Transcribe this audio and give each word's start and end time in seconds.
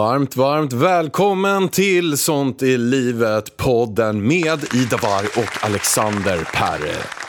Varmt, 0.00 0.36
varmt 0.36 0.72
välkommen 0.72 1.68
till 1.68 2.18
Sånt 2.18 2.62
i 2.62 2.78
livet 2.78 3.56
podden 3.56 4.26
med 4.26 4.74
Ida 4.74 4.96
Warg 4.96 5.26
och 5.26 5.64
Alexander 5.64 6.48
Per. 6.54 6.78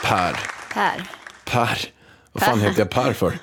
Per. 0.04 0.40
Per. 0.74 1.10
Per. 1.46 1.80
Vad 2.32 2.44
fan 2.44 2.60
heter 2.62 2.80
jag 2.80 2.90
Per 2.90 3.14
för? 3.14 3.40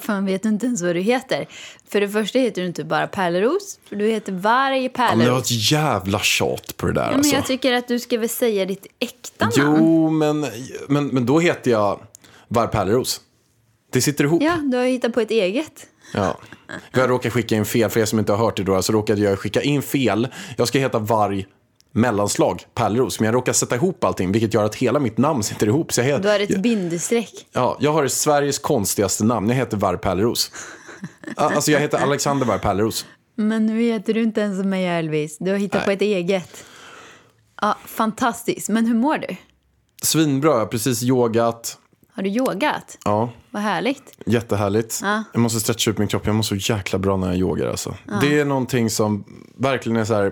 Fan 0.00 0.26
vet 0.26 0.42
du 0.42 0.48
inte 0.48 0.66
ens 0.66 0.82
vad 0.82 0.94
du 0.94 1.00
heter. 1.00 1.48
För 1.88 2.00
det 2.00 2.08
första 2.08 2.38
heter 2.38 2.62
du 2.62 2.66
inte 2.68 2.84
bara 2.84 3.06
Pärleros, 3.06 3.78
för 3.88 3.96
du 3.96 4.06
heter 4.06 4.32
Varg 4.32 4.84
Ja, 4.84 4.90
men 4.98 5.18
det 5.18 5.24
var 5.24 5.24
Pärleros. 5.24 5.50
ett 5.50 5.70
jävla 5.70 6.18
tjat 6.18 6.76
på 6.76 6.86
det 6.86 6.92
där 6.92 7.02
Ja, 7.02 7.08
men 7.10 7.18
alltså. 7.18 7.34
jag 7.34 7.46
tycker 7.46 7.72
att 7.72 7.88
du 7.88 7.98
ska 7.98 8.18
väl 8.18 8.28
säga 8.28 8.64
ditt 8.64 8.86
äkta 8.98 9.44
namn. 9.44 9.54
Jo, 9.56 10.10
men, 10.10 10.46
men, 10.88 11.06
men 11.06 11.26
då 11.26 11.40
heter 11.40 11.70
jag 11.70 12.00
Varg 12.48 12.68
Pärleros. 12.68 13.20
Det 13.92 14.02
sitter 14.02 14.24
ihop. 14.24 14.42
Ja, 14.42 14.56
du 14.56 14.76
har 14.76 14.84
hittat 14.84 15.12
på 15.12 15.20
ett 15.20 15.30
eget. 15.30 15.86
Ja. 16.14 16.38
Jag 16.92 17.10
råkade 17.10 17.30
skicka 17.30 17.54
in 17.54 17.64
fel, 17.64 17.90
för 17.90 18.00
er 18.00 18.04
som 18.04 18.18
inte 18.18 18.32
har 18.32 18.38
hört 18.44 18.56
det 18.56 18.62
då, 18.62 18.82
så 18.82 18.92
råkade 18.92 19.20
jag 19.20 19.38
skicka 19.38 19.62
in 19.62 19.82
fel. 19.82 20.28
Jag 20.56 20.68
ska 20.68 20.78
heta 20.78 20.98
Varg 20.98 21.46
mellanslag 21.92 22.62
Pärleros, 22.74 23.20
men 23.20 23.26
jag 23.26 23.34
råkade 23.34 23.54
sätta 23.54 23.74
ihop 23.74 24.04
allting, 24.04 24.32
vilket 24.32 24.54
gör 24.54 24.64
att 24.64 24.74
hela 24.74 24.98
mitt 24.98 25.18
namn 25.18 25.42
sitter 25.42 25.66
ihop. 25.66 25.92
Så 25.92 26.00
jag, 26.00 26.06
heter, 26.06 26.22
Du 26.22 26.28
har 26.28 26.40
ett 26.40 26.62
bindestreck. 26.62 27.46
ja, 27.52 27.76
jag 27.80 27.92
har 27.92 28.08
Sveriges 28.08 28.58
konstigaste 28.58 29.24
namn, 29.24 29.48
jag 29.48 29.56
heter 29.56 29.76
Varg 29.76 29.98
Pärleros. 29.98 30.50
Alltså 31.36 31.70
jag 31.70 31.80
heter 31.80 31.98
Alexander 31.98 32.46
Varg 32.46 32.60
Pärleros. 32.60 33.06
Men 33.34 33.66
nu 33.66 33.82
heter 33.82 34.14
du 34.14 34.22
inte 34.22 34.40
ens 34.40 34.58
som 34.58 34.70
mig 34.70 34.86
Elvis. 34.86 35.36
Du 35.40 35.50
har 35.50 35.58
hittat 35.58 35.80
Nej. 35.80 35.84
på 35.84 35.90
ett 35.90 36.02
eget. 36.02 36.64
Ja, 37.60 37.76
fantastiskt. 37.86 38.68
Men 38.68 38.86
hur 38.86 38.94
mår 38.94 39.18
du? 39.18 39.36
Svinbra, 40.02 40.50
jag 40.50 40.58
har 40.58 40.66
precis 40.66 41.02
yogat. 41.02 41.78
Har 42.18 42.22
du 42.22 42.30
yogat? 42.30 42.98
Ja, 43.04 43.30
Vad 43.50 43.62
härligt. 43.62 44.18
jättehärligt. 44.26 45.00
Ja. 45.02 45.24
Jag 45.32 45.40
måste 45.40 45.60
stretcha 45.60 45.90
ut 45.90 45.98
min 45.98 46.08
kropp, 46.08 46.26
jag 46.26 46.34
mår 46.34 46.42
så 46.42 46.54
jäkla 46.54 46.98
bra 46.98 47.16
när 47.16 47.26
jag 47.26 47.36
yogar 47.36 47.66
alltså. 47.70 47.94
Det 48.20 48.40
är 48.40 48.44
någonting 48.44 48.90
som 48.90 49.24
verkligen 49.56 49.96
är 49.96 50.04
så 50.04 50.30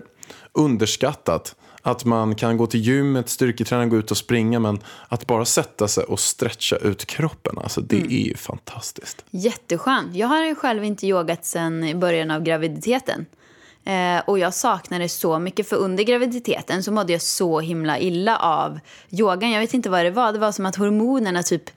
underskattat. 0.53 1.55
Att 1.83 2.05
man 2.05 2.34
kan 2.34 2.57
gå 2.57 2.67
till 2.67 2.81
gymmet, 2.81 3.29
styrketräna, 3.29 3.87
gå 3.87 3.97
ut 3.97 4.11
och 4.11 4.17
springa, 4.17 4.61
men 4.61 4.79
att 5.09 5.27
bara 5.27 5.45
sätta 5.45 5.89
sig 5.89 6.05
och 6.05 6.20
stretcha 6.20 6.77
ut 6.77 7.07
kroppen, 7.07 7.59
alltså 7.59 7.81
det 7.81 7.97
Mm. 7.97 8.09
är 8.11 8.27
ju 8.27 8.37
fantastiskt. 8.37 9.25
Jätteskönt. 9.31 10.14
Jag 10.17 10.29
har 10.29 10.55
själv 10.55 10.84
inte 10.84 11.07
yogat 11.07 11.45
sedan 11.45 11.84
i 11.84 11.95
början 11.95 12.31
av 12.31 12.42
graviditeten. 12.42 13.27
Eh, 13.87 14.23
och 14.25 14.39
jag 14.39 14.55
saknade 14.55 15.05
det 15.05 15.09
så 15.09 15.39
mycket, 15.39 15.69
för 15.69 15.77
under 15.77 16.05
graviditeten 16.05 16.83
så 16.83 16.92
mådde 16.92 17.12
jag 17.12 17.23
så 17.23 17.61
himla 17.61 17.98
illa 17.98 18.37
av 18.37 18.81
yogan. 19.11 19.51
Jag 19.51 19.61
vet 19.61 19.75
inte 19.75 19.91
vad 19.91 20.05
det 20.05 20.11
var. 20.11 20.33
Det 20.33 20.39
var 20.39 20.53
som 20.53 20.67
att 20.67 20.77
hormonerna 20.77 21.42
typ 21.42 21.70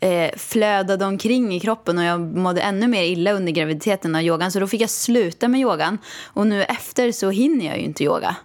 eh, 0.00 0.30
flödade 0.36 1.04
omkring 1.04 1.54
i 1.54 1.60
kroppen 1.60 1.98
och 1.98 2.04
jag 2.04 2.20
mådde 2.20 2.60
ännu 2.60 2.88
mer 2.88 3.02
illa 3.02 3.32
under 3.32 3.52
graviditeten 3.52 4.14
av 4.14 4.22
yogan. 4.22 4.52
Så 4.52 4.60
då 4.60 4.66
fick 4.66 4.80
jag 4.80 4.90
sluta 4.90 5.48
med 5.48 5.60
yogan. 5.60 5.98
Och 6.24 6.46
nu 6.46 6.62
efter 6.62 7.12
så 7.12 7.30
hinner 7.30 7.66
jag 7.66 7.78
ju 7.78 7.84
inte 7.84 8.04
yoga. 8.04 8.36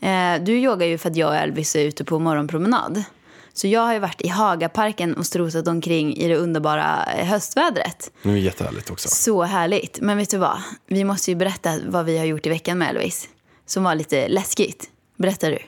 Eh, 0.00 0.42
du 0.42 0.52
yogar 0.52 0.86
ju 0.86 0.98
för 0.98 1.10
att 1.10 1.16
jag 1.16 1.28
och 1.28 1.36
Elvis 1.36 1.76
är 1.76 1.84
ute 1.84 2.04
på 2.04 2.18
morgonpromenad. 2.18 3.04
Så 3.56 3.66
jag 3.66 3.80
har 3.80 3.92
ju 3.92 3.98
varit 3.98 4.20
i 4.22 4.28
Hagaparken 4.28 5.14
och 5.14 5.26
strosat 5.26 5.68
omkring 5.68 6.16
i 6.16 6.28
det 6.28 6.36
underbara 6.36 7.04
eh, 7.04 7.26
höstvädret. 7.26 8.10
Nu 8.22 8.30
är 8.30 8.34
det 8.34 8.40
jättehärligt 8.40 8.90
också. 8.90 9.08
Så 9.08 9.42
härligt. 9.42 9.98
Men 10.00 10.16
vet 10.18 10.30
du 10.30 10.38
vad? 10.38 10.62
Vi 10.86 11.04
måste 11.04 11.30
ju 11.30 11.34
berätta 11.34 11.78
vad 11.88 12.04
vi 12.04 12.18
har 12.18 12.24
gjort 12.24 12.46
i 12.46 12.48
veckan 12.48 12.78
med 12.78 12.88
Elvis. 12.88 13.28
Som 13.66 13.82
var 13.84 13.94
lite 13.94 14.28
läskigt. 14.28 14.90
Berättar 15.16 15.50
du? 15.50 15.58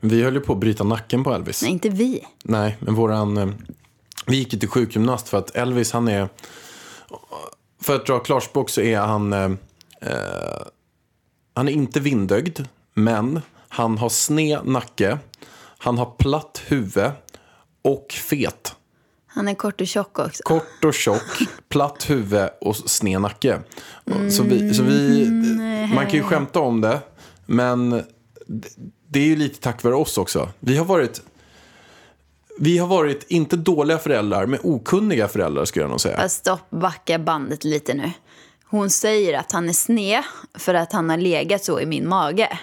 Vi 0.00 0.22
höll 0.22 0.34
ju 0.34 0.40
på 0.40 0.52
att 0.52 0.58
bryta 0.58 0.84
nacken 0.84 1.24
på 1.24 1.34
Elvis. 1.34 1.62
Nej, 1.62 1.70
inte 1.70 1.88
vi. 1.88 2.24
Nej, 2.44 2.76
men 2.80 2.94
våran... 2.94 3.36
eh, 3.36 3.48
Vi 4.26 4.36
gick 4.36 4.52
ju 4.52 4.58
till 4.58 4.68
sjukgymnast 4.68 5.28
för 5.28 5.38
att 5.38 5.56
Elvis 5.56 5.92
han 5.92 6.08
är... 6.08 6.28
För 7.82 7.96
att 7.96 8.06
dra 8.06 8.18
klarspråk 8.18 8.70
så 8.70 8.80
är 8.80 8.98
han... 8.98 9.32
Eh, 9.32 9.50
eh, 10.00 10.62
han 11.54 11.68
är 11.68 11.72
inte 11.72 12.00
vindögd, 12.00 12.60
men 12.94 13.40
han 13.68 13.98
har 13.98 14.08
sned 14.08 14.66
nacke. 14.66 15.18
Han 15.80 15.98
har 15.98 16.06
platt 16.18 16.62
huvud 16.66 17.10
och 17.82 18.12
fet. 18.12 18.74
Han 19.26 19.48
är 19.48 19.54
kort 19.54 19.80
och 19.80 19.86
tjock 19.86 20.18
också. 20.18 20.42
Kort 20.42 20.84
och 20.84 20.94
tjock, 20.94 21.38
platt 21.68 22.10
huvud 22.10 22.48
och 22.60 22.76
sned 22.76 23.20
nacke. 23.20 23.58
Och 24.04 24.32
Så 24.32 24.42
vi, 24.42 24.74
så 24.74 24.82
vi, 24.82 25.26
man 25.94 26.06
kan 26.06 26.14
ju 26.14 26.22
skämta 26.22 26.60
om 26.60 26.80
det, 26.80 27.00
men 27.46 27.90
det- 28.46 28.68
det 29.08 29.20
är 29.20 29.24
ju 29.24 29.36
lite 29.36 29.60
tack 29.60 29.82
vare 29.82 29.94
oss 29.94 30.18
också. 30.18 30.48
Vi 30.60 30.76
har 30.76 30.84
varit, 30.84 31.22
vi 32.58 32.78
har 32.78 32.86
varit 32.86 33.24
inte 33.28 33.56
dåliga 33.56 33.98
föräldrar, 33.98 34.46
men 34.46 34.60
okunniga 34.62 35.28
föräldrar 35.28 35.64
skulle 35.64 35.82
jag 35.82 35.90
nog 35.90 36.00
säga. 36.00 36.16
Fast 36.16 36.36
stopp, 36.36 36.70
backa 36.70 37.18
bandet 37.18 37.64
lite 37.64 37.94
nu. 37.94 38.10
Hon 38.64 38.90
säger 38.90 39.38
att 39.38 39.52
han 39.52 39.68
är 39.68 39.72
sned 39.72 40.22
för 40.54 40.74
att 40.74 40.92
han 40.92 41.10
har 41.10 41.16
legat 41.16 41.64
så 41.64 41.80
i 41.80 41.86
min 41.86 42.08
mage. 42.08 42.58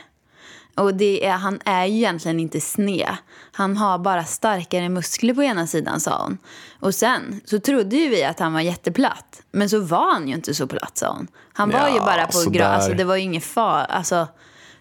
Och 0.78 0.96
det 0.96 1.26
är, 1.26 1.32
han 1.32 1.60
är 1.66 1.86
ju 1.86 1.96
egentligen 1.98 2.40
inte 2.40 2.62
sned. 2.62 3.18
Han 3.52 3.78
har 3.78 3.98
bara 3.98 4.24
starkare 4.24 4.90
muskler 4.90 5.34
på 5.34 5.44
ena 5.44 5.68
sidan, 5.68 6.00
sa 6.00 6.24
hon. 6.24 6.38
Och 6.80 6.96
sen 6.96 7.42
så 7.46 7.60
trodde 7.60 7.96
ju 7.96 8.10
vi 8.10 8.24
att 8.24 8.40
han 8.40 8.54
var 8.54 8.62
jätteplatt. 8.62 9.42
Men 9.52 9.70
så 9.70 9.80
var 9.80 10.14
han 10.14 10.28
ju 10.28 10.34
inte 10.34 10.54
så 10.54 10.68
platt, 10.68 10.98
sa 10.98 11.14
hon. 11.14 11.28
Han 11.54 11.70
var 11.70 11.88
ju 11.90 11.96
Ja, 11.96 12.06
bara 12.06 12.28
på 12.28 12.50
grön. 12.50 12.72
Alltså, 12.72 12.92
det 12.94 13.04
var 13.04 13.16
ju 13.16 13.22
ingen 13.22 13.42
far. 13.42 13.86
Alltså, 13.90 14.28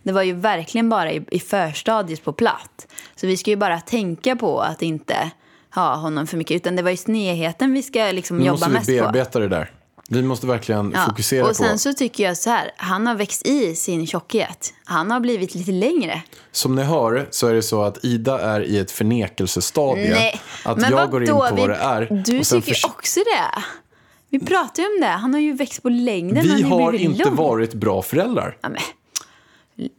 det 0.02 0.12
var 0.12 0.22
ju 0.22 0.32
verkligen 0.32 0.88
bara 0.88 1.12
i, 1.12 1.24
i 1.30 1.40
förstadiet 1.40 2.24
på 2.24 2.32
platt. 2.32 2.86
Så 3.16 3.26
vi 3.26 3.36
ska 3.36 3.50
ju 3.50 3.56
bara 3.56 3.80
tänka 3.80 4.36
på 4.36 4.60
att 4.60 4.82
inte 4.82 5.30
ha 5.74 5.94
honom 5.94 6.26
för 6.26 6.36
mycket. 6.36 6.56
Utan 6.56 6.76
det 6.76 6.82
var 6.82 6.90
ju 6.90 6.96
snedheten 6.96 7.72
vi 7.72 7.82
ska 7.82 8.04
liksom 8.12 8.38
Nu 8.38 8.44
jobba 8.44 8.52
måste 8.68 8.68
vi 8.68 8.74
mest 8.74 8.86
på. 8.88 8.94
bearbeta 9.12 9.38
det 9.38 9.48
där. 9.48 9.70
Vi 10.08 10.22
måste 10.22 10.46
verkligen 10.46 10.92
Ja, 10.94 11.04
fokusera 11.06 11.46
och 11.46 11.56
sen 11.56 11.72
på... 11.72 11.78
så 11.78 11.92
tycker 11.92 12.24
jag 12.24 12.36
så 12.36 12.50
här, 12.50 12.70
han 12.76 13.06
har 13.06 13.14
växt 13.14 13.46
i 13.46 13.74
sin 13.76 14.06
tjockhet. 14.06 14.74
Han 14.84 15.10
har 15.10 15.20
blivit 15.20 15.54
lite 15.54 15.72
längre. 15.72 16.22
Som 16.52 16.74
ni 16.74 16.82
hör 16.82 17.28
så 17.30 17.46
är 17.46 17.54
det 17.54 17.62
så 17.62 17.82
att 17.82 18.04
Ida 18.04 18.40
är 18.40 18.60
i 18.60 18.78
ett 18.78 18.90
förnekelsestadie. 18.90 20.10
Nej, 20.10 20.40
Att 20.64 20.78
men 20.78 20.90
jag 20.90 21.10
går 21.10 21.22
in 21.22 21.28
på 21.28 21.34
Vi- 21.54 21.60
vad 21.60 21.70
det 21.70 21.76
är. 21.76 22.00
Du 22.24 22.44
tycker 22.44 22.68
ju 22.74 22.88
också 22.88 23.20
det. 23.20 23.62
Vi 24.30 24.38
pratar 24.40 24.82
ju 24.82 24.88
om 24.88 25.00
det. 25.00 25.06
Han 25.06 25.34
har 25.34 25.40
ju 25.40 25.52
växt 25.52 25.82
på 25.82 25.88
längden. 25.88 26.42
Vi 26.56 26.62
har 26.62 26.92
inte 26.92 27.24
lång. 27.24 27.36
varit 27.36 27.74
bra 27.74 28.02
föräldrar. 28.02 28.56
Ja, 28.60 28.68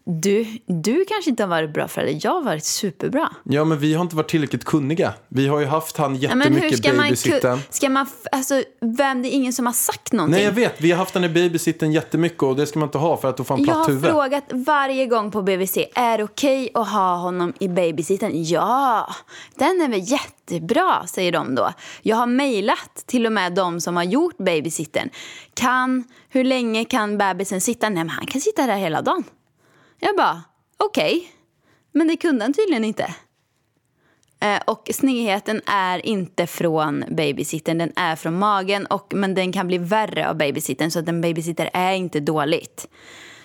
du, 0.05 0.45
du 0.65 1.05
kanske 1.05 1.29
inte 1.29 1.43
har 1.43 1.47
varit 1.47 1.73
bra 1.73 1.87
förälder. 1.87 2.19
Jag 2.23 2.31
har 2.31 2.41
varit 2.41 2.63
superbra. 2.63 3.29
Ja, 3.43 3.63
men 3.65 3.79
vi 3.79 3.93
har 3.93 4.01
inte 4.01 4.15
varit 4.15 4.29
tillräckligt 4.29 4.65
kunniga. 4.65 5.13
Vi 5.27 5.47
har 5.47 5.59
ju 5.59 5.65
haft 5.65 5.97
han 5.97 6.15
Ja, 6.15 6.21
jättemycket 6.37 6.77
ska 6.77 6.93
man, 6.93 7.03
babysitten. 7.05 7.59
ska 7.69 7.89
man... 7.89 8.05
Alltså, 8.31 8.63
vem, 8.81 9.21
det 9.21 9.27
är 9.27 9.31
ingen 9.31 9.53
som 9.53 9.65
har 9.65 9.73
sagt 9.73 10.11
någonting. 10.13 10.35
Nej, 10.35 10.45
jag 10.45 10.51
vet. 10.51 10.81
Vi 10.81 10.91
har 10.91 10.97
haft 10.97 11.13
han 11.13 11.23
i 11.23 11.29
babysitten 11.29 11.91
jättemycket 11.91 12.43
och 12.43 12.55
det 12.55 12.65
ska 12.67 12.79
man 12.79 12.87
inte 12.87 12.97
ha 12.97 13.17
för 13.17 13.29
att 13.29 13.37
då 13.37 13.43
får 13.43 13.55
han 13.55 13.63
Jag 13.65 13.67
platt 13.75 13.85
har 13.87 13.93
huvud. 13.93 14.09
frågat 14.11 14.43
varje 14.51 15.05
gång 15.05 15.31
på 15.31 15.41
BVC, 15.41 15.77
är 15.95 16.17
det 16.17 16.23
okej 16.23 16.69
att 16.73 16.89
ha 16.89 17.15
honom 17.15 17.53
i 17.59 17.67
babysitten? 17.67 18.31
Ja, 18.43 19.09
den 19.55 19.81
är 19.81 19.89
väl 19.89 20.01
jättebra, 20.11 21.07
säger 21.07 21.31
de 21.31 21.55
då. 21.55 21.73
Jag 22.01 22.15
har 22.17 22.27
mejlat 22.27 23.03
till 23.05 23.25
och 23.25 23.31
med 23.31 23.53
de 23.53 23.81
som 23.81 23.95
har 23.95 24.03
gjort 24.03 24.37
babysitten. 24.37 25.09
Kan, 25.53 26.03
hur 26.29 26.43
länge 26.43 26.85
kan 26.85 27.17
bebisen 27.17 27.61
sitta? 27.61 27.89
Nej, 27.89 28.03
men 28.03 28.09
han 28.09 28.25
kan 28.25 28.41
sitta 28.41 28.67
där 28.67 28.77
hela 28.77 29.01
dagen. 29.01 29.23
Jag 29.99 30.15
bara, 30.15 30.41
okej. 30.77 31.31
Men 31.91 32.07
det 32.07 32.17
kunde 32.17 32.45
han 32.45 32.53
tydligen 32.53 32.83
inte. 32.83 33.15
Eh, 34.39 34.59
Och 34.65 34.89
snedheten 34.93 35.61
är 35.65 36.05
inte 36.05 36.47
från 36.47 37.03
babysitten, 37.09 37.77
den 37.77 37.91
är 37.95 38.15
från 38.15 38.39
magen. 38.39 38.85
Och, 38.85 39.13
men 39.15 39.35
den 39.35 39.51
kan 39.51 39.67
bli 39.67 39.77
värre 39.77 40.29
av 40.29 40.35
babysitten, 40.37 40.91
så 40.91 40.99
att 40.99 41.07
en 41.07 41.21
babysitter 41.21 41.69
är 41.73 41.93
inte 41.93 42.19
dåligt. 42.19 42.87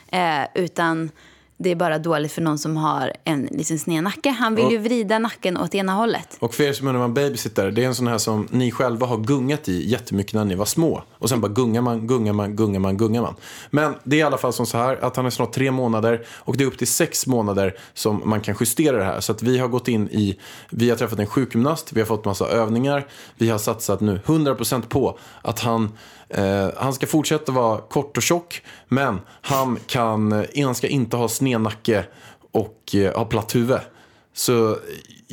Eh, 0.08 0.43
utan 0.54 1.10
det 1.56 1.70
är 1.70 1.75
bara 1.76 1.99
dåligt 1.99 2.32
för 2.32 2.43
någon 2.43 2.58
som 2.58 2.76
har 2.76 3.12
en 3.25 3.43
liten 3.50 3.78
sned 3.78 4.04
nacke. 4.04 4.31
Han 4.31 4.54
vill 4.54 4.64
Och- 4.64 4.72
ju 4.72 4.78
vrida 4.78 5.19
nacken 5.19 5.56
åt 5.56 5.75
ena 5.75 5.93
hållet. 5.93 6.37
Och 6.40 6.54
för 6.54 6.64
er 6.64 6.72
som 6.72 6.87
undrar 6.87 6.99
vad 7.00 7.08
en 7.08 7.14
babysitter 7.14 7.70
det 7.70 7.82
är 7.84 7.87
en 7.87 7.94
sån 7.94 8.06
här 8.06 8.19
som 8.19 8.49
ni 8.50 8.70
själva 8.70 9.06
har 9.06 9.16
gungat 9.19 9.69
i 9.69 9.90
jättemycket 9.90 10.34
när 10.34 10.44
ni 10.44 10.54
var 10.54 10.64
små. 10.64 11.02
Och 11.23 11.29
sen 11.29 11.41
bara 11.41 11.53
gungar 11.53 11.83
man, 11.83 12.07
gungar 12.07 12.33
man, 12.33 12.57
gungar 12.57 12.81
man, 12.81 12.97
gungar 12.97 13.23
man. 13.23 13.35
Men 13.71 13.95
det 14.05 14.17
är 14.17 14.21
i 14.21 14.23
alla 14.23 14.39
fall 14.39 14.53
som 14.53 14.67
så 14.67 14.79
här 14.79 15.05
att 15.05 15.17
han 15.17 15.27
är 15.27 15.31
snart 15.31 15.53
tre 15.53 15.71
månader 15.71 16.27
och 16.29 16.57
det 16.57 16.65
är 16.65 16.69
upp 16.69 16.79
till 16.79 16.87
sex 16.87 17.27
månader 17.27 17.77
som 17.95 18.23
man 18.25 18.41
kan 18.41 18.57
justera 18.61 18.97
det 18.97 19.05
här. 19.05 19.21
Så 19.21 19.33
att 19.33 19.43
vi 19.43 19.59
har 19.59 19.69
gått 19.69 19.89
in 19.89 20.09
i, 20.09 20.39
vi 20.71 20.91
har 20.91 20.97
träffat 20.97 21.19
en 21.19 21.27
sjukgymnast, 21.27 21.93
vi 21.93 22.01
har 22.01 22.07
fått 22.07 22.25
massa 22.25 22.49
övningar, 22.49 23.07
vi 23.37 23.51
har 23.51 23.59
satsat 23.59 24.01
nu 24.01 24.21
100% 24.27 24.83
på 24.89 25.19
att 25.43 25.61
han 25.61 25.93
Eh, 26.35 26.71
han 26.77 26.93
ska 26.93 27.07
fortsätta 27.07 27.53
vara 27.53 27.81
kort 27.81 28.17
och 28.17 28.23
tjock, 28.23 28.63
men 28.89 29.21
han, 29.29 29.79
kan, 29.87 30.33
eh, 30.33 30.65
han 30.65 30.75
ska 30.75 30.89
inte 30.89 31.17
ha 31.17 31.29
snednacke 31.29 32.05
och 32.53 32.95
eh, 32.95 33.17
ha 33.17 33.25
platt 33.25 33.55
huvud. 33.55 33.81
Så 34.35 34.77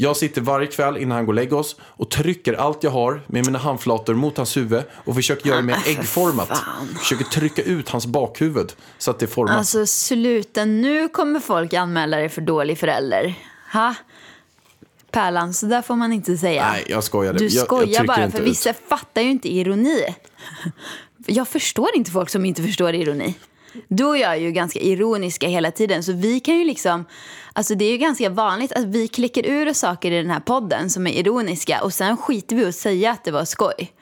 jag 0.02 0.18
sitter 0.18 0.42
varje 0.42 0.68
kväll 0.68 0.98
innan 0.98 1.16
han 1.16 1.26
går 1.26 1.34
och 1.34 1.36
lägger 1.36 1.56
oss 1.58 1.76
och 1.82 2.10
trycker 2.10 2.54
allt 2.54 2.84
jag 2.84 2.92
har 2.92 3.22
med 3.28 3.46
mina 3.46 3.60
handflator 3.60 4.14
mot 4.14 4.38
hans 4.38 4.58
huvud 4.58 4.84
och 4.94 5.16
försöker 5.16 5.48
göra 5.48 5.58
det 5.58 5.64
mer 5.64 5.78
äggformat. 5.88 6.62
Försöker 7.00 7.24
trycka 7.26 7.62
ut 7.62 7.90
hans 7.90 8.06
bakhuvud 8.06 8.74
så 8.98 9.12
att 9.12 9.20
det 9.20 9.28
formas. 9.28 9.56
Alltså 9.58 9.86
sluta, 9.86 10.66
nu 10.66 11.08
kommer 11.10 11.40
folk 11.40 11.74
anmäla 11.74 12.18
dig 12.18 12.30
för 12.30 12.42
dålig 12.42 12.78
förälder. 12.78 13.34
Ha? 13.74 13.96
Pärlan, 15.12 15.54
så 15.54 15.66
där 15.66 15.82
får 15.82 15.96
man 15.96 16.14
inte 16.14 16.38
säga. 16.38 16.70
Nej, 16.72 16.84
jag 16.88 17.04
skojade. 17.04 17.40
Du 17.40 17.46
Jag- 17.46 17.54
jag 17.54 17.66
skojar 17.66 17.86
trycker 17.86 18.04
bara, 18.04 18.32
för 18.32 18.40
ut. 18.42 18.48
vissa 18.48 18.74
fattar 18.74 19.22
ju 19.22 19.30
inte 19.32 19.54
ironi. 19.54 20.16
Jag 21.26 21.48
förstår 21.48 21.90
inte 21.96 22.12
folk 22.12 22.30
som 22.30 22.46
inte 22.46 22.64
förstår 22.64 22.96
ironi. 22.96 23.34
Du 23.88 24.04
och 24.06 24.18
jag 24.18 24.32
är 24.32 24.36
ju 24.40 24.52
ganska 24.52 24.80
ironiska 24.80 25.48
hela 25.48 25.72
tiden, 25.72 26.04
så 26.04 26.14
vi 26.14 26.40
kan 26.40 26.56
ju 26.58 26.66
liksom... 26.66 27.06
Alltså 27.54 27.76
det 27.76 27.86
är 27.86 27.92
ju 27.92 27.98
ganska 27.98 28.30
vanligt 28.30 28.72
att 28.72 28.86
vi 28.86 29.08
klickar 29.08 29.46
ur 29.46 29.74
saker 29.74 30.12
i 30.12 30.18
den 30.18 30.30
här 30.30 30.40
podden 30.40 30.90
som 30.90 31.08
är 31.08 31.12
ironiska 31.12 31.84
och 31.84 31.94
sen 31.94 32.18
skiter 32.18 32.56
vi 32.56 32.66
att 32.66 32.76
säga 32.76 33.12
att 33.12 33.24
det 33.24 33.32
var 33.32 33.46
skoj. 33.46 33.94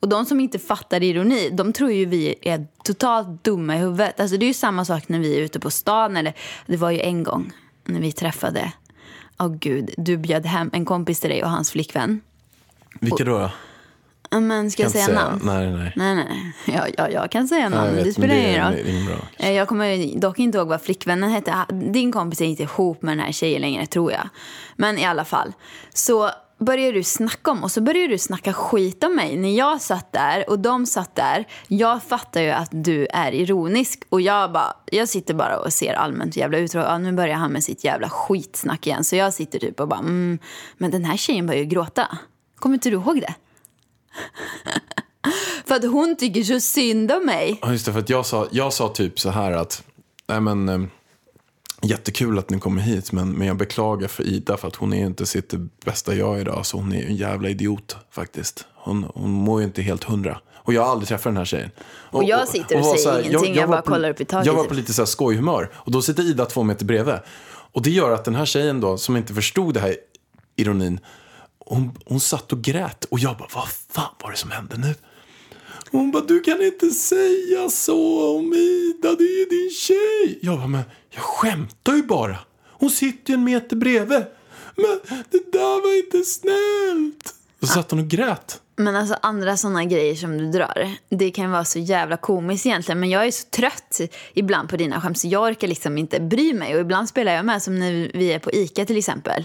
Och 0.00 0.08
de 0.08 0.24
som 0.24 0.40
inte 0.40 0.58
fattar 0.58 1.02
ironi, 1.02 1.50
de 1.50 1.72
tror 1.72 1.92
ju 1.92 2.04
vi 2.04 2.34
är 2.42 2.66
totalt 2.84 3.44
dumma 3.44 3.76
i 3.76 3.78
huvudet. 3.78 4.20
Alltså 4.20 4.36
det 4.36 4.44
är 4.44 4.48
ju 4.48 4.54
samma 4.54 4.84
sak 4.84 5.08
när 5.08 5.18
vi 5.18 5.36
är 5.36 5.40
ute 5.40 5.60
på 5.60 5.70
stan, 5.70 6.16
eller 6.16 6.34
det 6.66 6.76
var 6.76 6.90
ju 6.90 7.00
en 7.00 7.22
gång 7.22 7.52
när 7.84 8.00
vi 8.00 8.12
träffade, 8.12 8.72
åh 9.38 9.54
gud, 9.54 9.90
du 9.96 10.16
bjöd 10.16 10.46
hem 10.46 10.70
en 10.72 10.84
kompis 10.84 11.20
till 11.20 11.30
dig 11.30 11.44
och 11.44 11.50
hans 11.50 11.70
flickvän. 11.70 12.20
Vilka 13.00 13.24
då? 13.24 13.38
då? 13.38 13.50
Men 14.30 14.70
ska 14.70 14.82
jag 14.82 14.92
säga 14.92 15.04
säga. 15.04 15.20
namn? 15.24 15.40
Nej, 15.44 15.70
nej. 15.72 15.92
Nej, 15.96 16.14
nej. 16.14 16.52
Ja, 16.76 16.86
ja, 16.98 17.10
jag 17.10 17.30
kan 17.30 17.48
säga 17.48 17.68
namn. 17.68 17.86
jag 17.86 17.92
vet, 17.94 18.04
det 18.04 18.12
spelar 18.12 18.34
ingen 18.34 19.08
roll. 19.08 19.18
Eh, 19.36 19.52
Jag 19.52 19.68
kommer 19.68 20.20
dock 20.20 20.38
inte 20.38 20.58
ihåg 20.58 20.68
vad 20.68 20.82
flickvännen 20.82 21.30
hette. 21.30 21.50
Ha- 21.52 21.66
Din 21.92 22.12
kompis 22.12 22.40
är 22.40 22.44
inte 22.44 22.62
ihop 22.62 23.02
med 23.02 23.16
den 23.18 23.24
här 23.24 23.32
tjejen 23.32 23.60
längre, 23.60 23.86
tror 23.86 24.12
jag. 24.12 24.28
Men 24.76 24.98
i 24.98 25.04
alla 25.04 25.24
fall. 25.24 25.52
Så 25.94 26.30
börjar 26.58 26.92
du 26.92 27.02
snacka 27.02 27.50
om, 27.50 27.62
och 27.64 27.70
så 27.70 27.80
börjar 27.80 28.08
du 28.08 28.18
snacka 28.18 28.52
skit 28.52 29.04
om 29.04 29.16
mig. 29.16 29.36
När 29.36 29.56
jag 29.58 29.80
satt 29.80 30.12
där 30.12 30.50
och 30.50 30.58
de 30.58 30.86
satt 30.86 31.14
där, 31.14 31.44
jag 31.68 32.02
fattar 32.02 32.40
ju 32.40 32.50
att 32.50 32.68
du 32.72 33.06
är 33.12 33.32
ironisk. 33.34 34.02
Och 34.08 34.20
jag 34.20 34.52
bara, 34.52 34.76
jag 34.92 35.08
sitter 35.08 35.34
bara 35.34 35.58
och 35.58 35.72
ser 35.72 35.94
allmänt 35.94 36.36
jävla 36.36 36.58
ut. 36.58 36.74
Och, 36.74 36.80
ja, 36.80 36.98
nu 36.98 37.12
börjar 37.12 37.34
han 37.36 37.52
med 37.52 37.64
sitt 37.64 37.84
jävla 37.84 38.08
skitsnack 38.10 38.86
igen. 38.86 39.04
Så 39.04 39.16
jag 39.16 39.34
sitter 39.34 39.58
typ 39.58 39.80
och 39.80 39.88
bara, 39.88 40.00
mm, 40.00 40.38
men 40.78 40.90
den 40.90 41.04
här 41.04 41.16
tjejen 41.16 41.46
börjar 41.46 41.60
ju 41.60 41.66
gråta. 41.68 42.18
Kommer 42.58 42.74
inte 42.74 42.90
du 42.90 42.96
ihåg 42.96 43.20
det? 43.20 43.34
För 45.66 45.74
att 45.74 45.84
hon 45.84 46.16
tycker 46.16 46.42
så 46.42 46.60
synd 46.60 47.12
om 47.12 47.26
mig. 47.26 47.58
Ja, 47.62 47.72
just 47.72 47.86
det, 47.86 47.92
för 47.92 47.98
att 48.00 48.10
jag 48.10 48.26
sa, 48.26 48.46
jag 48.50 48.72
sa 48.72 48.88
typ 48.88 49.20
så 49.20 49.30
här 49.30 49.52
att, 49.52 49.82
nej 50.28 50.40
men, 50.40 50.68
eh, 50.68 50.80
jättekul 51.82 52.38
att 52.38 52.50
ni 52.50 52.60
kommer 52.60 52.82
hit, 52.82 53.12
men, 53.12 53.32
men 53.32 53.46
jag 53.46 53.56
beklagar 53.56 54.08
för 54.08 54.22
Ida 54.22 54.56
för 54.56 54.68
att 54.68 54.76
hon 54.76 54.92
är 54.92 55.06
inte 55.06 55.26
sitt 55.26 55.54
bästa 55.84 56.14
jag 56.14 56.40
idag, 56.40 56.66
så 56.66 56.76
hon 56.76 56.92
är 56.92 57.06
en 57.06 57.16
jävla 57.16 57.48
idiot 57.48 57.96
faktiskt. 58.10 58.64
Hon, 58.74 59.06
hon 59.14 59.30
mår 59.30 59.60
ju 59.60 59.66
inte 59.66 59.82
helt 59.82 60.04
hundra. 60.04 60.38
Och 60.54 60.74
jag 60.74 60.82
har 60.82 60.90
aldrig 60.90 61.08
träffat 61.08 61.24
den 61.24 61.36
här 61.36 61.44
tjejen. 61.44 61.70
Och 61.88 62.24
jag 62.24 62.48
sitter 62.48 62.76
och 62.76 62.82
var 62.84 62.96
säger 62.96 63.04
så 63.04 63.10
här, 63.10 63.20
ingenting, 63.28 63.54
jag 63.54 63.66
var 63.66 63.74
bara 63.76 63.82
på- 63.82 63.90
kollar 63.90 64.10
upp 64.10 64.20
i 64.20 64.24
taket 64.24 64.46
Jag 64.46 64.54
var 64.54 64.64
på 64.64 64.74
lite 64.74 64.92
så 64.92 65.02
här 65.02 65.06
skojhumör. 65.06 65.70
Och 65.74 65.90
då 65.92 66.02
sitter 66.02 66.22
Ida 66.22 66.44
två 66.44 66.62
meter 66.62 66.84
bredvid. 66.84 67.14
Och 67.48 67.82
det 67.82 67.90
gör 67.90 68.10
att 68.10 68.24
den 68.24 68.34
här 68.34 68.44
tjejen 68.44 68.80
då, 68.80 68.98
som 68.98 69.16
inte 69.16 69.34
förstod 69.34 69.74
det 69.74 69.80
här 69.80 69.96
ironin, 70.56 71.00
hon, 71.66 71.98
hon 72.04 72.20
satt 72.20 72.52
och 72.52 72.62
grät. 72.62 73.04
Och 73.04 73.18
jag 73.18 73.36
bara, 73.36 73.48
vad 73.54 73.68
fan 73.68 74.14
var 74.22 74.30
det 74.30 74.36
som 74.36 74.50
hände 74.50 74.76
nu? 74.76 74.94
Hon 75.90 76.10
bara, 76.10 76.24
du 76.24 76.40
kan 76.40 76.62
inte 76.62 76.90
säga 76.90 77.68
så 77.68 78.36
om 78.36 78.52
Ida, 78.54 79.14
det 79.14 79.24
är 79.24 79.38
ju 79.38 79.44
din 79.44 79.70
tjej. 79.70 80.38
Jag 80.42 80.58
bara, 80.58 80.68
men 80.68 80.82
jag 81.10 81.22
skämtar 81.22 81.94
ju 81.94 82.02
bara. 82.02 82.38
Hon 82.70 82.90
sitter 82.90 83.32
ju 83.32 83.34
en 83.34 83.44
meter 83.44 83.76
bredvid. 83.76 84.24
Men 84.76 85.00
det 85.30 85.52
där 85.52 85.82
var 85.82 85.98
inte 85.98 86.30
snällt. 86.30 87.34
Så 87.60 87.66
satt 87.66 87.90
hon 87.90 88.00
och 88.00 88.08
grät. 88.08 88.60
Men 88.76 88.96
alltså 88.96 89.16
andra 89.22 89.56
sådana 89.56 89.84
grejer 89.84 90.14
som 90.14 90.38
du 90.38 90.50
drar, 90.50 90.96
det 91.08 91.30
kan 91.30 91.50
vara 91.50 91.64
så 91.64 91.78
jävla 91.78 92.16
komiskt 92.16 92.66
egentligen. 92.66 93.00
Men 93.00 93.10
jag 93.10 93.26
är 93.26 93.30
så 93.30 93.48
trött 93.50 94.00
ibland 94.34 94.68
på 94.68 94.76
dina 94.76 95.00
skämt 95.00 95.18
så 95.18 95.28
jag 95.28 95.42
orkar 95.42 95.68
liksom 95.68 95.98
inte 95.98 96.20
bry 96.20 96.52
mig. 96.54 96.74
Och 96.74 96.80
ibland 96.80 97.08
spelar 97.08 97.32
jag 97.32 97.44
med 97.44 97.62
som 97.62 97.78
när 97.78 98.10
vi 98.14 98.32
är 98.32 98.38
på 98.38 98.50
Ica 98.50 98.84
till 98.84 98.98
exempel 98.98 99.44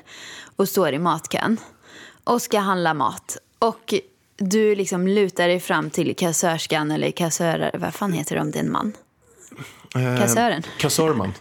och 0.56 0.70
står 0.70 0.94
i 0.94 1.00
matkön 1.00 1.58
och 2.24 2.42
ska 2.42 2.60
handla 2.60 2.94
mat. 2.94 3.38
Och 3.60 3.94
du 4.38 4.76
liksom 4.76 5.08
lutar 5.08 5.48
dig 5.48 5.60
fram 5.60 5.90
till 5.90 6.16
kassörskan 6.16 6.92
eller 6.92 7.12
kassörer, 7.12 7.72
vad 7.78 7.94
fan 7.94 8.14
heter 8.14 8.36
det 8.36 8.42
om 8.42 8.52
det 8.52 8.60
är 8.60 8.64
en 8.64 8.72
man? 8.72 8.94
Kassören. 9.94 10.64
Kassörman. 10.78 11.34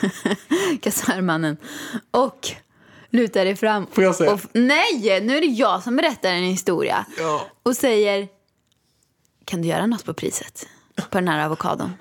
kassörmannen 0.82 1.56
och 2.10 2.48
lutar 3.10 3.44
dig 3.44 3.56
fram. 3.56 3.86
Får 3.92 4.04
jag 4.04 4.14
säga? 4.14 4.32
Och, 4.32 4.40
nej, 4.52 5.20
nu 5.20 5.36
är 5.36 5.40
det 5.40 5.46
jag 5.46 5.82
som 5.82 5.96
berättar 5.96 6.28
en 6.28 6.42
historia. 6.42 7.06
Ja. 7.18 7.46
Och 7.62 7.76
säger, 7.76 8.28
kan 9.44 9.62
du 9.62 9.68
göra 9.68 9.86
något 9.86 10.04
på 10.04 10.14
priset? 10.14 10.68
På 11.10 11.18
den 11.18 11.28
här 11.28 11.46
avokadon. 11.46 11.92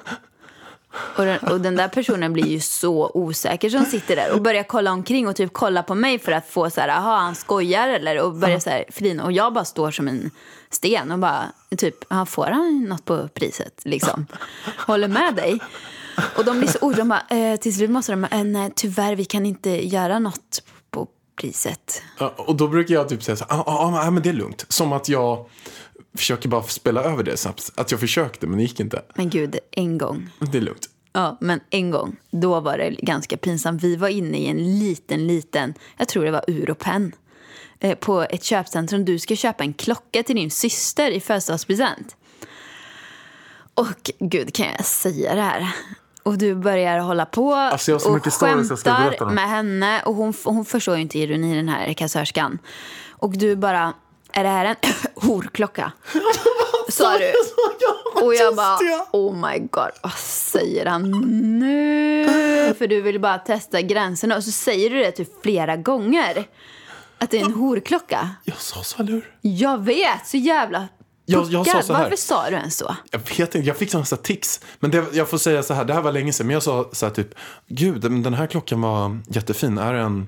Och 1.18 1.26
den, 1.26 1.40
och 1.40 1.62
den 1.62 1.76
där 1.76 1.88
personen 1.88 2.34
blir 2.34 2.46
ju 2.48 2.60
så 2.60 3.12
osäker 3.14 3.70
som 3.70 3.86
sitter 3.86 4.16
där 4.16 4.34
och 4.34 4.42
börjar 4.42 4.64
kolla 4.64 4.92
omkring 4.92 5.28
och 5.28 5.36
typ 5.36 5.54
kolla 5.54 5.84
på 5.84 5.96
mig 5.96 6.20
för 6.20 6.32
att 6.32 6.48
få 6.50 6.70
så 6.70 6.82
här, 6.82 6.88
aha 6.90 7.18
han 7.18 7.36
skojar 7.36 7.90
eller 7.90 8.22
och 8.22 8.34
börjar 8.36 8.60
så 8.60 8.70
här 8.70 8.86
flina. 8.92 9.24
Och 9.24 9.32
jag 9.32 9.54
bara 9.54 9.66
står 9.66 9.92
som 9.92 10.08
en 10.08 10.32
sten 10.70 11.12
och 11.12 11.20
bara 11.20 11.44
typ, 11.78 11.96
"Ja, 12.10 12.26
får 12.26 12.46
han 12.46 12.84
något 12.84 13.06
på 13.06 13.28
priset 13.34 13.82
liksom? 13.86 14.26
Håller 14.88 15.08
med 15.08 15.36
dig. 15.36 15.60
Och 16.38 16.46
de 16.46 16.60
blir 16.60 16.70
så 16.70 16.78
oroliga, 16.80 16.98
de 17.00 17.10
bara, 17.10 17.24
eh, 17.30 17.56
till 17.60 17.76
slut 17.76 17.90
måste 17.90 18.12
de, 18.12 18.24
eh, 18.24 18.44
nej 18.44 18.72
tyvärr 18.76 19.16
vi 19.16 19.26
kan 19.26 19.46
inte 19.46 19.88
göra 19.88 20.20
något 20.20 20.64
på 20.92 21.08
priset. 21.42 22.02
Ja, 22.20 22.34
och 22.38 22.56
då 22.56 22.68
brukar 22.68 22.96
jag 22.96 23.10
typ 23.10 23.24
säga 23.24 23.36
så 23.36 23.46
här, 23.50 23.58
ah, 23.58 23.64
ah, 23.68 24.08
ah, 24.08 24.12
men 24.12 24.24
det 24.24 24.30
är 24.30 24.34
lugnt. 24.34 24.66
Som 24.70 24.94
att 24.94 25.10
jag 25.10 25.50
försöker 26.18 26.50
bara 26.50 26.64
spela 26.64 27.04
över 27.04 27.24
det 27.24 27.38
snabbt. 27.38 27.72
Att 27.76 27.92
jag 27.92 28.00
försökte, 28.00 28.48
men 28.48 28.58
det 28.58 28.64
gick 28.64 28.80
inte. 28.80 29.02
Men 29.16 29.30
gud, 29.30 29.56
en 29.72 29.98
gång 29.98 30.30
Det 30.40 30.58
är 30.58 30.62
lugnt. 30.62 30.90
Ja, 31.16 31.38
men 31.42 31.60
en 31.70 31.92
gång, 31.92 32.16
då 32.32 32.60
var 32.60 32.78
det 32.78 32.90
ganska 32.90 33.38
pinsamt. 33.38 33.84
Vi 33.84 33.96
var 33.96 34.08
inne 34.08 34.38
i 34.38 34.48
en 34.48 34.80
liten, 34.80 35.28
liten, 35.28 35.74
jag 35.98 36.08
tror 36.08 36.26
det 36.26 36.32
var 36.32 36.44
Europen, 36.48 37.12
eh, 37.80 37.96
på 37.96 38.22
ett 38.22 38.44
köpcentrum. 38.44 39.06
Du 39.06 39.20
ska 39.20 39.36
köpa 39.36 39.64
en 39.64 39.74
klocka 39.74 40.24
till 40.24 40.36
din 40.36 40.52
syster 40.52 41.12
i 41.12 41.19
födelsedagspresent. 41.19 42.16
Och 43.74 44.12
gud, 44.19 44.54
kan 44.54 44.66
jag 44.66 44.86
säga 44.86 45.36
det 45.36 45.42
här? 45.42 45.76
Och 46.24 46.38
du 46.38 46.56
börjar 46.56 47.00
hålla 47.00 47.26
på 47.26 47.54
Alltså, 47.54 47.95
och 47.95 48.34
skämtar 48.34 49.30
med 49.30 49.50
henne. 49.50 50.02
Och 50.04 50.16
hon, 50.16 50.34
hon 50.44 50.66
förstår 50.66 50.95
ju 50.95 51.02
inte 51.02 51.19
ironi, 51.19 51.56
den 51.56 51.69
här 51.69 51.94
kassörskan. 51.94 52.60
Och 53.10 53.38
du 53.38 53.56
bara, 53.56 53.94
är 54.31 54.44
det 54.44 54.50
här 54.50 54.66
en 54.66 54.76
horklocka? 55.16 55.92
Sa 56.97 57.18
du. 57.18 57.33
Och 58.25 58.35
jag 58.35 58.56
bara, 58.56 58.78
oh 59.11 59.35
my 59.52 59.59
god, 59.59 59.90
vad 60.04 60.14
säger 60.18 60.85
han 60.85 61.11
nu? 61.59 62.73
För 62.78 62.87
du 62.87 63.02
vill 63.02 63.19
bara 63.19 63.37
testa 63.37 63.81
gränserna 63.81 64.35
och 64.37 64.44
så 64.44 64.52
säger 64.52 64.90
du 64.90 64.99
det 64.99 65.11
typ 65.11 65.42
flera 65.44 65.75
gånger. 65.78 66.47
Att 67.18 67.31
det 67.31 67.40
är 67.40 67.45
en 67.45 67.54
horklocka. 67.54 68.30
Jag 68.44 68.57
sa 68.57 68.83
så, 68.83 69.02
eller 69.02 69.11
hur? 69.11 69.35
Jag 69.42 69.83
vet, 69.85 70.28
så 70.28 70.37
jävla 70.37 70.87
Jag- 71.25 71.45
jag 71.52 71.68
sa 71.68 71.81
så 71.81 71.94
här. 71.94 72.04
Varför 72.04 72.18
sa 72.18 72.49
du 72.49 72.56
ens 72.56 72.78
så? 72.78 72.95
Jag 73.11 73.19
vet 73.19 73.40
inte, 73.40 73.59
jag 73.68 73.78
fick 73.78 73.92
sådana 73.92 74.06
här 74.11 74.18
tics. 74.18 74.59
Men 74.80 74.92
det, 74.92 75.06
jag 75.14 75.30
får 75.30 75.37
säga 75.37 75.64
så 75.64 75.73
här, 75.73 75.85
det 75.85 75.94
här 75.94 76.02
var 76.02 76.11
länge 76.11 76.33
sedan. 76.33 76.47
Men 76.47 76.54
jag 76.54 76.64
sa 76.64 76.90
så 76.92 77.06
här 77.06 77.14
typ, 77.14 77.35
gud, 77.68 78.04
men 78.11 78.23
den 78.23 78.33
här 78.33 78.47
klockan 78.47 78.81
var 78.81 79.19
jättefin. 79.28 79.78
Är 79.78 79.94
det 79.94 79.99
en 79.99 80.28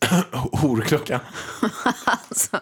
horklocka? 0.52 1.20
Alltså. 2.04 2.58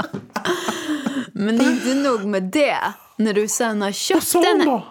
Men 1.33 1.59
det 1.59 1.64
är 1.64 1.71
inte 1.71 1.94
nog 1.94 2.25
med 2.25 2.42
det. 2.42 2.78
När 3.16 3.33
du 3.33 3.49
sen 3.49 3.83
har 3.83 3.92
köpt 3.92 4.14
Vad 4.16 4.23
sa 4.25 4.38
hon 4.50 4.59
den. 4.59 4.66
då? 4.68 4.83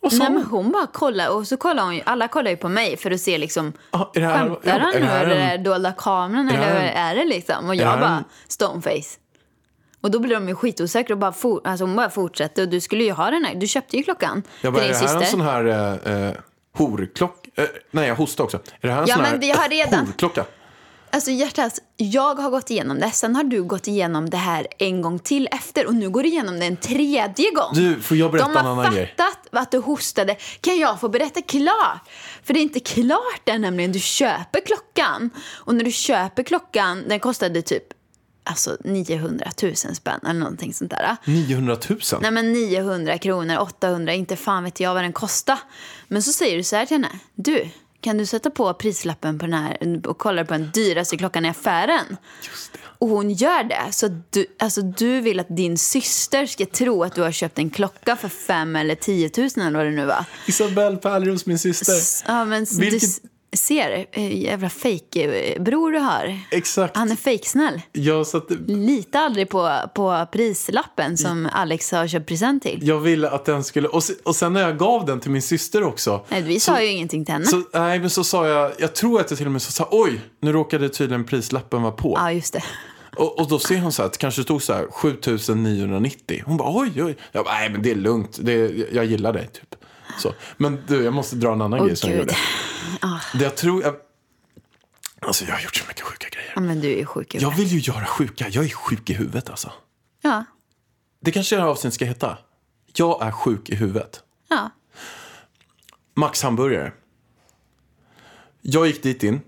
Vad 0.00 0.12
sa 0.12 0.18
Nej, 0.24 0.32
men 0.32 0.42
hon? 0.42 0.64
hon 0.64 0.72
bara 0.72 0.86
kollar 0.86 1.28
och 1.36 1.46
så 1.46 1.56
kollar 1.56 1.84
hon 1.84 1.94
ju, 1.96 2.02
alla 2.06 2.28
kollar 2.28 2.50
ju 2.50 2.56
på 2.56 2.68
mig 2.68 2.96
för 2.96 3.10
att 3.10 3.20
se 3.20 3.38
liksom 3.38 3.72
Ah, 3.90 4.04
är 4.14 4.20
det 4.20 4.26
här- 4.26 4.48
Skämtar 4.48 4.78
han 4.80 4.94
är 4.94 4.94
nu 4.94 5.00
det 5.00 5.06
här 5.06 5.24
eller 5.24 5.36
en- 5.36 5.42
är 5.48 5.58
det 5.58 5.64
dolda 5.64 5.92
kameran 5.92 6.48
är 6.48 6.52
det 6.52 6.64
eller 6.64 6.80
här 6.80 6.86
en- 6.88 6.96
är 6.96 7.14
det 7.14 7.24
liksom? 7.24 7.64
Och 7.68 7.76
det 7.76 7.82
jag 7.82 7.90
här 7.90 8.00
bara 8.00 8.10
en- 8.10 8.24
stoneface. 8.48 9.18
Och 10.00 10.10
då 10.10 10.18
blir 10.18 10.34
de 10.34 10.48
ju 10.48 10.54
skitosäkra 10.54 11.14
och 11.14 11.18
bara, 11.18 11.32
for, 11.32 11.60
alltså 11.64 11.84
hon 11.84 11.96
bara 11.96 12.10
fortsätter 12.10 12.62
och 12.62 12.68
du 12.68 12.80
skulle 12.80 13.04
ju 13.04 13.12
ha 13.12 13.30
den 13.30 13.44
här, 13.44 13.54
du 13.54 13.66
köpte 13.66 13.96
ju 13.96 14.02
klockan 14.02 14.42
Jag 14.60 14.72
bara, 14.72 14.82
är 14.84 14.88
till 14.88 14.92
det 14.94 14.98
din 15.00 15.08
här 15.08 15.14
en 15.16 15.20
syster. 15.22 15.38
sån 15.38 15.46
här 15.46 15.64
eh, 16.12 16.28
eh, 16.28 16.34
horklocka? 16.76 17.50
Eh, 17.62 17.68
nej, 17.90 18.08
jag 18.08 18.14
hostade 18.16 18.44
också. 18.44 18.56
Är 18.80 18.88
det 18.88 18.94
här 18.94 19.02
en 19.02 19.08
Ja, 19.08 19.14
sån 19.14 19.22
men 19.22 19.30
här 19.32 19.38
vi 19.38 19.50
har 19.50 19.68
redan- 19.68 20.06
horklocka? 20.06 20.44
Alltså 21.14 21.30
hjärtat, 21.30 21.78
jag 21.96 22.34
har 22.34 22.50
gått 22.50 22.70
igenom 22.70 23.00
det. 23.00 23.10
Sen 23.10 23.36
har 23.36 23.44
du 23.44 23.62
gått 23.62 23.88
igenom 23.88 24.30
det 24.30 24.36
här 24.36 24.66
en 24.78 25.02
gång 25.02 25.18
till 25.18 25.48
efter. 25.52 25.86
Och 25.86 25.94
nu 25.94 26.10
går 26.10 26.22
du 26.22 26.28
igenom 26.28 26.58
det 26.60 26.66
en 26.66 26.76
tredje 26.76 27.50
gång. 27.50 27.74
Du, 27.74 28.00
får 28.00 28.16
jag 28.16 28.32
berätta 28.32 28.48
De 28.48 28.56
en 28.56 28.64
har 28.66 28.72
annan 28.72 28.94
grej? 28.94 29.14
fattat 29.16 29.48
att 29.62 29.70
du 29.70 29.78
hostade. 29.78 30.36
Kan 30.60 30.78
jag 30.78 31.00
få 31.00 31.08
berätta 31.08 31.42
klart? 31.42 32.08
För 32.42 32.54
det 32.54 32.60
är 32.60 32.62
inte 32.62 32.80
klart 32.80 33.48
än 33.48 33.60
nämligen. 33.60 33.92
Du 33.92 33.98
köper 34.00 34.60
klockan. 34.66 35.30
Och 35.50 35.74
när 35.74 35.84
du 35.84 35.92
köper 35.92 36.42
klockan, 36.42 37.04
den 37.08 37.20
kostade 37.20 37.62
typ 37.62 37.84
alltså 38.44 38.76
900 38.84 39.46
000 39.62 39.76
spänn 39.76 40.20
eller 40.22 40.40
någonting 40.40 40.74
sånt 40.74 40.90
där. 40.90 41.16
900 41.24 41.76
000? 41.88 41.98
Nej 42.20 42.30
men 42.30 42.52
900 42.52 43.18
kronor, 43.18 43.58
800, 43.58 44.14
inte 44.14 44.36
fan 44.36 44.64
vet 44.64 44.80
jag 44.80 44.94
vad 44.94 45.02
den 45.02 45.12
kostar. 45.12 45.58
Men 46.08 46.22
så 46.22 46.32
säger 46.32 46.56
du 46.56 46.62
så 46.62 46.76
här 46.76 46.86
till 46.86 46.94
henne. 46.94 47.08
Du, 47.34 47.68
kan 48.02 48.18
du 48.18 48.26
sätta 48.26 48.50
på 48.50 48.74
prislappen 48.74 49.38
på 49.38 49.46
den 49.46 49.54
här 49.54 50.06
och 50.06 50.18
kolla 50.18 50.44
på 50.44 50.52
den 50.54 50.70
dyraste 50.74 51.16
klockan 51.16 51.44
i 51.44 51.48
affären? 51.48 52.16
Just 52.50 52.72
det. 52.72 52.78
Och 52.98 53.08
hon 53.08 53.30
gör 53.30 53.64
det. 53.64 53.92
Så 53.92 54.08
du, 54.30 54.46
alltså 54.58 54.82
du 54.82 55.20
vill 55.20 55.40
att 55.40 55.56
din 55.56 55.78
syster 55.78 56.46
ska 56.46 56.66
tro 56.66 57.02
att 57.04 57.14
du 57.14 57.22
har 57.22 57.32
köpt 57.32 57.58
en 57.58 57.70
klocka 57.70 58.16
för 58.16 58.28
5 58.28 58.76
eller 58.76 58.94
10 58.94 59.30
000 59.36 59.48
eller 59.56 59.76
vad 59.78 59.86
det 59.86 59.90
nu 59.90 60.04
var. 60.04 60.24
Isabelle 60.46 60.96
Pärleros, 60.96 61.46
min 61.46 61.58
syster. 61.58 61.92
S- 61.92 62.24
Ja, 62.26 62.44
men 62.44 62.66
Vilket- 62.78 63.20
ser, 63.52 64.06
eh, 64.12 64.42
jävla 64.42 64.68
fake-bror 64.68 65.92
du 65.92 65.98
har. 65.98 66.38
Exakt. 66.50 66.96
Han 66.96 67.10
är 67.10 67.16
fejksnäll. 67.16 67.80
Ja, 67.92 68.24
så 68.24 68.36
att 68.36 68.50
Lita 68.66 69.18
aldrig 69.18 69.48
på, 69.48 69.78
på 69.94 70.26
prislappen 70.32 71.18
som 71.18 71.48
Alex 71.52 71.92
har 71.92 72.06
köpt 72.06 72.28
present 72.28 72.62
till. 72.62 72.78
jag 72.82 73.00
ville 73.00 73.30
att 73.30 73.44
den 73.44 73.64
skulle... 73.64 73.88
Och, 73.88 74.02
och 74.24 74.36
sen 74.36 74.52
när 74.52 74.60
jag 74.60 74.78
gav 74.78 75.06
den 75.06 75.20
till 75.20 75.30
min 75.30 75.42
syster 75.42 75.82
också. 75.82 76.24
Nej, 76.28 76.42
vi 76.42 76.60
sa 76.60 76.82
ju 76.82 76.88
ingenting 76.88 77.24
till 77.24 77.32
henne. 77.32 77.46
Så, 77.46 77.62
nej, 77.72 77.98
men 77.98 78.10
så 78.10 78.24
sa 78.24 78.48
jag, 78.48 78.72
jag 78.78 78.94
tror 78.94 79.20
att 79.20 79.30
jag 79.30 79.38
till 79.38 79.46
och 79.46 79.52
med 79.52 79.62
så 79.62 79.72
sa, 79.72 79.88
oj, 79.90 80.20
nu 80.40 80.52
råkade 80.52 80.88
tydligen 80.88 81.24
prislappen 81.24 81.82
vara 81.82 81.92
på. 81.92 82.14
Ja, 82.16 82.32
just 82.32 82.52
det. 82.52 82.62
Och, 83.16 83.38
och 83.38 83.48
då 83.48 83.58
ser 83.58 83.78
hon 83.78 83.92
så 83.92 84.02
här, 84.02 84.06
att 84.06 84.12
det 84.12 84.18
kanske 84.18 84.42
stod 84.42 84.62
så 84.62 84.72
här 84.72 84.86
7990. 84.90 86.42
Hon 86.46 86.56
bara, 86.56 86.78
oj, 86.78 87.02
oj. 87.04 87.16
Jag 87.32 87.44
bara, 87.44 87.54
nej, 87.54 87.70
men 87.70 87.82
det 87.82 87.90
är 87.90 87.94
lugnt, 87.94 88.38
det 88.40 88.70
jag 88.92 89.04
gillar 89.04 89.32
dig, 89.32 89.48
typ. 89.52 89.74
Så. 90.18 90.34
Men 90.56 90.82
du, 90.86 91.04
jag 91.04 91.12
måste 91.14 91.36
dra 91.36 91.52
en 91.52 91.60
annan 91.62 91.80
Åh, 91.80 91.86
grej 91.86 91.96
som 91.96 92.10
jag 92.10 92.18
Gud. 92.18 92.28
gjorde. 92.28 92.36
Det 93.38 93.44
jag 93.44 93.56
tror, 93.56 93.82
jag, 93.82 93.94
alltså 95.20 95.44
jag 95.44 95.54
har 95.54 95.60
gjort 95.60 95.76
så 95.76 95.84
mycket 95.88 96.02
sjuka 96.02 96.28
grejer. 96.28 96.52
Ja, 96.54 96.60
men 96.60 96.80
du 96.80 97.00
är 97.00 97.04
sjuk 97.04 97.34
i 97.34 97.38
Jag 97.38 97.56
vill 97.56 97.66
ju 97.68 97.78
göra 97.78 98.04
sjuka, 98.04 98.48
jag 98.48 98.64
är 98.64 98.68
sjuk 98.68 99.10
i 99.10 99.14
huvudet 99.14 99.50
alltså. 99.50 99.72
Ja. 100.22 100.44
Det 101.20 101.30
kanske 101.32 101.56
det 101.56 101.62
här 101.62 101.68
avsnittet 101.68 101.94
ska 101.94 102.04
heta. 102.04 102.38
Jag 102.94 103.22
är 103.22 103.30
sjuk 103.30 103.68
i 103.70 103.74
huvudet. 103.74 104.20
ja. 104.48 104.70
Max 106.14 106.42
hamburgare. 106.42 106.92
Jag 108.62 108.86
gick 108.86 109.02
dit 109.02 109.22
in. 109.22 109.40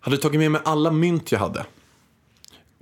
Hade 0.00 0.18
tagit 0.18 0.38
med 0.40 0.50
mig 0.50 0.60
alla 0.64 0.90
mynt 0.90 1.32
jag 1.32 1.38
hade. 1.38 1.66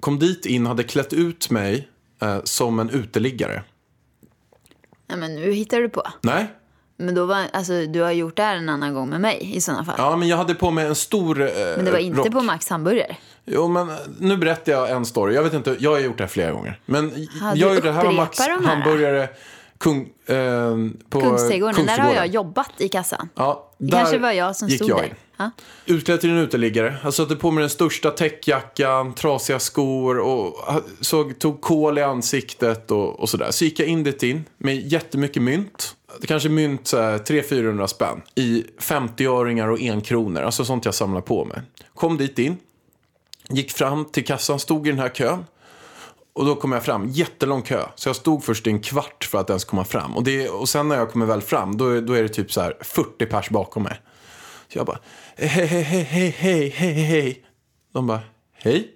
Kom 0.00 0.18
dit 0.18 0.46
in, 0.46 0.66
hade 0.66 0.84
klätt 0.84 1.12
ut 1.12 1.50
mig 1.50 1.88
eh, 2.22 2.38
som 2.44 2.78
en 2.78 2.90
uteliggare. 2.90 3.64
Nej, 5.06 5.18
men 5.18 5.34
nu 5.34 5.52
hittar 5.52 5.80
du 5.80 5.88
på. 5.88 6.02
Nej, 6.22 6.46
Men 6.96 7.14
då 7.14 7.26
var, 7.26 7.44
alltså, 7.52 7.86
du 7.86 8.00
har 8.00 8.10
gjort 8.10 8.36
det 8.36 8.42
här 8.42 8.56
en 8.56 8.68
annan 8.68 8.94
gång 8.94 9.08
med 9.10 9.20
mig 9.20 9.52
i 9.56 9.60
sådana 9.60 9.84
fall. 9.84 9.94
ja, 9.98 10.16
men 10.16 10.28
jag 10.28 10.36
hade 10.36 10.54
på 10.54 10.70
mig 10.70 10.86
en 10.86 10.94
stor 10.94 11.42
eh, 11.42 11.48
men 11.76 11.84
det 11.84 11.90
var 11.90 11.98
inte 11.98 12.18
rock. 12.20 12.32
på 12.32 12.40
Max 12.40 12.68
hamburgare. 12.68 13.16
Jo, 13.44 13.68
men 13.68 13.90
eh, 13.90 13.96
nu 14.18 14.36
berättar 14.36 14.72
jag 14.72 14.90
en 14.90 15.04
story. 15.06 15.34
Jag 15.34 15.42
vet 15.42 15.54
inte, 15.54 15.76
jag 15.78 15.90
har 15.90 15.98
gjort 15.98 16.18
det 16.18 16.24
här 16.24 16.28
flera 16.28 16.52
gånger. 16.52 16.80
Men 16.86 17.08
du 17.10 17.26
jag 17.40 17.56
gjorde 17.56 17.80
det 17.80 17.92
här 17.92 18.04
var 18.04 18.12
Max 18.12 18.36
de 18.38 18.42
här. 18.42 18.60
hamburgare 18.76 19.28
kung, 19.78 20.00
eh, 20.26 20.76
på 21.08 21.20
Kungsträdgården, 21.20 21.86
där 21.86 21.98
har 21.98 21.98
jag 21.98 22.06
Kungsträdgården. 22.06 22.32
jobbat 22.32 22.70
i 22.78 22.88
kassan. 22.88 23.28
Ja, 23.34 23.65
Det 23.78 23.86
där 23.86 23.98
kanske 23.98 24.18
var 24.18 24.32
jag 24.32 24.56
som 24.56 24.68
gick 24.68 24.78
stod 24.78 24.90
jag 24.90 25.00
där. 25.00 25.50
Utklädd 25.86 26.20
till 26.20 26.30
en 26.30 26.36
uteliggare. 26.36 26.96
Jag 27.04 27.14
satte 27.14 27.36
på 27.36 27.50
mig 27.50 27.62
den 27.62 27.70
största 27.70 28.10
täckjackan, 28.10 29.14
trasiga 29.14 29.58
skor 29.58 30.18
och 30.18 30.54
såg, 31.00 31.38
tog 31.38 31.60
kol 31.60 31.98
i 31.98 32.02
ansiktet 32.02 32.90
och, 32.90 33.20
och 33.20 33.28
sådär. 33.28 33.50
Så 33.50 33.64
gick 33.64 33.80
jag 33.80 33.88
in 33.88 34.04
dit 34.04 34.22
in 34.22 34.44
med 34.58 34.92
jättemycket 34.92 35.42
mynt. 35.42 35.96
Det 36.20 36.26
kanske 36.26 36.48
mynt 36.48 36.86
så 36.86 37.00
här 37.00 37.18
300-400 37.18 37.86
spänn 37.86 38.22
i 38.34 38.64
50-öringar 38.78 39.68
och 39.68 39.80
enkronor. 39.80 40.42
Alltså 40.42 40.64
sånt 40.64 40.84
jag 40.84 40.94
samlar 40.94 41.20
på 41.20 41.44
mig. 41.44 41.62
Kom 41.94 42.16
dit 42.16 42.38
in. 42.38 42.56
Gick 43.48 43.72
fram 43.72 44.04
till 44.04 44.24
kassan, 44.26 44.58
stod 44.58 44.86
i 44.86 44.90
den 44.90 44.98
här 44.98 45.08
kön. 45.08 45.44
Och 46.36 46.44
då 46.44 46.54
kom 46.56 46.72
jag 46.72 46.84
fram, 46.84 47.08
jättelång 47.08 47.62
kö. 47.62 47.84
Så 47.94 48.08
jag 48.08 48.16
stod 48.16 48.44
först 48.44 48.66
i 48.66 48.70
en 48.70 48.80
kvart 48.80 49.24
för 49.30 49.38
att 49.38 49.50
ens 49.50 49.64
komma 49.64 49.84
fram. 49.84 50.16
Och, 50.16 50.24
det, 50.24 50.48
och 50.48 50.68
sen 50.68 50.88
när 50.88 50.96
jag 50.96 51.10
kommer 51.12 51.26
väl 51.26 51.42
fram, 51.42 51.76
då, 51.76 51.88
är- 51.88 52.00
då 52.00 52.12
är 52.12 52.22
det 52.22 52.28
typ 52.28 52.52
så 52.52 52.60
här 52.60 52.74
40 52.80 53.26
pers 53.26 53.50
bakom 53.50 53.82
mig. 53.82 54.00
Så 54.72 54.78
jag 54.78 54.86
bara, 54.86 54.98
hej, 55.36 55.48
hej, 55.66 55.82
hej, 55.82 56.02
hej, 56.38 56.68
hej, 56.68 56.92
hej. 56.92 57.44
De 57.92 58.06
bara, 58.06 58.20
hej? 58.52 58.88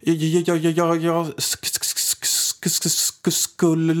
Jag, 0.00 0.14
jag, 0.16 0.42
jag, 0.48 0.56
jag, 0.58 0.72
jag, 0.72 0.96
jag 1.04 1.26
sk- 1.26 1.64
sk- 1.64 1.82
sk- 1.82 2.24
sk- 2.64 2.88
sk- 2.88 3.30
skulle 3.30 3.92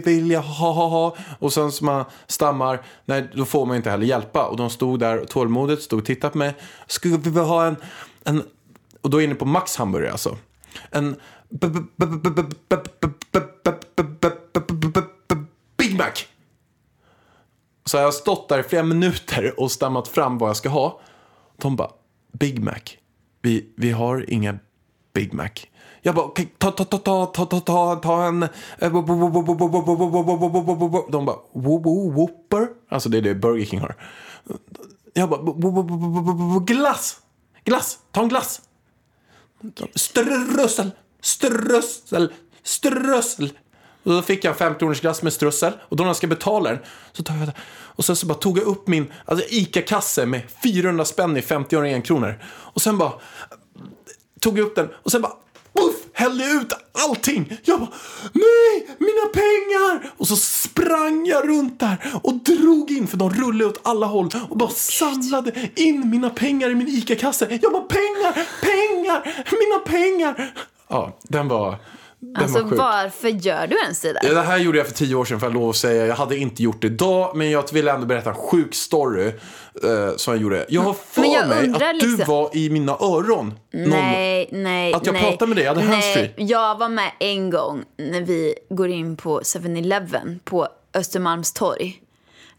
vilja 0.00 0.40
ha, 0.40 0.72
ha, 0.72 0.88
ha. 0.88 1.16
Och 1.38 1.52
sen 1.52 1.72
som 1.72 1.86
man 1.86 2.04
stammar, 2.26 2.82
nej, 3.04 3.30
då 3.34 3.44
får 3.44 3.66
man 3.66 3.76
inte 3.76 3.90
heller 3.90 4.06
hjälpa. 4.06 4.46
Och 4.46 4.56
de 4.56 4.70
stod 4.70 5.00
där 5.00 5.24
tålmodigt, 5.24 5.82
stod 5.82 5.98
och 5.98 6.04
tittade 6.06 6.30
på 6.32 6.38
mig. 6.38 6.54
Skulle 6.86 7.16
vi 7.16 7.40
ha 7.40 7.66
en, 7.66 7.76
en, 8.24 8.42
och 9.00 9.10
då 9.10 9.16
är 9.16 9.20
jag 9.20 9.26
inne 9.30 9.34
på 9.34 9.44
Max 9.44 9.76
hamburgare 9.76 10.12
alltså. 10.12 10.36
En 10.90 11.16
Big 15.76 15.96
Mac. 15.98 16.12
Så 17.84 17.96
jag 17.96 18.04
har 18.04 18.12
stått 18.12 18.48
där 18.48 18.58
i 18.58 18.62
flera 18.62 18.82
minuter 18.82 19.60
och 19.60 19.72
stammat 19.72 20.08
fram 20.08 20.38
vad 20.38 20.48
jag 20.48 20.56
ska 20.56 20.68
ha. 20.68 21.00
De 21.56 21.76
bara, 21.76 21.90
Big 22.32 22.62
Mac. 22.64 22.80
Vi, 23.42 23.72
vi 23.76 23.90
har 23.90 24.30
inga 24.30 24.58
Big 25.14 25.34
Mac. 25.34 25.48
Jag 26.02 26.14
bara, 26.14 26.26
okej, 26.26 26.54
ta, 26.58 26.70
ta, 26.70 26.84
ta, 26.84 26.98
ta, 26.98 27.26
ta, 27.26 27.46
ta, 27.46 27.60
ta, 27.60 27.96
ta 27.96 28.24
en... 28.24 28.40
De 28.80 28.90
bara, 31.24 31.36
"Wo- 31.52 32.12
Whopper? 32.12 32.68
Alltså 32.88 33.08
det 33.08 33.18
är 33.18 33.22
det 33.22 33.34
Burger 33.34 33.64
King 33.64 33.80
har. 33.80 33.94
Jag 35.14 35.28
bara, 35.30 36.60
glass! 36.60 37.20
Glass! 37.64 37.98
Ta 38.12 38.22
en 38.22 38.28
glass! 38.28 38.60
Strössel! 39.94 40.90
Strössel! 41.20 42.32
Strössel! 42.62 43.52
Och 44.02 44.12
då 44.12 44.22
fick 44.22 44.44
jag 44.44 44.52
en 44.52 44.58
50 44.58 45.00
glass 45.00 45.22
med 45.22 45.32
strössel. 45.32 45.72
Och 45.80 45.96
då 45.96 46.04
när 46.04 46.08
jag 46.08 46.16
ska 46.16 46.26
betala 46.26 46.70
den 46.70 46.78
så 47.12 47.22
tar 47.22 47.36
jag 47.36 47.46
det. 47.46 47.54
Och 47.68 48.04
sen 48.04 48.16
så 48.16 48.26
bara 48.26 48.38
tog 48.38 48.58
jag 48.58 48.64
upp 48.64 48.88
min 48.88 49.12
alltså 49.24 49.46
ICA-kasse 49.48 50.26
med 50.26 50.42
400 50.62 51.04
spänn 51.04 51.36
i 51.36 51.42
50 51.42 51.76
öre 51.76 52.00
kronor. 52.00 52.42
Och 52.46 52.82
sen 52.82 52.98
bara 52.98 53.12
tog 54.40 54.58
jag 54.58 54.66
upp 54.66 54.74
den 54.76 54.88
och 54.94 55.12
sen 55.12 55.22
bara 55.22 55.32
hällde 56.16 56.44
ut 56.44 56.72
allting. 56.92 57.58
Jag 57.64 57.80
bara, 57.80 57.90
nej, 58.32 58.88
mina 58.98 59.26
pengar! 59.32 60.12
Och 60.16 60.28
så 60.28 60.36
sprang 60.36 61.26
jag 61.26 61.48
runt 61.48 61.80
där 61.80 61.96
och 62.22 62.34
drog 62.34 62.90
in, 62.90 63.06
för 63.06 63.16
de 63.16 63.30
rullade 63.30 63.70
åt 63.70 63.80
alla 63.82 64.06
håll 64.06 64.30
och 64.48 64.56
bara 64.56 64.70
samlade 64.70 65.52
in 65.74 66.10
mina 66.10 66.30
pengar 66.30 66.70
i 66.70 66.74
min 66.74 66.88
ICA-kasse. 66.88 67.58
Jag 67.62 67.72
bara, 67.72 67.82
pengar, 67.82 68.32
pengar, 68.60 69.44
mina 69.50 69.78
pengar! 69.78 70.52
Ja, 70.88 71.18
den 71.22 71.48
var, 71.48 71.76
den 72.20 72.42
Alltså 72.42 72.62
var 72.62 72.76
varför 72.76 73.28
gör 73.28 73.66
du 73.66 73.78
ens 73.82 74.00
det 74.00 74.12
där? 74.12 74.20
Ja, 74.24 74.34
Det 74.34 74.42
här 74.42 74.58
gjorde 74.58 74.78
jag 74.78 74.86
för 74.86 74.94
tio 74.94 75.14
år 75.14 75.24
sedan 75.24 75.40
för 75.40 75.46
jag 75.46 75.54
lov 75.54 75.70
att 75.70 75.76
säga. 75.76 76.06
Jag 76.06 76.14
hade 76.16 76.36
inte 76.36 76.62
gjort 76.62 76.80
det 76.82 76.86
idag, 76.86 77.36
men 77.36 77.50
jag 77.50 77.72
ville 77.72 77.92
ändå 77.92 78.06
berätta 78.06 78.30
en 78.30 78.36
sjuk 78.36 78.74
story 78.74 79.26
eh, 79.84 80.16
som 80.16 80.34
jag 80.34 80.42
gjorde. 80.42 80.66
Jag 80.68 80.82
har 80.82 80.92
för 80.92 81.20
Men 81.20 81.30
jag 81.32 81.48
mig 81.48 81.70
att 81.74 82.00
du 82.00 82.08
liksom- 82.08 82.34
var 82.34 82.56
i 82.56 82.70
mina 82.70 82.92
öron. 82.92 83.54
någon- 83.72 83.90
Nej, 83.90 84.48
nej, 84.52 84.94
Att 84.94 85.06
jag 85.06 85.12
nej. 85.12 85.22
pratade 85.22 85.48
med 85.48 85.56
dig, 85.56 85.64
jag 85.64 85.74
hade 85.74 85.86
handsfree. 85.86 86.32
Nej, 86.36 86.46
jag 86.50 86.78
var 86.78 86.88
med 86.88 87.10
en 87.20 87.50
gång 87.50 87.84
när 87.98 88.20
vi 88.20 88.54
går 88.70 88.88
in 88.88 89.16
på 89.16 89.40
7-Eleven 89.44 90.40
på 90.44 90.68
Östermalmstorg. 90.94 92.02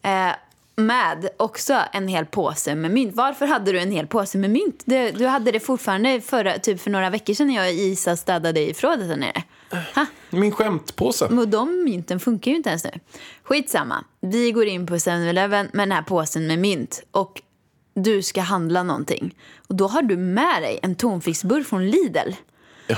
Eh, 0.04 0.30
med 0.78 1.30
också 1.38 1.80
en 1.92 2.08
hel 2.08 2.26
påse 2.26 2.76
med 2.76 2.92
mynt. 2.92 3.16
Varför 3.16 3.46
hade 3.46 3.72
du 3.72 3.80
en 3.80 3.92
hel 3.92 4.08
påse 4.08 4.38
med 4.38 4.50
mynt? 4.50 4.84
Du, 4.86 5.12
du 5.12 5.28
hade 5.28 5.52
det 5.52 5.60
fortfarande 5.60 6.22
förra, 6.22 6.60
typ 6.60 6.82
för 6.82 6.90
några 6.90 7.10
veckor 7.10 7.34
sedan 7.34 7.48
när 7.48 7.56
jag 7.56 7.66
och 7.66 7.74
Isa 7.74 8.18
städade 8.18 8.70
i 8.70 8.74
förrådet 8.74 9.10
där 9.10 9.18
nere. 9.18 9.44
Ha? 9.96 10.06
Min 10.30 10.52
skämtpåse. 10.52 11.26
Och 11.26 11.48
de 11.48 11.84
mynten 11.84 12.20
funkar 12.20 12.52
ju 12.52 12.58
inte 12.58 12.70
ens 12.70 12.84
nu. 12.84 12.92
Skitsamma. 13.44 14.04
Vi 14.22 14.52
går 14.52 14.66
in 14.66 14.88
på 14.88 14.94
7-Eleven 14.94 15.70
med 15.74 15.88
den 15.88 15.92
här 15.92 16.02
påsen 16.02 16.48
med 16.48 16.60
mynt. 16.60 17.04
Och 17.12 17.42
du 17.94 18.24
ska 18.24 18.42
handla 18.42 18.84
någonting. 18.84 19.36
Och 19.68 19.76
då 19.76 19.88
har 19.88 20.02
du 20.02 20.18
med 20.18 20.62
dig 20.62 20.80
en 20.84 20.96
tonfiskburk 20.96 21.68
från 21.68 21.90
Lidl. 21.90 22.32
Ja. 22.88 22.98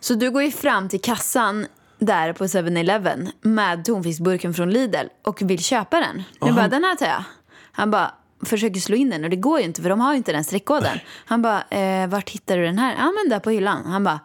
Så 0.00 0.14
du 0.14 0.30
går 0.30 0.42
ju 0.42 0.50
fram 0.50 0.88
till 0.88 1.00
kassan 1.00 1.66
där 2.06 2.32
på 2.32 2.44
7-Eleven 2.44 3.28
med 3.40 3.84
tonfiskburken 3.84 4.54
från 4.54 4.70
Lidl 4.70 5.06
och 5.22 5.42
vill 5.42 5.64
köpa 5.64 6.00
den. 6.00 6.22
Jag 6.40 6.54
bara, 6.54 6.68
den 6.68 6.84
här 6.84 6.94
tar 6.96 7.06
jag. 7.06 7.24
Han 7.72 7.90
bara, 7.90 8.10
försöker 8.44 8.80
slå 8.80 8.96
in 8.96 9.10
den 9.10 9.24
och 9.24 9.30
det 9.30 9.36
går 9.36 9.58
ju 9.58 9.64
inte 9.64 9.82
för 9.82 9.88
de 9.88 10.00
har 10.00 10.12
ju 10.12 10.16
inte 10.16 10.32
den 10.32 10.44
streckkoden. 10.44 10.98
Han 11.26 11.42
bara, 11.42 11.62
eh, 11.62 12.06
vart 12.08 12.30
hittar 12.30 12.56
du 12.56 12.64
den 12.64 12.78
här? 12.78 12.94
Ja 12.98 13.12
men 13.12 13.30
där 13.30 13.38
på 13.38 13.50
hyllan. 13.50 13.86
Han 13.86 14.04
bara, 14.04 14.20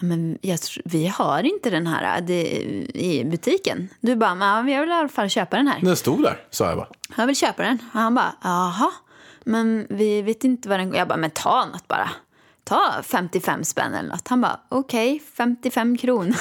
"Ja, 0.00 0.06
men 0.06 0.38
jag, 0.40 0.58
vi 0.84 1.06
har 1.06 1.42
inte 1.42 1.70
den 1.70 1.86
här 1.86 2.18
äh, 2.18 2.24
det, 2.26 2.42
i 2.94 3.24
butiken. 3.24 3.88
Du 4.00 4.16
bara, 4.16 4.34
men 4.34 4.68
jag 4.68 4.80
vill 4.80 4.90
i 4.90 4.92
alla 4.92 5.08
fall 5.08 5.28
köpa 5.28 5.56
den 5.56 5.68
här. 5.68 5.80
Den 5.80 5.96
stod 5.96 6.22
där, 6.22 6.40
sa 6.50 6.68
jag 6.68 6.76
bara. 6.76 6.88
Jag 7.16 7.26
vill 7.26 7.36
köpa 7.36 7.62
den. 7.62 7.78
Och 7.94 8.00
han 8.00 8.14
bara, 8.14 8.34
jaha. 8.42 8.90
men 9.44 9.86
vi 9.90 10.22
vet 10.22 10.44
inte 10.44 10.68
vad 10.68 10.80
den... 10.80 10.94
Jag 10.94 11.08
bara, 11.08 11.16
men 11.16 11.30
ta 11.30 11.64
något 11.72 11.88
bara. 11.88 12.10
Ta 12.64 13.02
55 13.02 13.64
spänn 13.64 13.94
eller 13.94 14.08
något. 14.08 14.28
Han 14.28 14.40
bara, 14.40 14.60
okej, 14.68 15.22
55 15.36 15.96
kronor. 15.98 16.36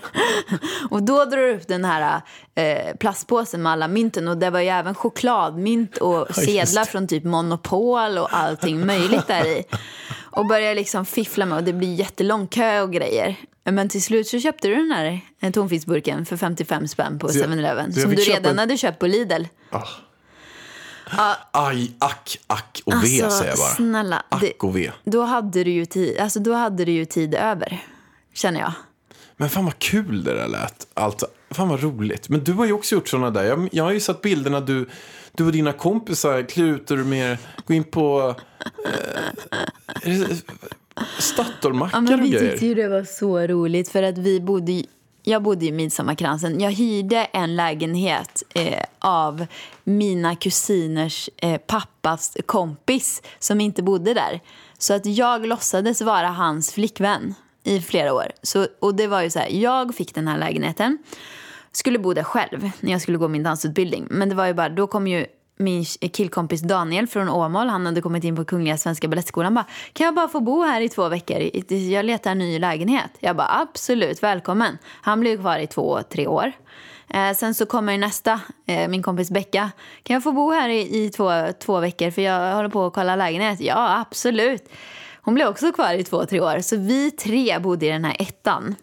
och 0.90 1.02
då 1.02 1.24
drar 1.24 1.36
du 1.36 1.54
upp 1.54 1.68
den 1.68 1.84
här 1.84 2.20
eh, 2.54 2.96
plastpåsen 2.96 3.62
med 3.62 3.72
alla 3.72 3.88
mynten. 3.88 4.28
Och 4.28 4.36
det 4.36 4.50
var 4.50 4.60
ju 4.60 4.68
även 4.68 4.94
chokladmynt 4.94 5.96
och 5.96 6.26
sedlar 6.34 6.84
från 6.84 7.08
typ 7.08 7.24
Monopol 7.24 8.18
och 8.18 8.28
allting 8.36 8.86
möjligt 8.86 9.26
där 9.26 9.46
i. 9.46 9.64
Och 10.30 10.46
börjar 10.46 10.74
liksom 10.74 11.06
fiffla 11.06 11.46
med 11.46 11.58
och 11.58 11.64
det 11.64 11.72
blir 11.72 11.94
jättelång 11.94 12.46
kö 12.46 12.80
och 12.80 12.92
grejer. 12.92 13.36
Men 13.64 13.88
till 13.88 14.02
slut 14.02 14.26
så 14.28 14.40
köpte 14.40 14.68
du 14.68 14.74
den 14.74 14.90
här 14.90 15.20
eh, 15.40 15.52
tonfiskburken 15.52 16.26
för 16.26 16.36
55 16.36 16.88
spänn 16.88 17.18
på 17.18 17.28
Så 17.28 17.38
jag- 17.38 17.48
7-Eleven. 17.50 17.92
så 17.92 17.98
jag 18.00 18.02
Som 18.02 18.10
du 18.16 18.22
redan 18.22 18.52
en- 18.52 18.58
hade 18.58 18.76
köpt 18.76 18.98
på 18.98 19.06
Lidl. 19.06 19.42
Aj, 21.50 21.92
ack, 21.98 22.38
ack 22.46 22.82
och 22.84 22.92
ve 22.92 22.96
Alltså, 23.24 23.30
säger 23.38 23.50
jag 23.50 23.58
bara. 23.58 23.74
snälla, 23.74 24.22
det- 24.40 24.46
Ack 24.46 24.64
och 24.64 24.76
ve. 24.76 24.90
Då 25.04 25.22
hade 25.22 25.64
du 25.64 25.70
ju 25.70 25.86
tid, 25.86 26.18
alltså 26.18 26.40
då 26.40 26.52
hade 26.52 26.84
du 26.84 26.92
ju 26.92 27.04
tid 27.04 27.34
över. 27.34 27.78
Känner 28.34 28.60
jag. 28.60 28.72
Men 29.36 29.48
fan 29.48 29.64
vad 29.64 29.78
kul 29.78 30.24
det 30.24 30.34
där 30.34 30.48
lät. 30.48 30.86
Alltså, 30.94 31.26
fan 31.50 31.68
vad 31.68 31.82
roligt. 31.82 32.28
Men 32.28 32.44
du 32.44 32.52
har 32.52 32.66
ju 32.66 32.72
också 32.72 32.94
gjort 32.94 33.08
sådana 33.08 33.30
där. 33.30 33.44
Jag, 33.44 33.68
jag 33.72 33.84
har 33.84 33.92
ju 33.92 34.00
sett 34.00 34.22
bilderna 34.22 34.60
du, 34.60 34.88
du 35.32 35.46
och 35.46 35.52
dina 35.52 35.72
kompisar 35.72 36.42
klär 36.48 36.64
ut 36.64 36.90
er 36.90 36.96
med, 36.96 37.38
gå 37.66 37.74
in 37.74 37.84
på 37.84 38.34
eh, 40.04 40.26
Statoilmackar 41.18 42.02
Ja, 42.08 42.14
och 42.14 42.20
vi 42.24 42.28
grejer. 42.30 42.50
tyckte 42.50 42.66
ju 42.66 42.74
det 42.74 42.88
var 42.88 43.04
så 43.04 43.38
roligt 43.46 43.88
för 43.88 44.02
att 44.02 44.18
vi 44.18 44.40
bodde 44.40 44.84
jag 45.28 45.42
bodde 45.42 45.66
i 45.66 45.72
Midsommarkransen. 45.72 46.60
Jag 46.60 46.70
hyrde 46.70 47.24
en 47.24 47.56
lägenhet 47.56 48.42
eh, 48.54 48.82
av 48.98 49.46
mina 49.84 50.36
kusiners 50.36 51.30
eh, 51.36 51.60
pappas 51.60 52.36
kompis 52.46 53.22
som 53.38 53.60
inte 53.60 53.82
bodde 53.82 54.14
där. 54.14 54.40
Så 54.78 54.94
att 54.94 55.06
jag 55.06 55.46
låtsades 55.46 56.02
vara 56.02 56.28
hans 56.28 56.72
flickvän 56.72 57.34
i 57.64 57.80
flera 57.80 58.14
år. 58.14 58.26
Så, 58.42 58.66
och 58.80 58.94
det 58.94 59.06
var 59.06 59.22
ju 59.22 59.30
så 59.30 59.38
här, 59.38 59.48
jag 59.48 59.94
fick 59.94 60.14
den 60.14 60.28
här 60.28 60.38
lägenheten. 60.38 60.98
Skulle 61.72 61.98
bo 61.98 62.14
där 62.14 62.22
själv 62.22 62.70
när 62.80 62.92
jag 62.92 63.02
skulle 63.02 63.18
gå 63.18 63.28
min 63.28 63.42
dansutbildning. 63.42 64.06
Men 64.10 64.28
det 64.28 64.34
var 64.34 64.46
ju 64.46 64.54
bara, 64.54 64.68
då 64.68 64.86
kom 64.86 65.06
ju 65.06 65.26
min 65.56 65.84
eh, 66.00 66.10
killkompis 66.10 66.60
Daniel 66.60 67.06
från 67.06 67.28
Åmål, 67.28 67.68
han 67.68 67.86
hade 67.86 68.00
kommit 68.00 68.24
in 68.24 68.36
på 68.36 68.44
Kungliga 68.44 68.76
Svenska 68.76 69.08
Balettskolan. 69.08 69.54
Bara, 69.54 69.66
kan 69.92 70.04
jag 70.04 70.14
bara 70.14 70.28
få 70.28 70.40
bo 70.40 70.62
här 70.62 70.80
i 70.80 70.88
två 70.88 71.08
veckor? 71.08 71.72
Jag 71.72 72.04
letar 72.04 72.30
en 72.30 72.38
ny 72.38 72.58
lägenhet. 72.58 73.10
Jag 73.20 73.36
bara 73.36 73.60
absolut, 73.60 74.22
välkommen. 74.22 74.78
Han 75.02 75.20
blev 75.20 75.40
kvar 75.40 75.58
i 75.58 75.66
två, 75.66 76.02
tre 76.02 76.26
år. 76.26 76.52
Eh, 77.08 77.32
sen 77.32 77.54
så 77.54 77.66
kommer 77.66 77.98
nästa, 77.98 78.40
eh, 78.66 78.88
min 78.88 79.02
kompis 79.02 79.30
Becka. 79.30 79.70
Kan 80.02 80.14
jag 80.14 80.22
få 80.22 80.32
bo 80.32 80.50
här 80.50 80.68
i, 80.68 81.04
i 81.04 81.10
två, 81.10 81.30
två 81.64 81.80
veckor 81.80 82.10
för 82.10 82.22
jag 82.22 82.54
håller 82.54 82.68
på 82.68 82.86
att 82.86 82.92
kolla 82.92 83.16
lägenhet? 83.16 83.60
Ja, 83.60 84.00
absolut. 84.00 84.68
Hon 85.22 85.34
blev 85.34 85.48
också 85.48 85.72
kvar 85.72 85.94
i 85.94 86.04
två, 86.04 86.24
tre 86.24 86.40
år. 86.40 86.60
Så 86.60 86.76
vi 86.76 87.10
tre 87.10 87.58
bodde 87.58 87.86
i 87.86 87.88
den 87.88 88.04
här 88.04 88.16
ettan 88.18 88.74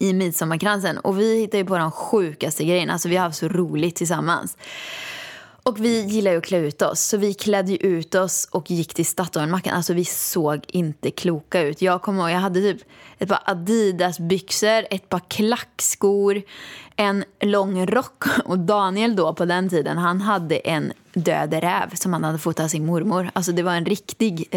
i 0.00 0.12
Midsommarkransen. 0.12 0.98
Och 0.98 1.20
vi 1.20 1.40
hittade 1.40 1.58
ju 1.58 1.64
på 1.64 1.78
de 1.78 1.90
sjukaste 1.90 2.64
grejerna. 2.64 2.92
Alltså 2.92 3.08
vi 3.08 3.16
har 3.16 3.24
haft 3.24 3.38
så 3.38 3.48
roligt 3.48 3.96
tillsammans. 3.96 4.56
Och 5.66 5.84
vi 5.84 6.04
gillar 6.04 6.30
ju 6.32 6.38
att 6.38 6.44
klä 6.44 6.58
ut 6.58 6.82
oss. 6.82 7.00
Så 7.00 7.16
vi 7.16 7.34
klädde 7.34 7.86
ut 7.86 8.14
oss 8.14 8.48
och 8.50 8.70
gick 8.70 8.94
till 8.94 9.06
Statoilmackan. 9.06 9.74
Alltså 9.74 9.92
vi 9.94 10.04
såg 10.04 10.60
inte 10.66 11.10
kloka 11.10 11.62
ut. 11.62 11.82
Jag 11.82 12.02
kommer 12.02 12.22
ihåg, 12.22 12.30
jag 12.30 12.40
hade 12.40 12.60
typ 12.60 12.80
ett 13.18 13.28
par 13.28 13.40
Adidas-byxor, 13.44 14.86
ett 14.90 15.08
par 15.08 15.20
klackskor, 15.28 16.42
en 16.96 17.24
lång 17.40 17.86
rock. 17.86 18.24
Och 18.44 18.58
Daniel 18.58 19.16
då 19.16 19.34
på 19.34 19.44
den 19.44 19.68
tiden, 19.68 19.98
han 19.98 20.20
hade 20.20 20.56
en 20.56 20.92
död 21.14 21.54
räv 21.54 21.94
som 21.94 22.12
han 22.12 22.24
hade 22.24 22.38
fått 22.38 22.60
av 22.60 22.68
sin 22.68 22.86
mormor. 22.86 23.30
Alltså 23.32 23.52
det 23.52 23.62
var 23.62 23.72
en 23.74 23.86
riktig, 23.86 24.48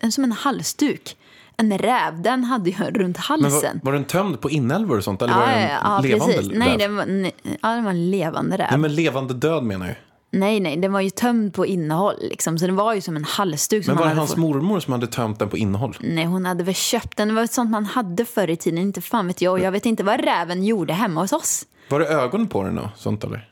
en, 0.00 0.12
som 0.12 0.24
en 0.24 0.32
halsduk. 0.32 1.16
En 1.56 1.78
räv, 1.78 2.22
den 2.22 2.44
hade 2.44 2.70
jag 2.70 3.00
runt 3.00 3.18
Men 3.28 3.42
var, 3.42 3.50
halsen. 3.50 3.80
var 3.82 3.92
den 3.92 4.04
tömd 4.04 4.40
på 4.40 4.50
inälvor 4.50 4.96
och 4.96 5.04
sånt? 5.04 5.22
Eller 5.22 5.34
var 5.34 5.40
Ja, 5.40 5.48
den 5.48 5.62
ja, 5.62 5.78
ja, 5.82 6.00
levande 6.00 6.34
precis. 6.34 6.52
Nej, 6.54 6.78
den 6.78 6.96
var, 6.96 7.06
nej, 7.06 7.34
ja, 7.62 7.68
den 7.68 7.84
var 7.84 7.90
en 7.90 8.10
levande 8.10 8.56
räv. 8.56 8.66
Nej, 8.70 8.78
men 8.78 8.94
levande 8.94 9.34
död 9.34 9.62
menar 9.62 9.86
jag. 9.86 9.96
Nej, 10.34 10.60
nej, 10.60 10.76
den 10.76 10.92
var 10.92 11.00
ju 11.00 11.10
tömd 11.10 11.54
på 11.54 11.66
innehåll. 11.66 12.16
Liksom. 12.20 12.58
Så 12.58 12.66
den 12.66 12.76
var 12.76 12.94
ju 12.94 13.00
som 13.00 13.16
en 13.16 13.24
halsduk. 13.24 13.84
Som 13.84 13.94
Men 13.94 14.02
var 14.04 14.10
det 14.10 14.16
hans 14.16 14.30
fått- 14.30 14.38
mormor 14.38 14.80
som 14.80 14.92
hade 14.92 15.06
tömt 15.06 15.38
den 15.38 15.48
på 15.48 15.56
innehåll? 15.56 15.96
Nej, 16.00 16.24
hon 16.24 16.44
hade 16.46 16.64
väl 16.64 16.74
köpt 16.74 17.16
den. 17.16 17.28
Det 17.28 17.34
var 17.34 17.42
ett 17.42 17.52
sånt 17.52 17.70
man 17.70 17.84
hade 17.84 18.24
förr 18.24 18.50
i 18.50 18.56
tiden. 18.56 18.78
Inte 18.78 19.00
fan 19.00 19.26
vet 19.26 19.40
jag. 19.40 19.52
Och 19.52 19.60
jag 19.60 19.72
vet 19.72 19.86
inte 19.86 20.02
vad 20.04 20.20
räven 20.24 20.64
gjorde 20.64 20.92
hemma 20.92 21.20
hos 21.20 21.32
oss. 21.32 21.66
Var 21.88 22.00
det 22.00 22.06
ögon 22.06 22.46
på 22.46 22.62
den 22.64 22.74
då? 22.74 22.90
Sånt 22.96 23.24
eller? 23.24 23.48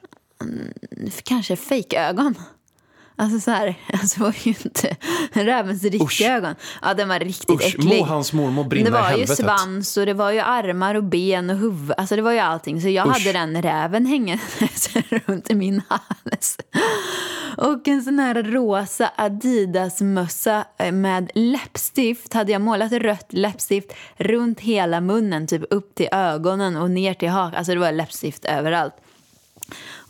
Kanske 1.25 1.57
fejkögon. 1.57 2.35
Alltså 3.17 3.41
så 3.41 3.51
här, 3.51 3.75
alltså 3.93 4.21
var 4.21 4.35
ju 4.43 4.55
inte 4.65 4.97
rävens 5.33 5.83
riktiga 5.83 6.37
ögon. 6.37 6.55
Ja, 6.83 6.95
den 6.95 7.09
var 7.09 7.19
riktigt 7.19 7.51
Usch, 7.51 7.67
äcklig. 7.67 7.99
må 7.99 8.05
hans 8.05 8.33
mormor 8.33 8.65
brinna 8.65 8.91
det 8.91 8.99
i 8.99 9.03
var 9.03 9.19
ju 9.19 9.27
svans 9.27 9.97
och 9.97 10.07
det 10.07 10.15
var 10.15 10.31
ju 10.31 10.41
armar 10.41 10.95
och 10.95 11.05
ben 11.05 11.51
och 11.51 11.57
huvud. 11.57 11.95
Alltså 11.97 12.17
det 12.17 12.23
var 12.23 12.33
ju 12.33 12.39
allting. 12.39 12.81
Så 12.81 12.89
jag 12.89 13.07
Usch. 13.07 13.13
hade 13.13 13.33
den 13.33 13.63
räven 13.63 14.07
hängandes 14.07 14.89
runt 15.27 15.51
i 15.51 15.55
min 15.55 15.83
hals. 15.89 16.59
Och 17.57 17.89
en 17.89 18.03
sån 18.03 18.19
här 18.19 18.43
rosa 18.43 19.11
Adidas-mössa 19.17 20.65
eh, 20.79 20.93
med 20.93 21.31
läppstift. 21.35 22.33
Hade 22.33 22.53
jag 22.53 22.61
målat 22.61 22.93
rött 22.93 23.33
läppstift 23.33 23.93
runt 24.17 24.61
hela 24.61 25.01
munnen, 25.01 25.47
typ 25.47 25.63
upp 25.71 25.95
till 25.95 26.09
ögonen 26.13 26.77
och 26.77 26.91
ner 26.91 27.15
till 27.15 27.29
hakan. 27.29 27.55
Alltså 27.55 27.75
det 27.75 27.81
var 27.81 27.93
läppstift 27.93 28.45
överallt. 28.45 28.95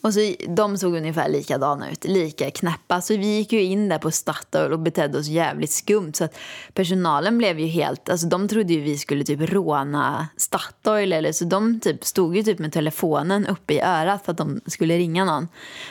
Och 0.03 0.15
så, 0.15 0.35
de 0.49 0.79
såg 0.79 0.95
ungefär 0.95 1.29
likadana 1.29 1.91
ut, 1.91 2.05
lika 2.05 2.51
knäppa. 2.51 3.01
Så 3.01 3.17
vi 3.17 3.37
gick 3.37 3.53
ju 3.53 3.63
in 3.63 3.89
där 3.89 3.99
på 3.99 4.11
Statoil 4.11 4.73
och 4.73 4.79
betedde 4.79 5.19
oss 5.19 5.27
jävligt 5.27 5.71
skumt. 5.71 6.13
Så 6.15 6.25
att 6.25 6.39
personalen 6.75 7.39
blev 7.39 7.61
ju 7.61 7.67
helt, 7.67 8.09
alltså 8.09 8.27
de 8.27 8.49
trodde 8.49 8.73
ju 8.73 8.81
vi 8.81 8.99
skulle 8.99 9.25
typ 9.25 9.41
råna 9.41 10.29
Statoil. 10.37 11.13
Eller, 11.13 11.33
så 11.33 11.45
de 11.45 11.81
typ 11.81 12.05
stod 12.05 12.37
ju 12.37 12.43
typ 12.43 12.59
med 12.59 12.73
telefonen 12.73 13.47
uppe 13.47 13.75
i 13.75 13.81
örat 13.81 14.25
för 14.25 14.33
att 14.33 14.39
de 14.39 14.61
skulle 14.67 14.99
ringa 14.99 15.25
någon. 15.25 15.49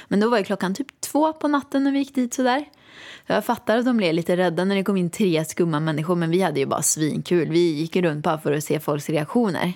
Men 0.08 0.20
då 0.20 0.30
var 0.30 0.38
ju 0.38 0.44
klockan 0.44 0.76
typ 0.76 1.02
två 1.02 1.34
på 1.34 1.48
natten 1.48 1.84
när 1.84 1.92
vi 1.92 2.00
gick 2.00 2.16
dit 2.16 2.34
sådär. 2.34 2.66
Jag 3.28 3.46
fattar 3.46 3.78
att 3.78 3.86
de 3.86 3.98
blev 3.98 4.14
lite 4.14 4.38
rädda 4.38 4.66
när 4.66 4.76
det 4.76 4.84
kom 4.84 4.98
in 4.98 5.10
tre 5.10 5.46
skumma 5.46 5.80
människor. 5.80 6.16
Men 6.16 6.32
vi 6.32 6.42
hade 6.42 6.60
ju 6.60 6.66
bara 6.66 6.82
svinkul. 6.82 7.50
Vi 7.50 7.74
gick 7.74 7.96
ju 7.96 8.02
runt 8.02 8.24
bara 8.24 8.38
för 8.38 8.52
att 8.52 8.64
se 8.64 8.80
folks 8.80 9.10
reaktioner. 9.10 9.74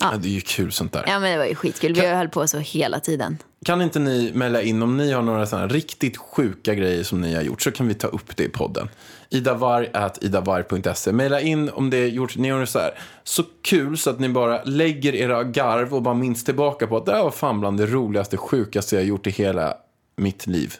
Ja, 0.00 0.12
det 0.22 0.28
är 0.28 0.32
ju 0.32 0.40
kul 0.40 0.72
sånt 0.72 0.92
där. 0.92 1.04
Ja 1.06 1.18
men 1.18 1.32
det 1.32 1.38
var 1.38 1.44
ju 1.44 1.54
skitkul. 1.54 1.94
Vi 1.94 2.06
höll 2.06 2.28
på 2.28 2.48
så 2.48 2.58
hela 2.58 3.00
tiden. 3.00 3.38
Kan 3.64 3.82
inte 3.82 3.98
ni 3.98 4.32
mejla 4.34 4.62
in 4.62 4.82
om 4.82 4.96
ni 4.96 5.12
har 5.12 5.22
några 5.22 5.46
sådana 5.46 5.68
riktigt 5.68 6.16
sjuka 6.16 6.74
grejer 6.74 7.02
som 7.04 7.20
ni 7.20 7.34
har 7.34 7.42
gjort 7.42 7.62
så 7.62 7.70
kan 7.70 7.88
vi 7.88 7.94
ta 7.94 8.06
upp 8.06 8.36
det 8.36 8.44
i 8.44 8.48
podden. 8.48 8.88
idavarg.idavarg.se 9.30 11.12
Mejla 11.12 11.40
in 11.40 11.70
om 11.70 11.90
det 11.90 11.96
är 11.96 12.06
gjort, 12.06 12.36
ni 12.36 12.50
har 12.50 12.64
så 12.64 12.78
här 12.78 12.98
så 13.24 13.42
kul 13.62 13.98
så 13.98 14.10
att 14.10 14.20
ni 14.20 14.28
bara 14.28 14.64
lägger 14.64 15.14
era 15.14 15.44
garv 15.44 15.94
och 15.94 16.02
bara 16.02 16.14
minns 16.14 16.44
tillbaka 16.44 16.86
på 16.86 16.96
att 16.96 17.06
det 17.06 17.12
här 17.12 17.22
var 17.22 17.30
fan 17.30 17.60
bland 17.60 17.78
det 17.78 17.86
roligaste, 17.86 18.36
sjukaste 18.36 18.94
jag 18.94 19.02
har 19.02 19.06
gjort 19.06 19.26
i 19.26 19.30
hela 19.30 19.74
mitt 20.16 20.46
liv. 20.46 20.74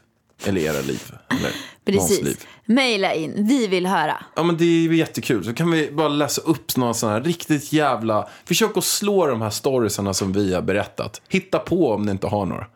Eller 0.44 0.60
era 0.60 0.80
liv. 0.80 1.12
Eller 1.28 1.50
någons 1.96 2.10
liv. 2.10 2.24
Precis. 2.24 2.46
Maila 2.64 3.14
in. 3.14 3.46
Vi 3.48 3.66
vill 3.66 3.86
höra. 3.86 4.16
Ja 4.36 4.42
men 4.42 4.56
det 4.56 4.64
är 4.64 4.92
jättekul. 4.92 5.44
Så 5.44 5.54
kan 5.54 5.70
vi 5.70 5.90
bara 5.90 6.08
läsa 6.08 6.40
upp 6.40 6.76
några 6.76 6.94
sådana 6.94 7.18
här 7.18 7.24
riktigt 7.24 7.72
jävla... 7.72 8.28
Försök 8.44 8.76
att 8.76 8.84
slå 8.84 9.26
de 9.26 9.42
här 9.42 9.50
storiesarna 9.50 10.14
som 10.14 10.32
vi 10.32 10.54
har 10.54 10.62
berättat. 10.62 11.20
Hitta 11.28 11.58
på 11.58 11.92
om 11.92 12.02
ni 12.02 12.10
inte 12.10 12.26
har 12.26 12.46
några. 12.46 12.66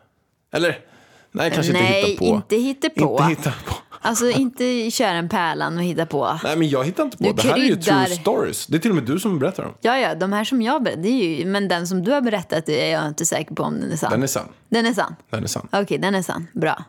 Eller? 0.53 0.79
Nej, 1.31 1.51
kanske 1.51 1.73
Nej, 1.73 1.99
inte 1.99 2.09
hitta 2.09 2.19
på. 2.19 2.35
inte 2.35 2.55
hittepå. 2.55 3.11
Inte 3.11 3.23
hitta 3.29 3.53
på. 3.65 3.73
Alltså 4.05 4.29
inte 4.29 4.91
köra 4.91 5.09
en 5.11 5.29
pärlan 5.29 5.77
och 5.77 5.83
hitta 5.83 6.05
på. 6.05 6.39
Nej, 6.43 6.57
men 6.57 6.69
jag 6.69 6.83
hittar 6.85 7.03
inte 7.03 7.17
på. 7.17 7.23
Du 7.23 7.33
det 7.33 7.41
här 7.41 7.53
är 7.53 7.57
ju 7.57 7.75
kryddar. 7.75 8.05
true 8.05 8.15
stories. 8.15 8.67
Det 8.67 8.77
är 8.77 8.79
till 8.79 8.91
och 8.91 8.95
med 8.95 9.05
du 9.05 9.19
som 9.19 9.39
berättar 9.39 9.63
dem. 9.63 9.73
Ja, 9.81 9.97
ja, 9.97 10.15
de 10.15 10.33
här 10.33 10.43
som 10.43 10.61
jag 10.61 10.83
berättade, 10.83 11.03
det 11.03 11.09
är 11.09 11.37
ju, 11.39 11.45
men 11.45 11.67
den 11.67 11.87
som 11.87 12.03
du 12.03 12.11
har 12.11 12.21
berättat 12.21 12.69
är 12.69 12.91
jag 12.91 13.07
inte 13.07 13.25
säker 13.25 13.55
på 13.55 13.63
om 13.63 13.79
den 13.79 13.91
är 13.91 13.95
sann. 13.97 14.11
Den 14.11 14.23
är 14.23 14.27
sann. 14.27 14.47
Den 14.69 14.85
är 14.85 14.93
sann? 14.93 15.15
Den 15.29 15.43
är 15.43 15.47
sann. 15.47 15.67
Okej, 15.71 15.97
den 15.97 16.15
är 16.15 16.21
sann. 16.21 16.47
Bra. 16.53 16.83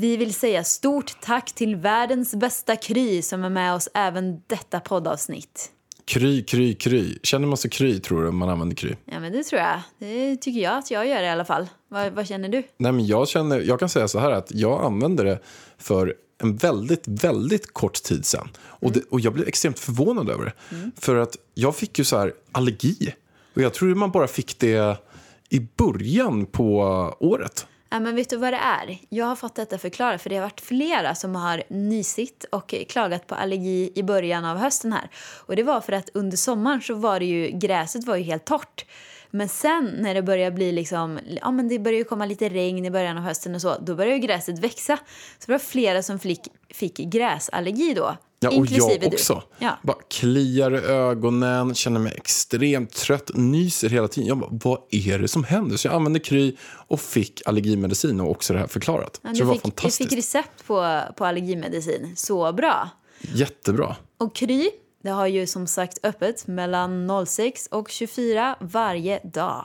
Vi 0.00 0.16
vill 0.16 0.34
säga 0.34 0.64
stort 0.64 1.20
tack 1.20 1.52
till 1.52 1.76
världens 1.76 2.34
bästa 2.34 2.76
Kry 2.76 3.22
som 3.22 3.44
är 3.44 3.50
med 3.50 3.74
oss 3.74 3.88
även 3.94 4.42
detta 4.46 4.80
poddavsnitt. 4.80 5.70
Kry, 6.04 6.42
kry, 6.42 6.74
kry. 6.74 7.18
Känner 7.22 7.46
man 7.46 7.56
sig 7.56 7.70
kry 7.70 8.00
tror 8.00 8.22
du 8.22 8.28
om 8.28 8.36
man 8.36 8.48
använder 8.48 8.76
kry? 8.76 8.94
Ja, 9.04 9.20
men 9.20 9.32
det 9.32 9.42
tror 9.42 9.60
jag. 9.60 9.80
Det 9.98 10.36
tycker 10.36 10.60
jag 10.60 10.78
att 10.78 10.90
jag 10.90 11.06
gör 11.06 11.22
i 11.22 11.28
alla 11.28 11.44
fall. 11.44 11.68
Vad, 11.88 12.12
vad 12.12 12.28
känner 12.28 12.48
du? 12.48 12.62
Nej, 12.76 12.92
men 12.92 13.06
jag, 13.06 13.28
känner, 13.28 13.60
jag 13.60 13.80
kan 13.80 13.88
säga 13.88 14.08
så 14.08 14.18
här 14.18 14.30
att 14.30 14.52
jag 14.52 14.84
använde 14.84 15.22
det 15.22 15.38
för 15.78 16.14
en 16.42 16.56
väldigt, 16.56 17.08
väldigt 17.08 17.72
kort 17.72 18.02
tid 18.02 18.24
sedan. 18.24 18.48
Och, 18.58 18.92
det, 18.92 19.02
och 19.10 19.20
jag 19.20 19.32
blev 19.32 19.48
extremt 19.48 19.78
förvånad 19.78 20.30
över 20.30 20.44
det. 20.44 20.52
För 20.96 21.16
att 21.16 21.36
jag 21.54 21.76
fick 21.76 21.98
ju 21.98 22.04
så 22.04 22.18
här 22.18 22.32
allergi. 22.52 23.14
Och 23.54 23.62
jag 23.62 23.74
tror 23.74 23.94
man 23.94 24.10
bara 24.10 24.26
fick 24.26 24.58
det 24.58 24.96
i 25.48 25.60
början 25.76 26.46
på 26.46 26.80
året. 27.20 27.66
Ja, 27.90 28.00
men 28.00 28.14
vet 28.14 28.30
du 28.30 28.36
vad 28.36 28.52
det 28.52 28.56
är? 28.56 28.98
Jag 29.08 29.26
har 29.26 29.36
fått 29.36 29.54
detta 29.54 29.78
förklarat 29.78 30.22
för 30.22 30.30
det 30.30 30.36
har 30.36 30.42
varit 30.42 30.60
flera 30.60 31.14
som 31.14 31.34
har 31.34 31.62
nysit 31.68 32.44
och 32.52 32.74
klagat 32.88 33.26
på 33.26 33.34
allergi 33.34 33.92
i 33.94 34.02
början 34.02 34.44
av 34.44 34.56
hösten 34.56 34.92
här. 34.92 35.10
Och 35.46 35.56
det 35.56 35.62
var 35.62 35.80
för 35.80 35.92
att 35.92 36.10
under 36.14 36.36
sommaren 36.36 36.82
så 36.82 36.94
var 36.94 37.20
det 37.20 37.26
ju, 37.26 37.50
gräset 37.50 38.04
var 38.04 38.16
ju 38.16 38.22
helt 38.22 38.44
torrt. 38.44 38.84
Men 39.30 39.48
sen 39.48 39.94
när 39.98 40.14
det 40.14 40.22
börjar 40.22 40.50
bli 40.50 40.72
liksom, 40.72 41.18
ja 41.40 41.50
men 41.50 41.68
det 41.68 41.78
börjar 41.78 42.04
komma 42.04 42.26
lite 42.26 42.48
regn 42.48 42.84
i 42.84 42.90
början 42.90 43.18
av 43.18 43.22
hösten 43.22 43.54
och 43.54 43.60
så, 43.60 43.78
då 43.78 43.94
börjar 43.94 44.12
ju 44.12 44.18
gräset 44.18 44.58
växa. 44.58 44.96
Så 45.38 45.46
det 45.46 45.52
var 45.52 45.58
flera 45.58 46.02
som 46.02 46.18
fick, 46.18 46.40
fick 46.70 46.96
gräsallergi 46.96 47.94
då. 47.94 48.16
Ja, 48.40 48.48
och 48.48 48.54
inklusive 48.54 48.92
jag 48.92 49.00
du. 49.00 49.06
också. 49.06 49.42
Ja. 49.58 49.78
Bara 49.82 49.96
kliar 50.10 50.74
i 50.74 50.78
ögonen, 50.78 51.74
känner 51.74 52.00
mig 52.00 52.12
extremt 52.16 52.94
trött, 52.94 53.30
nyser 53.34 53.88
hela 53.88 54.08
tiden. 54.08 54.28
Jag 54.28 54.38
bara, 54.38 54.50
vad 54.52 54.78
är 54.90 55.18
det 55.18 55.28
som 55.28 55.44
händer? 55.44 55.76
Så 55.76 55.88
jag 55.88 55.94
använde 55.94 56.18
Kry 56.20 56.56
och 56.88 57.00
fick 57.00 57.42
allergimedicin 57.46 58.20
och 58.20 58.30
också 58.30 58.52
det 58.52 58.58
här 58.58 58.66
förklarat. 58.66 59.20
Ja, 59.22 59.28
så 59.28 59.34
du 59.34 59.38
det 59.38 59.44
var 59.44 59.54
fick, 59.54 59.62
du 59.62 59.70
fantastiskt. 59.70 60.10
fick 60.10 60.18
recept 60.18 60.66
på, 60.66 61.00
på 61.16 61.24
allergimedicin. 61.24 62.12
Så 62.16 62.52
bra. 62.52 62.88
Jättebra. 63.20 63.96
Och 64.18 64.34
Kry, 64.34 64.70
det 65.02 65.10
har 65.10 65.26
ju 65.26 65.46
som 65.46 65.66
sagt 65.66 65.98
öppet 66.02 66.46
mellan 66.46 67.10
06 67.26 67.66
och 67.70 67.88
24 67.88 68.56
varje 68.60 69.20
dag. 69.24 69.64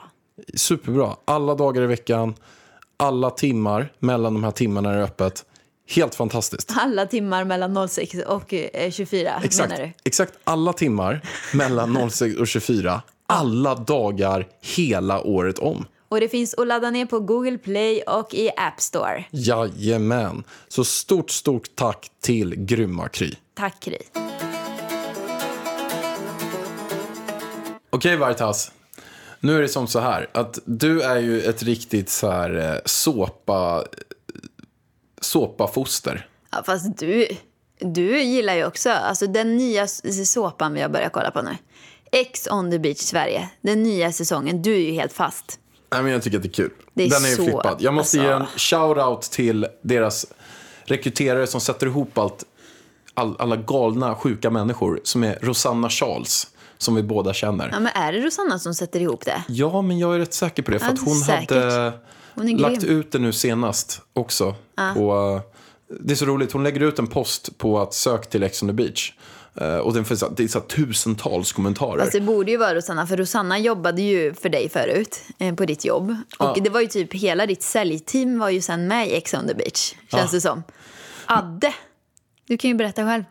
Superbra. 0.54 1.16
Alla 1.24 1.54
dagar 1.54 1.82
i 1.82 1.86
veckan, 1.86 2.34
alla 2.96 3.30
timmar 3.30 3.92
mellan 3.98 4.34
de 4.34 4.44
här 4.44 4.50
timmarna 4.50 4.90
är 4.92 4.96
det 4.96 5.04
öppet. 5.04 5.44
Helt 5.88 6.14
fantastiskt. 6.14 6.72
Alla 6.76 7.06
timmar 7.06 7.44
mellan 7.44 7.88
06 7.88 8.14
och 8.26 8.54
eh, 8.54 8.90
24 8.90 9.40
Exakt, 9.44 9.70
menar 9.70 9.84
du? 9.84 9.92
exakt 10.04 10.32
alla 10.44 10.72
timmar 10.72 11.20
mellan 11.54 12.10
06 12.10 12.36
och 12.36 12.46
24. 12.48 13.02
Alla 13.26 13.74
dagar 13.74 14.46
hela 14.60 15.20
året 15.22 15.58
om. 15.58 15.84
Och 16.08 16.20
det 16.20 16.28
finns 16.28 16.54
att 16.54 16.66
ladda 16.66 16.90
ner 16.90 17.06
på 17.06 17.20
Google 17.20 17.58
Play 17.58 18.02
och 18.02 18.34
i 18.34 18.50
App 18.56 18.80
Store. 18.80 19.24
Jajamän. 19.30 20.44
Så 20.68 20.84
stort, 20.84 21.30
stort 21.30 21.68
tack 21.76 22.10
till 22.20 22.54
grymma 22.56 23.08
Kry. 23.08 23.32
Tack 23.54 23.80
Kry. 23.82 23.98
Okej, 27.90 28.16
Vartas. 28.16 28.72
Nu 29.40 29.56
är 29.58 29.62
det 29.62 29.68
som 29.68 29.86
så 29.86 30.00
här 30.00 30.28
att 30.32 30.58
du 30.64 31.02
är 31.02 31.18
ju 31.18 31.40
ett 31.42 31.62
riktigt 31.62 32.10
så 32.10 32.30
här 32.30 32.70
eh, 32.74 32.78
såpa, 32.84 33.84
såpafoster. 35.24 36.28
Ja, 36.50 36.62
fast 36.66 36.98
du, 36.98 37.28
du 37.80 38.20
gillar 38.22 38.54
ju 38.54 38.66
också 38.66 38.90
alltså 38.90 39.26
den 39.26 39.56
nya 39.56 39.86
såpan 40.26 40.74
vi 40.74 40.80
har 40.82 40.88
börjat 40.88 41.12
kolla 41.12 41.30
på 41.30 41.42
nu. 41.42 41.56
Ex 42.12 42.48
on 42.50 42.70
the 42.70 42.78
beach 42.78 42.98
Sverige. 42.98 43.48
Den 43.60 43.82
nya 43.82 44.12
säsongen. 44.12 44.62
Du 44.62 44.74
är 44.74 44.78
ju 44.80 44.92
helt 44.92 45.12
fast. 45.12 45.58
Nej, 45.92 46.02
men 46.02 46.12
jag 46.12 46.22
tycker 46.22 46.36
att 46.36 46.42
det 46.42 46.48
är 46.48 46.52
kul. 46.52 46.70
Det 46.94 47.04
är 47.04 47.10
Den 47.10 47.24
är 47.24 47.28
ju 47.28 47.36
så- 47.36 47.42
flippad. 47.44 47.76
Jag 47.80 47.94
måste 47.94 48.16
ge 48.18 48.26
en 48.26 48.32
alltså- 48.42 48.58
shout-out 48.76 49.30
till 49.30 49.66
deras 49.82 50.26
rekryterare 50.84 51.46
som 51.46 51.60
sätter 51.60 51.86
ihop 51.86 52.18
allt, 52.18 52.44
all, 53.14 53.36
alla 53.38 53.56
galna, 53.56 54.14
sjuka 54.14 54.50
människor 54.50 55.00
som 55.04 55.24
är 55.24 55.38
Rosanna 55.42 55.88
Charles, 55.90 56.46
som 56.78 56.94
vi 56.94 57.02
båda 57.02 57.32
känner. 57.34 57.68
Ja, 57.72 57.80
men 57.80 57.92
är 57.94 58.12
det 58.12 58.20
Rosanna 58.20 58.58
som 58.58 58.74
sätter 58.74 59.00
ihop 59.00 59.24
det? 59.24 59.44
Ja, 59.48 59.82
men 59.82 59.98
jag 59.98 60.14
är 60.14 60.18
rätt 60.18 60.34
säker 60.34 60.62
på 60.62 60.70
det. 60.70 60.78
För 60.78 60.86
Ja, 60.86 60.92
att 60.92 61.00
hon 61.04 61.14
säkert. 61.16 61.50
hade 61.50 61.92
Hon 62.34 62.48
är 62.48 62.58
lagt 62.58 62.80
grym. 62.82 62.98
ut 62.98 63.12
det 63.12 63.18
nu 63.18 63.32
senast 63.32 64.00
också. 64.12 64.54
På, 64.94 65.40
det 66.00 66.12
är 66.12 66.16
så 66.16 66.24
roligt, 66.24 66.52
hon 66.52 66.62
lägger 66.62 66.80
ut 66.80 66.98
en 66.98 67.06
post 67.06 67.58
på 67.58 67.80
att 67.80 67.94
sök 67.94 68.30
till 68.30 68.42
Ex 68.42 68.62
on 68.62 68.68
the 68.68 68.72
beach. 68.72 69.12
Eh, 69.60 69.76
och 69.76 69.94
den 69.94 70.04
finns, 70.04 70.24
det 70.36 70.44
är 70.44 70.48
så 70.48 70.60
tusentals 70.60 71.52
kommentarer. 71.52 71.98
Fast 72.00 72.12
det 72.12 72.20
borde 72.20 72.50
ju 72.50 72.56
vara 72.56 72.74
Rosanna, 72.74 73.06
för 73.06 73.16
Rosanna 73.16 73.58
jobbade 73.58 74.02
ju 74.02 74.34
för 74.34 74.48
dig 74.48 74.68
förut 74.68 75.22
eh, 75.38 75.54
på 75.54 75.64
ditt 75.64 75.84
jobb. 75.84 76.10
Och 76.10 76.16
Ja. 76.38 76.56
det 76.64 76.70
var 76.70 76.80
ju 76.80 76.86
typ 76.86 77.14
hela 77.14 77.46
ditt 77.46 77.62
säljteam 77.62 78.38
var 78.38 78.50
ju 78.50 78.60
sen 78.60 78.88
med 78.88 79.08
i 79.08 79.14
Ex 79.14 79.34
on 79.34 79.48
the 79.48 79.54
beach, 79.54 79.94
känns 80.10 80.30
det 80.30 80.40
som. 80.40 80.62
Adde, 81.26 81.74
du 82.46 82.56
kan 82.58 82.70
ju 82.70 82.76
berätta 82.76 83.04
själv. 83.04 83.24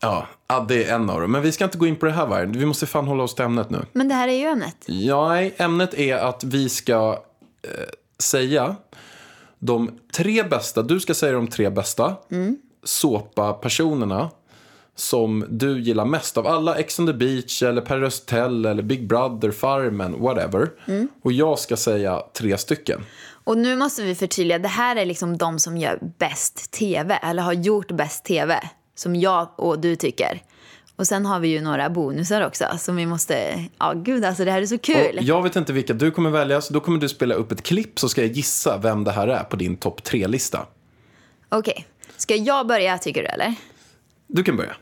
Ja, 0.00 0.26
det 0.68 0.84
är 0.84 0.94
en 0.94 1.10
av 1.10 1.20
dem. 1.20 1.32
Men 1.32 1.42
vi 1.42 1.52
ska 1.52 1.64
inte 1.64 1.78
gå 1.78 1.86
in 1.86 1.96
på 1.96 2.06
det 2.06 2.12
här, 2.12 2.26
va? 2.26 2.40
Vi 2.44 2.66
måste 2.66 2.86
fan 2.86 3.06
hålla 3.06 3.22
oss 3.22 3.34
till 3.34 3.44
ämnet 3.44 3.70
nu. 3.70 3.86
Men 3.92 4.08
det 4.08 4.14
här 4.14 4.28
är 4.28 4.32
ju 4.32 4.44
ämnet. 4.46 4.76
Ja, 4.86 5.28
nej, 5.28 5.54
ämnet 5.56 5.94
är 5.94 6.16
att 6.16 6.44
vi 6.44 6.68
ska 6.68 7.22
eh, 7.62 7.70
säga 8.18 8.76
de 9.58 9.90
tre 10.12 10.42
bästa, 10.42 10.82
du 10.82 11.00
ska 11.00 11.14
säga 11.14 11.32
de 11.32 11.46
tre 11.46 11.70
bästa 11.70 12.16
Mm. 12.30 12.56
såpa-personerna 12.84 14.30
som 14.94 15.44
du 15.48 15.80
gillar 15.80 16.04
mest 16.04 16.36
av 16.36 16.46
alla 16.46 16.76
Ex 16.76 16.98
on 16.98 17.06
the 17.06 17.12
beach 17.12 17.62
eller 17.62 17.82
Paradise 17.82 18.22
Hotel 18.22 18.64
eller 18.66 18.82
Big 18.82 19.08
Brother, 19.08 19.50
Farmen, 19.50 20.20
whatever. 20.22 20.70
Mm. 20.86 21.08
Och 21.22 21.32
jag 21.32 21.58
ska 21.58 21.76
säga 21.76 22.22
tre 22.38 22.58
stycken. 22.58 23.00
Och 23.44 23.58
nu 23.58 23.76
måste 23.76 24.02
vi 24.02 24.14
förtydliga, 24.14 24.58
det 24.58 24.68
här 24.68 24.96
är 24.96 25.06
liksom 25.06 25.36
de 25.36 25.58
som 25.58 25.76
gör 25.76 25.98
bäst 26.18 26.70
tv, 26.70 27.14
eller 27.22 27.42
har 27.42 27.52
gjort 27.52 27.92
bäst 27.92 28.24
tv, 28.24 28.70
som 28.94 29.16
jag 29.16 29.48
och 29.56 29.78
du 29.78 29.96
tycker. 29.96 30.42
Och 30.96 31.06
sen 31.06 31.26
har 31.26 31.40
vi 31.40 31.48
ju 31.48 31.60
några 31.60 31.90
bonusar 31.90 32.46
också 32.46 32.64
som 32.78 32.96
vi 32.96 33.06
måste, 33.06 33.64
ja 33.78 33.92
gud 33.92 34.24
alltså 34.24 34.44
det 34.44 34.50
här 34.50 34.62
är 34.62 34.66
så 34.66 34.78
kul. 34.78 35.16
Och 35.18 35.22
jag 35.22 35.42
vet 35.42 35.56
inte 35.56 35.72
vilka 35.72 35.92
du 35.94 36.10
kommer 36.10 36.30
välja, 36.30 36.60
så 36.60 36.72
då 36.72 36.80
kommer 36.80 36.98
du 36.98 37.08
spela 37.08 37.34
upp 37.34 37.52
ett 37.52 37.62
klipp 37.62 37.98
så 37.98 38.08
ska 38.08 38.20
jag 38.20 38.30
gissa 38.30 38.78
vem 38.78 39.04
det 39.04 39.12
här 39.12 39.28
är 39.28 39.44
på 39.44 39.56
din 39.56 39.76
topp 39.76 40.02
tre-lista. 40.02 40.66
Okej, 41.48 41.86
ska 42.16 42.34
jag 42.34 42.66
börja 42.66 42.98
tycker 42.98 43.22
du 43.22 43.28
eller? 43.28 43.54
Du 44.26 44.42
kan 44.42 44.56
börja. 44.56 44.76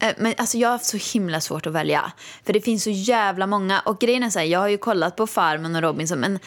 Eh, 0.00 0.12
Men 0.18 0.34
alltså 0.38 0.58
jag 0.58 0.68
har 0.68 0.72
haft 0.72 0.84
så 0.84 1.18
himla 1.18 1.40
svårt 1.40 1.66
att 1.66 1.72
välja. 1.72 2.12
För 2.44 2.52
det 2.52 2.60
finns 2.60 2.82
så 2.84 2.90
jävla 2.90 3.46
många. 3.46 3.80
Och 3.80 4.00
grejen 4.00 4.22
är 4.22 4.30
så 4.30 4.38
här, 4.38 4.46
jag 4.46 4.60
har 4.60 4.68
ju 4.68 4.78
kollat 4.78 5.16
på 5.16 5.26
Farmen 5.26 5.76
och 5.76 5.82
Robinson 5.82 6.18
men 6.18 6.38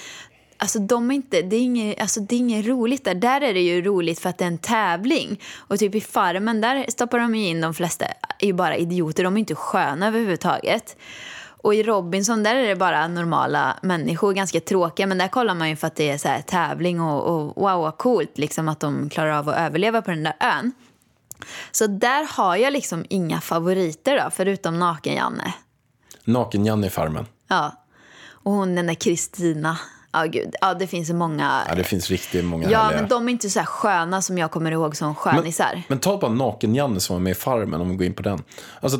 Alltså 0.58 0.80
de 0.80 1.12
är 1.12 1.16
inte, 1.16 1.42
det 1.42 1.56
är 1.56 1.62
inget, 1.62 2.02
alltså 2.02 2.20
det 2.20 2.36
är 2.36 2.38
inget 2.38 2.66
roligt 2.66 3.04
där. 3.04 3.16
Där 3.16 3.42
är 3.42 3.54
det 3.54 3.62
ju 3.62 3.82
roligt 3.82 4.20
för 4.20 4.30
att 4.30 4.38
det 4.38 4.44
är 4.44 4.48
en 4.48 4.58
tävling. 4.58 5.42
Och 5.56 5.80
typ 5.80 5.96
i 5.96 6.02
Farmen 6.02 6.62
där 6.62 6.86
stoppar 6.90 7.20
de 7.20 7.36
in 7.36 7.62
de 7.62 7.74
flesta, 7.74 8.06
är 8.40 8.48
ju 8.48 8.54
bara 8.54 8.76
idioter. 8.76 9.24
De 9.24 9.36
är 9.36 9.40
inte 9.40 9.56
sköna 9.56 10.08
överhuvudtaget. 10.08 10.98
Och 11.64 11.76
i 11.76 11.84
Robinson 11.84 12.44
där 12.44 12.56
är 12.56 12.68
det 12.68 12.76
bara 12.76 13.08
normala 13.08 13.78
människor, 13.82 14.34
ganska 14.34 14.60
tråkiga. 14.60 15.08
Men 15.08 15.18
där 15.18 15.28
kollar 15.28 15.56
man 15.56 15.70
ju 15.70 15.76
för 15.76 15.88
att 15.88 15.96
det 15.96 16.10
är 16.10 16.18
så 16.18 16.28
här 16.28 16.42
tävling 16.42 17.02
och, 17.02 17.24
och 17.24 17.56
wow 17.56 17.82
vad 17.82 17.98
coolt 17.98 18.38
liksom 18.38 18.70
att 18.70 18.80
de 18.80 19.10
klarar 19.10 19.32
av 19.32 19.50
att 19.50 19.58
överleva 19.58 20.02
på 20.02 20.12
den 20.12 20.24
där 20.24 20.36
ön. 20.40 20.72
Så 21.72 21.88
där 21.88 22.28
har 22.38 22.56
jag 22.56 22.74
liksom 22.74 23.06
inga 23.10 23.42
favoriter 23.42 24.24
då, 24.24 24.30
förutom 24.32 24.80
Naken-Janne. 24.80 25.54
Naken-Janne 26.24 26.88
i 26.88 26.90
Farmen. 26.90 27.26
Ja. 27.48 27.72
Och 28.26 28.52
hon 28.52 28.76
den 28.76 28.88
där 28.88 28.94
Kristina. 28.94 29.78
Ja, 30.14 30.26
gud. 30.26 30.56
Ja, 30.62 30.74
det 30.74 30.88
finns 30.88 31.10
många. 31.10 31.62
Ja, 31.70 31.76
det 31.76 31.84
finns 31.84 32.10
riktigt 32.10 32.46
många 32.46 32.70
Ja, 32.70 32.80
härliga. 32.80 33.00
men 33.02 33.10
de 33.10 33.28
är 33.28 33.32
inte 33.32 33.50
så 33.50 33.60
här 33.60 33.66
sköna 33.66 34.22
som 34.22 34.38
jag 34.38 34.52
kommer 34.52 34.72
ihåg 34.72 34.96
som 34.96 35.16
skönisar. 35.16 35.84
Men 35.88 36.00
ta 36.00 36.18
bara 36.18 36.32
Naken-Janne 36.32 37.00
som 37.00 37.16
var 37.16 37.22
med 37.22 37.32
i 37.32 37.36
Farmen, 37.36 37.82
om 37.82 37.90
vi 37.90 37.96
går 37.96 38.06
in 38.06 38.14
på 38.14 38.24
den. 38.24 38.44
Alltså, 38.82 39.00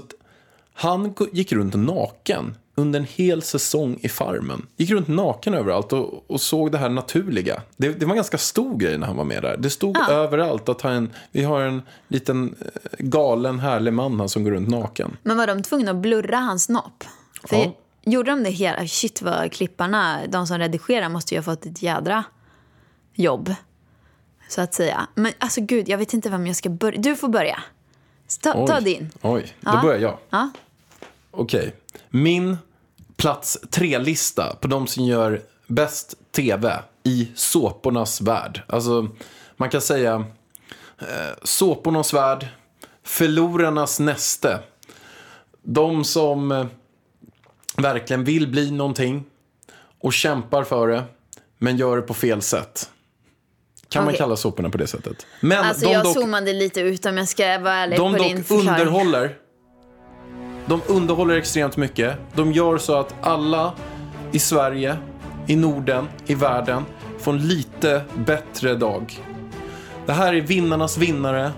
han 0.74 1.14
gick 1.32 1.52
runt 1.52 1.74
naken 1.76 2.56
under 2.76 3.00
en 3.00 3.06
hel 3.10 3.42
säsong 3.42 3.98
i 4.02 4.10
Farmen. 4.10 4.66
Gick 4.78 4.92
runt 4.92 5.08
naken 5.08 5.54
överallt 5.54 5.94
och, 5.94 6.32
och 6.32 6.42
såg 6.42 6.72
det 6.72 6.78
här 6.78 6.90
naturliga. 6.90 7.62
Det, 7.78 7.90
det 7.90 8.06
var 8.06 8.12
en 8.12 8.16
ganska 8.18 8.38
stor 8.38 8.78
grej 8.78 8.98
när 8.98 9.08
han 9.08 9.16
var 9.16 9.24
med 9.24 9.42
där. 9.42 9.58
Det 9.58 9.70
stod 9.70 9.98
överallt 10.10 10.70
att 10.70 10.82
han, 10.82 11.14
vi 11.32 11.44
har 11.44 11.62
en 11.62 11.82
liten 12.08 12.56
eh, 12.62 12.66
galen, 13.00 13.60
härlig 13.60 13.94
man 13.94 14.20
här 14.20 14.28
som 14.28 14.44
går 14.44 14.52
runt 14.52 14.70
naken. 14.70 15.18
Men 15.24 15.38
var 15.38 15.48
de 15.48 15.64
tvungna 15.64 15.92
att 15.92 15.98
blurra 15.98 16.38
hans 16.38 16.64
snopp? 16.64 17.04
För 17.44 17.56
Ja. 17.56 17.74
Gjorde 18.06 18.32
de 18.32 18.44
det 18.44 18.50
hela? 18.50 18.88
Shit 18.88 19.22
vad 19.22 19.52
klipparna, 19.52 20.28
de 20.28 20.48
som 20.48 20.58
redigerar 20.60 21.10
måste 21.10 21.34
ju 21.36 21.40
ha 21.40 21.44
fått 21.44 21.66
ett 21.66 21.82
jädra 21.82 22.24
jobb. 23.14 23.56
Så 24.50 24.62
att 24.62 24.74
säga. 24.74 25.08
Men 25.16 25.32
alltså 25.40 25.62
gud, 25.62 25.90
jag 25.90 25.98
vet 25.98 26.14
inte 26.14 26.30
vem 26.30 26.48
jag 26.48 26.56
ska 26.56 26.70
börja. 26.70 27.00
Du 27.00 27.16
får 27.16 27.28
börja. 27.28 27.64
Ta, 28.42 28.68
ta 28.68 28.78
Oj. 28.78 28.84
din. 28.84 29.12
Oj, 29.22 29.56
då 29.62 29.72
Ja. 29.74 29.82
börjar 29.82 30.00
jag. 30.00 30.18
Ja. 30.30 30.50
Okej. 31.32 31.76
Min 32.10 32.58
plats 33.16 33.58
tre-lista 33.72 34.56
på 34.62 34.68
de 34.68 34.88
som 34.88 35.06
gör 35.06 35.42
bäst 35.68 36.16
tv 36.32 36.80
i 37.04 37.32
såpornas 37.36 38.22
värld. 38.22 38.62
Alltså, 38.68 39.08
man 39.58 39.70
kan 39.70 39.82
säga 39.82 40.26
eh, 41.00 41.08
såpornas 41.44 42.14
värld, 42.14 42.48
förlorarnas 43.04 44.00
näste. 44.00 44.60
De 45.64 46.04
som 46.04 46.52
eh, 46.52 46.66
verkligen 47.78 48.24
vill 48.24 48.48
bli 48.48 48.72
någonting 48.72 49.24
och 50.02 50.14
kämpar 50.14 50.64
för 50.64 50.88
det, 50.88 51.04
men 51.58 51.78
gör 51.78 51.96
det 51.96 52.02
på 52.02 52.14
fel 52.14 52.42
sätt. 52.42 52.90
Kan 53.90 54.04
man 54.04 54.10
Okej. 54.10 54.18
kalla 54.18 54.36
såporna 54.36 54.70
på 54.70 54.78
det 54.78 54.88
sättet? 54.88 55.26
Men 55.40 55.66
Alltså 55.66 55.86
de 55.86 55.92
jag 55.92 56.04
dock 56.04 56.14
zoomade 56.14 56.54
lite 56.54 56.82
ut 56.82 57.06
om 57.06 57.18
jag 57.18 57.28
ska 57.28 57.60
vara 57.60 57.74
ärlig 57.74 57.98
de 58.00 58.14
på 58.14 58.24
din 58.24 58.38
dock 58.38 58.46
förklaring. 58.46 58.70
underhåller. 58.88 59.38
De 60.66 60.82
underhåller 60.88 61.36
extremt 61.38 61.78
mycket. 61.78 62.18
De 62.36 62.52
gör 62.52 62.78
så 62.78 62.96
att 62.96 63.16
alla 63.22 63.74
i 64.32 64.40
Sverige, 64.40 64.98
i 65.48 65.56
Norden, 65.56 66.08
i 66.26 66.36
världen 66.36 66.86
får 67.20 67.32
en 67.34 67.48
lite 67.48 68.02
bättre 68.16 68.76
dag. 68.76 69.24
Det 70.06 70.14
här 70.14 70.34
är 70.34 70.42
vinnarnas 70.42 70.98
vinnare. 70.98 71.52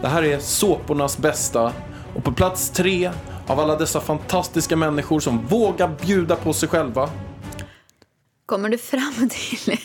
Det 0.00 0.08
här 0.08 0.22
är 0.22 0.38
såpornas 0.38 1.18
bästa. 1.18 1.72
Och 2.14 2.24
på 2.24 2.32
plats 2.32 2.70
tre 2.70 3.10
av 3.48 3.60
alla 3.60 3.76
dessa 3.76 4.00
fantastiska 4.00 4.76
människor 4.76 5.20
som 5.20 5.46
vågar 5.46 5.88
bjuda 6.06 6.36
på 6.36 6.52
sig 6.52 6.68
själva, 6.68 7.10
Kommer 8.46 8.68
du 8.68 8.78
fram 8.78 9.28
till... 9.30 9.76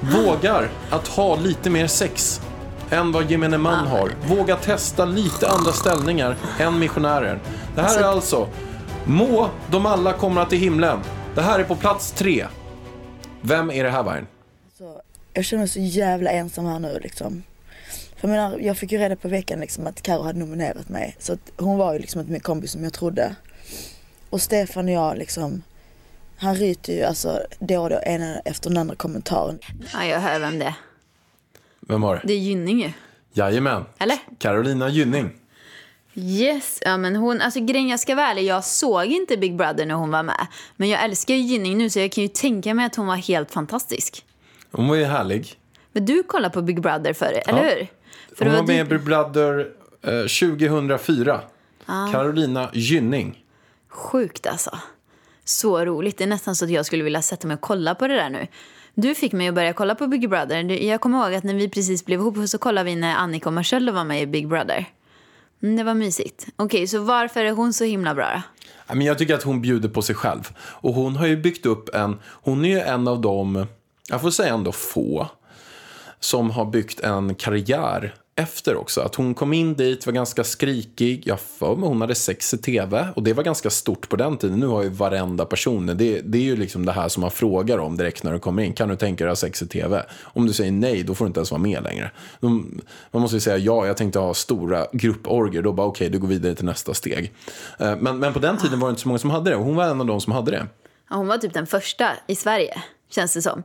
vågar 0.00 0.68
att 0.90 1.08
ha 1.08 1.36
lite 1.36 1.70
mer 1.70 1.86
sex 1.86 2.40
än 2.90 3.12
vad 3.12 3.30
gemene 3.30 3.58
man 3.58 3.86
har. 3.86 4.12
Vågar 4.28 4.56
testa 4.56 5.04
lite 5.04 5.48
andra 5.48 5.72
ställningar 5.72 6.36
än 6.58 6.78
missionärer. 6.78 7.38
Det 7.74 7.80
här 7.82 7.98
är 8.00 8.04
alltså 8.04 8.48
Må 9.04 9.48
de 9.70 9.86
alla 9.86 10.12
komma 10.12 10.44
till 10.44 10.58
himlen. 10.58 10.98
Det 11.34 11.42
här 11.42 11.58
är 11.58 11.64
på 11.64 11.76
plats 11.76 12.12
tre. 12.12 12.46
Vem 13.40 13.70
är 13.70 13.84
det 13.84 13.90
här 13.90 14.02
Vargen? 14.02 14.26
Så 14.78 15.00
jag 15.32 15.44
känner 15.44 15.60
mig 15.60 15.68
så 15.68 15.80
jävla 15.80 16.30
ensam 16.30 16.64
här 16.66 16.78
nu 16.78 16.98
liksom. 17.02 17.42
För 18.20 18.28
jag 18.28 18.36
menar, 18.36 18.58
jag 18.58 18.78
fick 18.78 18.92
ju 18.92 18.98
reda 18.98 19.16
på 19.16 19.28
veckan 19.28 19.60
liksom 19.60 19.86
att 19.86 20.02
Karo 20.02 20.22
hade 20.22 20.38
nominerat 20.38 20.88
mig. 20.88 21.16
Så 21.18 21.32
att 21.32 21.52
hon 21.56 21.78
var 21.78 21.92
ju 21.92 21.98
liksom 21.98 22.20
inte 22.20 22.32
min 22.32 22.40
kompis 22.40 22.72
som 22.72 22.84
jag 22.84 22.92
trodde. 22.92 23.34
Och 24.30 24.40
Stefan 24.42 24.84
och 24.84 24.94
jag 24.94 25.18
liksom, 25.18 25.62
han 26.36 26.54
ryter 26.54 26.92
ju 26.92 27.02
alltså 27.02 27.40
då 27.58 27.82
och 27.82 27.90
då 27.90 28.00
ena 28.02 28.38
efter 28.38 28.70
den 28.70 28.78
andra 28.78 28.94
kommentaren. 28.94 29.58
Ja, 29.92 30.04
jag 30.04 30.20
hör 30.20 30.40
vem 30.40 30.58
det 30.58 30.64
är. 30.64 30.74
Vem 31.80 32.00
var 32.00 32.14
det? 32.14 32.22
Det 32.24 32.32
är 32.32 32.38
Gynning 32.38 32.80
ju. 32.80 32.92
Jajamän. 33.32 33.84
Eller? 33.98 34.18
Carolina 34.38 34.88
Gynning. 34.88 35.30
Yes, 36.14 36.78
ja 36.84 36.96
men 36.96 37.16
hon, 37.16 37.40
alltså 37.40 37.60
grejen 37.60 37.88
jag 37.88 38.00
ska 38.00 38.14
vara 38.14 38.26
ärlig, 38.26 38.44
jag 38.44 38.64
såg 38.64 39.06
inte 39.06 39.36
Big 39.36 39.56
Brother 39.56 39.86
när 39.86 39.94
hon 39.94 40.10
var 40.10 40.22
med. 40.22 40.46
Men 40.76 40.88
jag 40.88 41.04
älskar 41.04 41.34
ju 41.34 41.40
Gynning 41.40 41.78
nu 41.78 41.90
så 41.90 41.98
jag 41.98 42.12
kan 42.12 42.22
ju 42.22 42.28
tänka 42.28 42.74
mig 42.74 42.86
att 42.86 42.96
hon 42.96 43.06
var 43.06 43.16
helt 43.16 43.50
fantastisk. 43.50 44.24
Hon 44.70 44.88
var 44.88 44.96
ju 44.96 45.04
härlig. 45.04 45.54
Men 45.92 46.06
du 46.06 46.22
kollar 46.22 46.48
på 46.48 46.62
Big 46.62 46.80
Brother 46.80 47.12
förr, 47.12 47.42
eller 47.46 47.62
hur? 47.62 47.88
För 48.36 48.44
Hon 48.44 48.54
var 48.54 48.62
med 48.62 48.86
i 48.86 48.88
Big 48.88 49.04
Brother 49.04 49.68
eh, 50.02 50.20
2004. 50.20 51.40
Carolina 52.12 52.70
Gynning. 52.72 53.44
Sjukt 53.88 54.46
alltså. 54.46 54.78
Så 55.44 55.84
roligt. 55.84 56.18
Det 56.18 56.24
är 56.24 56.28
nästan 56.28 56.56
så 56.56 56.64
att 56.64 56.70
jag 56.70 56.86
skulle 56.86 57.04
vilja 57.04 57.22
sätta 57.22 57.46
mig 57.46 57.54
och 57.54 57.60
kolla 57.60 57.94
på 57.94 58.08
det 58.08 58.14
där 58.14 58.30
nu. 58.30 58.46
Du 58.94 59.14
fick 59.14 59.32
mig 59.32 59.48
att 59.48 59.54
börja 59.54 59.72
kolla 59.72 59.94
på 59.94 60.06
Big 60.06 60.28
Brother. 60.28 60.70
Jag 60.70 61.00
kommer 61.00 61.24
ihåg 61.24 61.34
att 61.34 61.44
när 61.44 61.54
vi 61.54 61.68
precis 61.68 62.04
blev 62.04 62.20
ihop 62.20 62.48
så 62.48 62.58
kollade 62.58 62.90
vi 62.90 62.96
när 62.96 63.14
Annika 63.14 63.48
och 63.48 63.52
Marcello 63.52 63.92
var 63.92 64.04
med 64.04 64.22
i 64.22 64.26
Big 64.26 64.48
Brother. 64.48 64.86
Mm, 65.62 65.76
det 65.76 65.84
var 65.84 65.94
mysigt. 65.94 66.46
Okej, 66.56 66.86
så 66.86 67.02
varför 67.02 67.44
är 67.44 67.52
hon 67.52 67.72
så 67.72 67.84
himla 67.84 68.14
bra 68.14 68.28
då? 68.34 68.94
Men 68.94 69.06
jag 69.06 69.18
tycker 69.18 69.34
att 69.34 69.42
hon 69.42 69.62
bjuder 69.62 69.88
på 69.88 70.02
sig 70.02 70.14
själv. 70.14 70.48
Och 70.58 70.94
hon 70.94 71.16
har 71.16 71.26
ju 71.26 71.36
byggt 71.36 71.66
upp 71.66 71.94
en, 71.94 72.18
hon 72.24 72.64
är 72.64 72.68
ju 72.68 72.80
en 72.80 73.08
av 73.08 73.20
de, 73.20 73.66
jag 74.08 74.20
får 74.20 74.30
säga 74.30 74.54
ändå 74.54 74.72
få, 74.72 75.28
som 76.20 76.50
har 76.50 76.64
byggt 76.64 77.00
en 77.00 77.34
karriär 77.34 78.14
efter 78.40 78.76
också. 78.76 79.00
Att 79.00 79.14
hon 79.14 79.34
kom 79.34 79.52
in 79.52 79.74
dit, 79.74 80.06
var 80.06 80.12
ganska 80.12 80.44
skrikig, 80.44 81.22
jag 81.26 81.40
för 81.40 81.76
mig 81.76 81.88
hon 81.88 82.00
hade 82.00 82.14
sex 82.14 82.54
i 82.54 82.58
tv. 82.58 83.08
Och 83.16 83.22
det 83.22 83.32
var 83.32 83.42
ganska 83.42 83.70
stort 83.70 84.08
på 84.08 84.16
den 84.16 84.36
tiden. 84.36 84.60
Nu 84.60 84.66
har 84.66 84.82
ju 84.82 84.88
varenda 84.88 85.44
person, 85.44 85.86
det, 85.86 86.20
det 86.20 86.38
är 86.38 86.42
ju 86.42 86.56
liksom 86.56 86.86
det 86.86 86.92
här 86.92 87.08
som 87.08 87.20
man 87.20 87.30
frågar 87.30 87.78
om 87.78 87.96
direkt 87.96 88.24
när 88.24 88.32
du 88.32 88.38
kommer 88.38 88.62
in. 88.62 88.72
Kan 88.72 88.88
du 88.88 88.96
tänka 88.96 89.24
dig 89.24 89.32
att 89.32 89.38
ha 89.38 89.48
sex 89.48 89.62
i 89.62 89.66
tv? 89.66 90.06
Om 90.22 90.46
du 90.46 90.52
säger 90.52 90.72
nej, 90.72 91.02
då 91.02 91.14
får 91.14 91.24
du 91.24 91.26
inte 91.26 91.40
ens 91.40 91.50
vara 91.50 91.62
med 91.62 91.82
längre. 91.82 92.10
De, 92.40 92.80
man 93.10 93.22
måste 93.22 93.36
ju 93.36 93.40
säga 93.40 93.56
ja, 93.56 93.86
jag 93.86 93.96
tänkte 93.96 94.18
ha 94.18 94.34
stora 94.34 94.86
grupporger. 94.92 95.62
Då 95.62 95.72
bara 95.72 95.86
okej, 95.86 96.10
du 96.10 96.18
går 96.18 96.28
vidare 96.28 96.54
till 96.54 96.64
nästa 96.64 96.94
steg. 96.94 97.32
Eh, 97.78 97.96
men, 97.96 98.18
men 98.18 98.32
på 98.32 98.38
den 98.38 98.56
tiden 98.56 98.80
var 98.80 98.88
det 98.88 98.90
inte 98.90 99.02
så 99.02 99.08
många 99.08 99.18
som 99.18 99.30
hade 99.30 99.50
det. 99.50 99.56
Och 99.56 99.64
hon 99.64 99.76
var 99.76 99.84
en 99.84 100.00
av 100.00 100.06
de 100.06 100.20
som 100.20 100.32
hade 100.32 100.50
det. 100.50 100.66
Ja, 101.10 101.16
hon 101.16 101.26
var 101.26 101.38
typ 101.38 101.54
den 101.54 101.66
första 101.66 102.10
i 102.26 102.34
Sverige, 102.34 102.82
känns 103.10 103.34
det 103.34 103.42
som. 103.42 103.62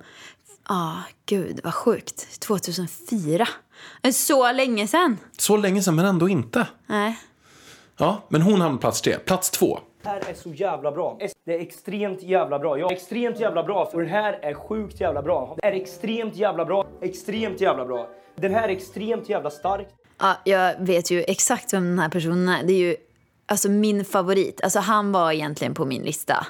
Ah, 0.67 0.97
gud 1.25 1.59
vad 1.63 1.73
sjukt. 1.73 2.39
2004. 2.39 3.47
Det 4.01 4.07
är 4.07 4.11
Så 4.11 4.51
länge 4.51 4.87
sedan. 4.87 5.17
Så 5.37 5.57
länge 5.57 5.81
sedan, 5.81 5.95
men 5.95 6.05
ändå 6.05 6.29
inte. 6.29 6.67
Nej. 6.85 7.19
Ja, 7.97 8.21
men 8.29 8.41
hon 8.41 8.53
hamnade 8.53 8.73
på 8.75 8.81
plats 8.81 9.01
tre. 9.01 9.17
Plats 9.17 9.49
två. 9.49 9.79
Det 10.01 10.09
här 10.09 10.29
är 10.29 10.33
så 10.33 10.49
jävla 10.49 10.91
bra. 10.91 11.17
Det 11.45 11.53
är 11.53 11.59
extremt 11.59 12.23
jävla 12.23 12.59
bra. 12.59 12.79
Jag 12.79 12.91
är 12.91 12.95
extremt 12.95 13.39
jävla 13.39 13.63
bra. 13.63 13.85
För 13.91 13.97
den 14.01 14.09
här 14.09 14.33
är 14.33 14.53
sjukt 14.53 15.01
jävla 15.01 15.21
bra. 15.21 15.55
Det 15.61 15.67
är 15.67 15.71
extremt 15.71 16.35
jävla 16.35 16.65
bra. 16.65 16.87
Extremt 17.01 17.61
jävla 17.61 17.85
bra. 17.85 18.09
Den 18.35 18.53
här 18.53 18.63
är 18.63 18.69
extremt 18.69 19.29
jävla 19.29 19.49
stark. 19.49 19.87
Ja, 20.19 20.35
jag 20.43 20.75
vet 20.79 21.11
ju 21.11 21.23
exakt 21.27 21.73
vem 21.73 21.83
den 21.83 21.99
här 21.99 22.09
personen 22.09 22.49
är. 22.49 22.63
Det 22.63 22.73
är 22.73 22.77
ju 22.77 22.95
alltså, 23.45 23.69
min 23.69 24.05
favorit. 24.05 24.61
Alltså, 24.63 24.79
han 24.79 25.11
var 25.11 25.31
egentligen 25.31 25.73
på 25.73 25.85
min 25.85 26.01
lista. 26.01 26.47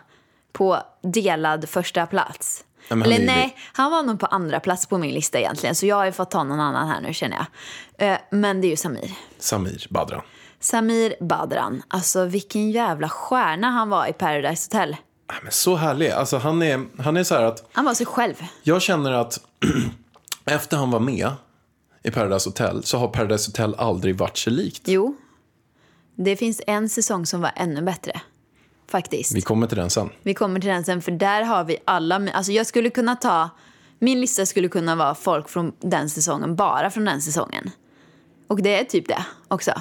På 0.51 0.77
delad 1.01 1.69
första 1.69 2.05
plats. 2.05 2.65
Ja, 2.87 2.95
Eller 3.03 3.25
nej, 3.25 3.55
han 3.73 3.91
var 3.91 4.03
nog 4.03 4.19
på 4.19 4.25
andra 4.25 4.59
plats 4.59 4.85
på 4.87 4.97
min 4.97 5.13
lista 5.13 5.39
egentligen. 5.39 5.75
Så 5.75 5.85
jag 5.85 5.95
har 5.95 6.05
ju 6.05 6.11
fått 6.11 6.31
ta 6.31 6.43
någon 6.43 6.59
annan 6.59 6.87
här 6.87 7.01
nu 7.01 7.13
känner 7.13 7.37
jag. 7.97 8.11
Eh, 8.13 8.17
Men 8.31 8.61
det 8.61 8.67
är 8.67 8.69
ju 8.69 8.75
Samir. 8.75 9.11
Samir 9.39 9.87
Badran. 9.89 10.21
Samir 10.59 11.15
Badran. 11.19 11.83
Alltså 11.87 12.25
vilken 12.25 12.71
jävla 12.71 13.09
stjärna 13.09 13.69
han 13.71 13.89
var 13.89 14.07
i 14.07 14.13
Paradise 14.13 14.67
Hotel. 14.71 14.95
Ja, 15.27 15.33
Men 15.43 15.51
så 15.51 15.75
härlig. 15.75 16.09
Alltså, 16.11 16.37
han, 16.37 16.61
är, 16.61 16.85
han 17.01 17.17
är 17.17 17.23
så 17.23 17.35
här 17.35 17.43
att 17.43 17.69
Han 17.71 17.85
var 17.85 17.93
sig 17.93 18.05
själv. 18.05 18.33
jag 18.63 18.81
känner 18.81 19.11
att 19.11 19.39
efter 20.45 20.77
han 20.77 20.91
var 20.91 20.99
med 20.99 21.31
i 22.03 22.11
Paradise 22.11 22.49
Hotel 22.49 22.83
så 22.83 22.97
har 22.97 23.07
Paradise 23.07 23.49
Hotel 23.49 23.75
aldrig 23.77 24.17
varit 24.17 24.37
sig 24.37 24.53
likt. 24.53 24.81
Jo. 24.85 25.15
Det 26.15 26.35
finns 26.35 26.61
en 26.67 26.89
säsong 26.89 27.25
som 27.25 27.41
var 27.41 27.51
ännu 27.55 27.81
bättre. 27.81 28.21
Faktiskt. 28.87 29.35
Vi 29.35 29.41
kommer 29.41 29.67
till 29.67 29.77
den 29.77 29.89
sen. 29.89 30.09
Vi 30.23 30.33
kommer 30.33 30.59
till 30.59 30.69
den 30.69 30.83
sen, 30.83 31.01
för 31.01 31.11
där 31.11 31.41
har 31.41 31.63
vi 31.63 31.77
alla... 31.85 32.29
Alltså 32.33 32.51
jag 32.51 32.65
skulle 32.65 32.89
kunna 32.89 33.15
ta... 33.15 33.49
Min 33.99 34.21
lista 34.21 34.45
skulle 34.45 34.67
kunna 34.67 34.95
vara 34.95 35.15
folk 35.15 35.49
från 35.49 35.71
den 35.79 36.09
säsongen, 36.09 36.55
bara 36.55 36.89
från 36.89 37.05
den 37.05 37.21
säsongen. 37.21 37.71
Och 38.47 38.61
det 38.61 38.79
är 38.79 38.83
typ 38.83 39.07
det 39.07 39.25
också. 39.47 39.71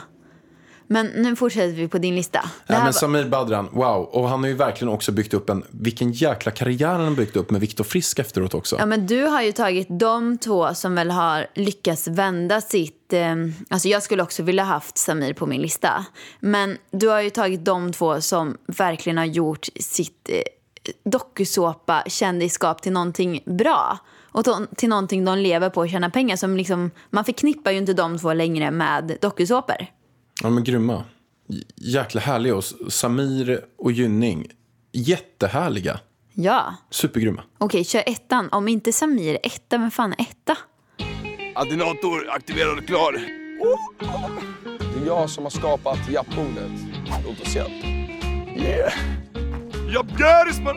Men 0.87 1.07
nu 1.07 1.37
fortsätter 1.37 1.73
vi 1.73 1.89
på 1.89 1.99
din 1.99 2.17
lista. 2.17 2.51
Ja, 2.67 2.85
men 2.85 2.93
Samir 2.93 3.25
Badran, 3.25 3.69
wow. 3.73 4.05
Och 4.05 4.29
han 4.29 4.41
har 4.41 4.49
ju 4.49 4.55
verkligen 4.55 4.95
också 4.95 5.13
byggt 5.13 5.35
upp 5.35 5.51
en, 5.51 5.65
vilken 5.71 6.13
jäkla 6.13 6.53
karriär 6.53 6.89
han 6.89 7.05
har 7.05 7.11
byggt 7.11 7.37
upp 7.37 7.51
med 7.51 7.61
Viktor 7.61 7.85
Frisk 7.85 8.19
efteråt 8.19 8.55
också. 8.55 8.77
Ja, 8.79 8.87
men 8.87 9.07
du 9.07 9.23
har 9.23 9.43
ju 9.43 9.53
tagit 9.53 9.87
de 9.91 10.39
två 10.39 10.75
som 10.75 10.95
väl 10.95 11.11
har 11.11 11.47
lyckats 11.55 12.09
vända 12.09 12.61
sitt... 12.61 13.13
Eh, 13.13 13.35
alltså 13.71 13.89
jag 13.89 14.03
skulle 14.03 14.23
också 14.23 14.43
vilja 14.43 14.65
haft 14.65 14.99
Samir 14.99 15.33
på 15.33 15.47
min 15.47 15.63
lista. 15.63 16.05
Men 16.41 16.79
du 16.91 17.09
har 17.09 17.21
ju 17.21 17.31
tagit 17.31 17.65
de 17.65 17.93
två 17.93 18.21
som 18.21 18.57
verkligen 18.67 19.19
har 19.19 19.25
gjort 19.25 19.69
sitt 19.81 20.29
eh, 20.29 20.43
dokusåpa 21.05 22.03
kändisskap 22.07 22.83
till 22.83 22.93
någonting 22.93 23.43
bra. 23.47 23.99
Och 24.33 24.45
till 24.77 24.89
någonting 24.89 25.25
de 25.25 25.39
lever 25.39 25.71
på 25.71 25.81
och 25.81 25.89
tjänar 25.89 26.11
pengar. 26.11 26.37
Som 26.37 26.57
liksom, 26.57 26.91
man 27.11 27.25
förknippar 27.25 27.71
ju 27.71 27.79
inte 27.79 27.93
de 27.93 28.19
två 28.19 28.33
längre 28.33 28.71
med 28.71 29.19
dokusåpor. 29.21 29.87
Ja, 30.43 30.51
men 30.51 30.65
grymma. 30.65 31.05
Jäkla 31.77 32.21
härliga. 32.21 32.55
Och 32.57 32.65
Samir 32.89 33.65
och 33.79 33.93
Gynning, 33.93 34.47
jättehärliga. 34.93 36.01
Ja. 36.35 36.75
Supergrymma. 36.91 37.43
Okej, 37.59 37.85
kör 37.85 38.03
ettan. 38.07 38.49
Om 38.53 38.69
inte 38.69 38.93
Samir 38.93 39.39
etta, 39.43 39.79
vem 39.79 39.91
fan 39.91 40.13
är 40.13 40.21
etta? 40.21 40.57
Adinator 41.55 42.31
aktiverad 42.31 42.79
och 42.79 42.87
klar. 42.87 43.13
Det 44.79 45.03
är 45.03 45.07
jag 45.07 45.31
som 45.31 45.45
har 45.45 45.51
skapat 45.51 45.99
jappbordet. 46.11 46.73
Låt 47.25 47.41
oss. 47.41 47.57
Yeah! 47.57 48.93
Japp 49.95 50.07
Garis 50.19 50.61
man! 50.61 50.77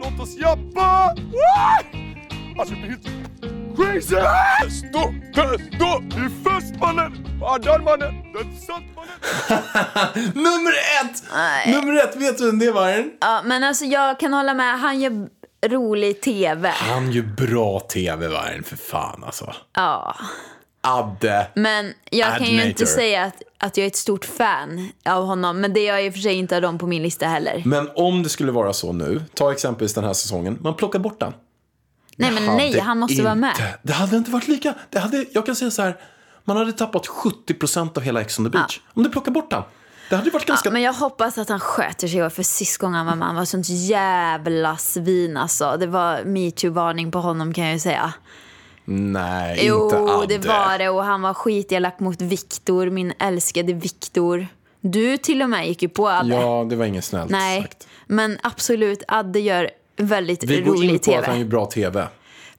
Låt 0.00 0.20
oss 0.20 0.36
jappa! 0.36 1.14
Alltså 2.58 2.74
det 2.74 2.80
blir 2.80 2.90
helt 2.90 3.06
crazy! 3.76 4.16
Stå! 4.88 5.14
Stå! 5.76 6.02
Du 6.16 6.24
är 6.24 6.44
fast 6.44 6.76
mannen! 6.80 7.26
Vadan 7.40 7.84
mannen! 7.84 8.14
Den 8.32 8.56
satt 8.56 8.82
mannen! 8.96 10.32
Nummer 10.34 10.72
ett! 11.02 11.22
Nummer 11.74 12.02
ett, 12.04 12.16
vet 12.16 12.38
du 12.38 12.46
vem 12.46 12.58
det 12.58 12.72
var? 12.72 13.10
Ja, 13.20 13.42
men 13.44 13.64
alltså 13.64 13.84
jag 13.84 14.20
kan 14.20 14.32
hålla 14.34 14.54
med. 14.54 14.80
Han 14.80 15.00
gör 15.00 15.28
rolig 15.66 16.20
tv. 16.20 16.68
Han 16.68 17.12
gör 17.12 17.22
bra 17.22 17.80
tv, 17.80 18.28
Vargen, 18.28 18.62
för 18.62 18.76
fan 18.76 19.24
alltså. 19.24 19.54
Ja. 19.74 20.16
Adde. 20.80 21.46
Men 21.54 21.92
jag 22.10 22.28
kan 22.28 22.46
ju 22.46 22.52
Adnator. 22.52 22.68
inte 22.68 22.86
säga 22.86 23.24
att, 23.24 23.42
att 23.58 23.76
jag 23.76 23.84
är 23.84 23.88
ett 23.88 23.96
stort 23.96 24.24
fan 24.24 24.90
av 25.04 25.24
honom. 25.24 25.60
Men 25.60 25.72
det 25.72 25.80
är 25.80 25.86
jag 25.92 26.06
i 26.06 26.08
och 26.10 26.12
för 26.12 26.20
sig 26.20 26.34
inte 26.34 26.56
av 26.56 26.62
dem 26.62 26.78
på 26.78 26.86
min 26.86 27.02
lista 27.02 27.26
heller. 27.26 27.62
Men 27.64 27.90
om 27.94 28.22
det 28.22 28.28
skulle 28.28 28.52
vara 28.52 28.72
så 28.72 28.92
nu, 28.92 29.22
ta 29.34 29.52
exempelvis 29.52 29.94
den 29.94 30.04
här 30.04 30.12
säsongen, 30.12 30.58
man 30.60 30.74
plockar 30.74 30.98
bort 30.98 31.20
den. 31.20 31.32
Nej, 32.16 32.30
men 32.30 32.56
nej, 32.56 32.80
han 32.80 32.98
måste 32.98 33.22
vara 33.22 33.34
med. 33.34 33.50
inte- 33.50 33.78
Det 33.82 33.92
hade 33.92 34.16
inte 34.16 34.30
varit 34.30 34.48
lika. 34.48 34.74
Det 34.90 34.98
hade, 34.98 35.24
jag 35.32 35.46
kan 35.46 35.56
säga 35.56 35.70
så 35.70 35.82
här, 35.82 35.96
man 36.44 36.56
hade 36.56 36.72
tappat 36.72 37.06
70% 37.06 37.96
av 37.98 38.02
hela 38.02 38.20
Ex 38.20 38.38
on 38.38 38.44
the 38.44 38.50
beach. 38.50 38.80
Om 38.94 39.02
du 39.02 39.08
plockar 39.10 39.32
bort 39.32 39.50
den. 39.50 39.62
Det 40.10 40.16
hade 40.16 40.30
varit 40.30 40.46
ganska... 40.46 40.68
Ja, 40.68 40.72
men 40.72 40.82
jag 40.82 40.92
hoppas 40.92 41.38
att 41.38 41.48
han 41.48 41.60
sköter 41.60 42.08
sig. 42.08 42.30
För 42.30 42.42
sist 42.42 42.78
gången 42.78 42.94
han 42.96 43.06
var 43.06 43.14
med, 43.14 43.26
han 43.26 43.36
var 43.36 43.44
sånt 43.44 43.68
jävla 43.68 44.76
svin 44.76 45.36
alltså. 45.36 45.76
Det 45.80 45.86
var 45.86 46.22
metoo-varning 46.24 47.10
på 47.10 47.18
honom 47.18 47.52
kan 47.54 47.64
jag 47.64 47.72
ju 47.72 47.78
säga. 47.80 48.12
Nej, 48.84 49.58
Jo, 49.62 49.84
inte 49.84 49.96
Adde. 49.96 50.38
det 50.38 50.48
var 50.48 50.78
det. 50.78 50.88
Och 50.88 51.04
han 51.04 51.22
var 51.22 51.34
skitelak 51.34 52.00
mot 52.00 52.22
Viktor, 52.22 52.90
min 52.90 53.12
älskade 53.18 53.72
Viktor. 53.72 54.46
Du 54.80 55.16
till 55.18 55.42
och 55.42 55.50
med 55.50 55.68
gick 55.68 55.82
ju 55.82 55.88
på 55.88 56.08
Adde. 56.08 56.34
Ja, 56.34 56.66
det 56.70 56.76
var 56.76 56.84
inget 56.84 57.04
snällt 57.04 57.30
Nej, 57.30 57.62
sagt. 57.62 57.86
men 58.06 58.38
absolut, 58.42 59.02
Adde 59.08 59.40
gör 59.40 59.70
väldigt 59.96 60.44
Vi 60.44 60.60
går 60.60 60.76
in 60.76 60.82
rolig 60.82 61.00
på 61.00 61.04
tv. 61.04 61.18
att 61.18 61.26
han 61.26 61.38
gör 61.38 61.46
bra 61.46 61.66
tv. 61.66 62.08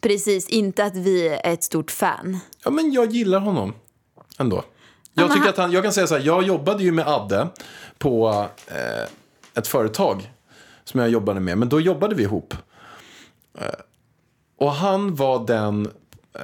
Precis, 0.01 0.49
inte 0.49 0.83
att 0.83 0.95
vi 0.95 1.27
är 1.27 1.53
ett 1.53 1.63
stort 1.63 1.91
fan. 1.91 2.39
Ja, 2.63 2.71
men 2.71 2.91
jag 2.91 3.11
gillar 3.11 3.39
honom 3.39 3.73
ändå. 4.37 4.63
Jag, 5.13 5.33
tycker 5.33 5.49
att 5.49 5.57
han, 5.57 5.71
jag 5.71 5.83
kan 5.83 5.93
säga 5.93 6.07
så 6.07 6.15
här, 6.17 6.25
jag 6.25 6.43
jobbade 6.43 6.83
ju 6.83 6.91
med 6.91 7.07
Adde 7.07 7.47
på 7.97 8.45
eh, 8.67 9.09
ett 9.55 9.67
företag 9.67 10.31
som 10.83 10.99
jag 10.99 11.09
jobbade 11.09 11.39
med, 11.39 11.57
men 11.57 11.69
då 11.69 11.81
jobbade 11.81 12.15
vi 12.15 12.23
ihop. 12.23 12.53
Eh, 13.59 13.67
och 14.57 14.71
han 14.71 15.15
var 15.15 15.47
den 15.47 15.85
eh, 16.33 16.41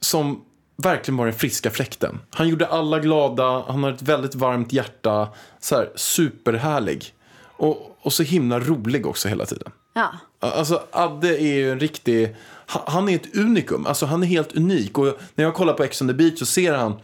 som 0.00 0.44
verkligen 0.76 1.16
var 1.16 1.26
den 1.26 1.34
friska 1.34 1.70
fläkten. 1.70 2.18
Han 2.30 2.48
gjorde 2.48 2.66
alla 2.66 2.98
glada, 2.98 3.64
han 3.68 3.82
har 3.82 3.92
ett 3.92 4.02
väldigt 4.02 4.34
varmt 4.34 4.72
hjärta, 4.72 5.28
så 5.60 5.76
här 5.76 5.90
superhärlig. 5.94 7.14
Och, 7.42 7.96
och 8.02 8.12
så 8.12 8.22
himla 8.22 8.60
rolig 8.60 9.06
också 9.06 9.28
hela 9.28 9.46
tiden. 9.46 9.72
Ja. 9.92 10.12
Alltså 10.40 10.82
Adde 10.92 11.28
är 11.42 11.52
ju 11.54 11.72
en 11.72 11.80
riktig, 11.80 12.36
ha- 12.68 12.84
han 12.86 13.08
är 13.08 13.14
ett 13.16 13.36
unikum. 13.36 13.86
Alltså 13.86 14.06
han 14.06 14.22
är 14.22 14.26
helt 14.26 14.52
unik. 14.56 14.98
Och 14.98 15.18
när 15.34 15.44
jag 15.44 15.54
kollar 15.54 15.72
på 15.74 15.84
Ex 15.84 16.02
on 16.02 16.08
the 16.08 16.14
beach 16.14 16.38
så 16.38 16.46
ser 16.46 16.72
han 16.74 17.00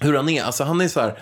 hur 0.00 0.14
han 0.14 0.28
är. 0.28 0.42
Alltså 0.42 0.64
han 0.64 0.80
är 0.80 0.88
så 0.88 1.00
här, 1.00 1.18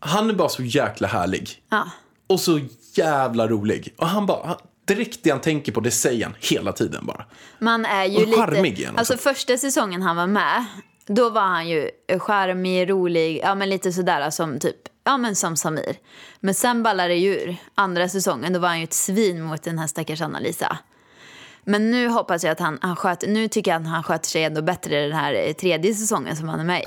han 0.00 0.30
är 0.30 0.34
bara 0.34 0.48
så 0.48 0.62
jäkla 0.62 1.08
härlig. 1.08 1.62
Ja. 1.70 1.90
Och 2.26 2.40
så 2.40 2.60
jävla 2.94 3.48
rolig. 3.48 3.94
Och 3.98 4.06
han 4.08 4.26
bara, 4.26 4.56
direkt 4.84 5.20
det 5.22 5.30
han 5.30 5.40
tänker 5.40 5.72
på 5.72 5.80
det 5.80 5.90
säger 5.90 6.24
han 6.24 6.34
hela 6.40 6.72
tiden 6.72 7.06
bara. 7.06 7.24
Man 7.58 7.84
är 7.84 8.04
ju 8.04 8.16
Och 8.24 8.34
charmig 8.38 8.62
lite... 8.70 8.80
igen 8.82 8.94
också. 8.98 9.12
Alltså 9.12 9.16
första 9.28 9.58
säsongen 9.58 10.02
han 10.02 10.16
var 10.16 10.26
med, 10.26 10.64
då 11.06 11.30
var 11.30 11.40
han 11.40 11.68
ju 11.68 11.90
eh, 12.08 12.18
charmig, 12.18 12.90
rolig, 12.90 13.40
ja 13.42 13.54
men 13.54 13.68
lite 13.68 13.92
sådär 13.92 14.20
eh, 14.20 14.28
som 14.28 14.58
typ, 14.58 14.76
ja 15.04 15.16
men 15.16 15.36
som 15.36 15.56
Samir. 15.56 15.96
Men 16.40 16.54
sen 16.54 16.82
ballade 16.82 17.08
det 17.08 17.24
ur. 17.24 17.56
Andra 17.74 18.08
säsongen, 18.08 18.52
då 18.52 18.58
var 18.58 18.68
han 18.68 18.78
ju 18.78 18.84
ett 18.84 18.92
svin 18.92 19.42
mot 19.42 19.62
den 19.62 19.78
här 19.78 19.86
stackars 19.86 20.20
Anna-Lisa. 20.20 20.78
Men 21.64 21.90
nu 21.90 22.08
hoppas 22.08 22.44
jag 22.44 22.52
att 22.52 22.60
han, 22.60 22.78
han 22.82 22.96
sköter, 22.96 23.28
nu 23.28 23.48
tycker 23.48 23.70
jag 23.70 23.82
att 23.82 23.88
han 23.88 24.02
sköter 24.02 24.28
sig 24.28 24.44
ändå 24.44 24.62
bättre 24.62 25.02
den 25.02 25.16
här 25.16 25.34
eh, 25.34 25.52
tredje 25.52 25.94
säsongen 25.94 26.36
som 26.36 26.48
han 26.48 26.60
är 26.60 26.64
med 26.64 26.82
i. 26.82 26.86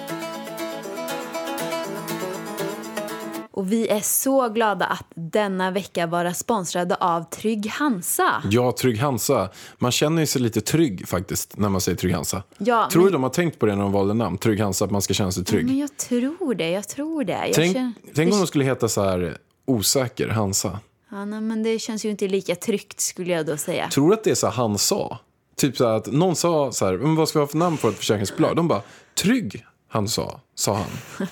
Och 3.53 3.71
vi 3.71 3.87
är 3.87 3.99
så 3.99 4.49
glada 4.49 4.85
att 4.85 5.05
denna 5.15 5.71
vecka 5.71 6.07
vara 6.07 6.33
sponsrade 6.33 6.95
av 6.95 7.23
Trygg 7.23 7.67
Hansa. 7.69 8.43
Ja, 8.49 8.71
Trygg 8.71 8.99
Hansa. 8.99 9.49
Man 9.77 9.91
känner 9.91 10.21
ju 10.21 10.25
sig 10.25 10.41
lite 10.41 10.61
trygg 10.61 11.07
faktiskt 11.07 11.57
när 11.57 11.69
man 11.69 11.81
säger 11.81 11.97
Trygg 11.97 12.13
Hansa. 12.13 12.43
Ja, 12.57 12.89
tror 12.91 13.01
du 13.01 13.05
men- 13.05 13.13
de 13.13 13.23
har 13.23 13.29
tänkt 13.29 13.59
på 13.59 13.65
det 13.65 13.75
när 13.75 13.83
de 13.83 13.91
valde 13.91 14.13
namn? 14.13 14.37
Trygg 14.37 14.59
Hansa, 14.59 14.85
att 14.85 14.91
man 14.91 15.01
ska 15.01 15.13
känna 15.13 15.31
sig 15.31 15.43
trygg. 15.45 15.65
Men 15.65 15.77
jag 15.77 15.97
tror 15.97 16.55
det, 16.55 16.69
jag 16.69 16.87
tror 16.87 17.23
det. 17.23 17.33
Jag 17.47 17.53
tänk 17.53 17.75
känner- 17.75 17.93
tänk 18.15 18.33
om 18.33 18.39
de 18.39 18.47
skulle 18.47 18.63
heta 18.65 18.87
så 18.87 19.03
här 19.03 19.37
osäker 19.65 20.27
Hansa. 20.27 20.79
ja, 21.11 21.25
nej, 21.25 21.41
men 21.41 21.63
det 21.63 21.79
känns 21.79 22.05
ju 22.05 22.09
inte 22.09 22.27
lika 22.27 22.55
tryggt 22.55 22.99
skulle 23.01 23.31
jag 23.33 23.45
då 23.45 23.57
säga. 23.57 23.89
Tror 23.89 24.07
du 24.09 24.13
att 24.13 24.23
det 24.23 24.31
är 24.31 24.35
så 24.35 24.47
här 24.47 24.53
han 24.53 24.77
sa? 24.77 25.17
Typ 25.57 25.77
så 25.77 25.85
att 25.85 26.07
någon 26.11 26.35
sa 26.35 26.71
så 26.71 26.85
här, 26.85 26.93
men 26.97 27.15
vad 27.15 27.29
ska 27.29 27.39
vi 27.39 27.43
ha 27.43 27.47
för 27.47 27.57
namn 27.57 27.77
på 27.77 27.87
ett 27.87 27.95
försäkringsbolag? 27.97 28.55
De 28.55 28.67
bara, 28.67 28.81
Trygg 29.21 29.65
han 29.91 30.07
sa, 30.07 30.39
sa 30.55 30.75
han. 30.75 31.27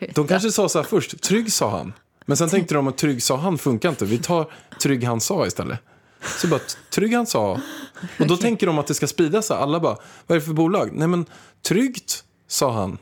De 0.14 0.26
kanske 0.26 0.52
sa 0.52 0.68
så 0.68 0.78
här 0.78 0.86
först, 0.86 1.22
Trygg 1.22 1.52
sa 1.52 1.70
han. 1.70 1.92
Men 2.26 2.36
sen 2.36 2.48
tänkte 2.48 2.74
de 2.74 2.88
att 2.88 2.98
Trygg 2.98 3.22
sa 3.22 3.36
han 3.36 3.58
funkar 3.58 3.88
inte, 3.88 4.04
vi 4.04 4.18
tar 4.18 4.52
Trygg 4.82 5.04
han 5.04 5.20
sa 5.20 5.46
istället. 5.46 5.78
Så 6.40 6.48
bara, 6.48 6.60
Trygg 6.90 7.14
han 7.14 7.26
sa. 7.26 7.60
Och 8.18 8.26
då 8.26 8.36
tänker 8.36 8.66
de 8.66 8.78
att 8.78 8.86
det 8.86 8.94
ska 8.94 9.06
sprida 9.06 9.42
sig. 9.42 9.56
Alla 9.56 9.80
bara, 9.80 9.96
vad 10.26 10.36
är 10.36 10.40
det 10.40 10.46
för 10.46 10.52
bolag? 10.52 10.90
Nej 10.92 11.08
men, 11.08 11.26
Tryggt 11.62 12.24
sa 12.48 12.72
han. 12.72 12.98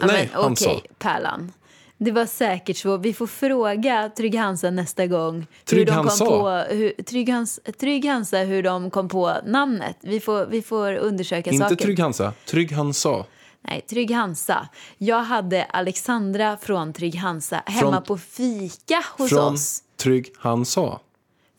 Ja, 0.00 0.06
Nej, 0.06 0.30
men, 0.32 0.42
han 0.42 0.52
okej, 0.52 0.82
sa. 0.86 0.94
Pärlan. 0.98 1.52
Det 1.98 2.10
var 2.10 2.26
säkert 2.26 2.76
så. 2.76 2.96
Vi 2.96 3.14
får 3.14 3.26
fråga 3.26 4.10
Trygg 4.16 4.34
Hansa 4.34 4.70
nästa 4.70 5.06
gång. 5.06 5.46
Trygg 5.64 5.78
hur 5.78 5.86
de 5.86 5.92
Hansa? 5.92 6.24
Kom 6.24 6.40
på, 6.40 6.48
hur, 6.50 7.02
Trygg, 7.02 7.28
Hans, 7.28 7.60
Trygg 7.80 8.04
Hansa, 8.04 8.38
hur 8.38 8.62
de 8.62 8.90
kom 8.90 9.08
på 9.08 9.36
namnet. 9.46 9.96
Vi 10.00 10.20
får, 10.20 10.46
vi 10.46 10.62
får 10.62 10.94
undersöka 10.94 11.50
Inte 11.50 11.64
saken. 11.64 11.76
Trygg 11.76 12.00
Hansa, 12.00 12.32
Trygg 12.46 12.72
han 12.72 12.94
sa. 12.94 13.26
Nej, 13.62 13.80
Trygg 13.80 14.10
Hansa. 14.10 14.68
Jag 14.98 15.22
hade 15.22 15.64
Alexandra 15.64 16.56
från 16.56 16.92
Trygg 16.92 17.14
Hansa 17.16 17.62
hemma 17.66 17.90
Från- 17.92 18.02
på 18.02 18.18
fika 18.18 19.04
hos 19.18 19.30
Från 19.30 19.54
oss. 19.54 19.82
Trygg 19.96 20.32
han 20.38 20.64
sa. 20.64 21.00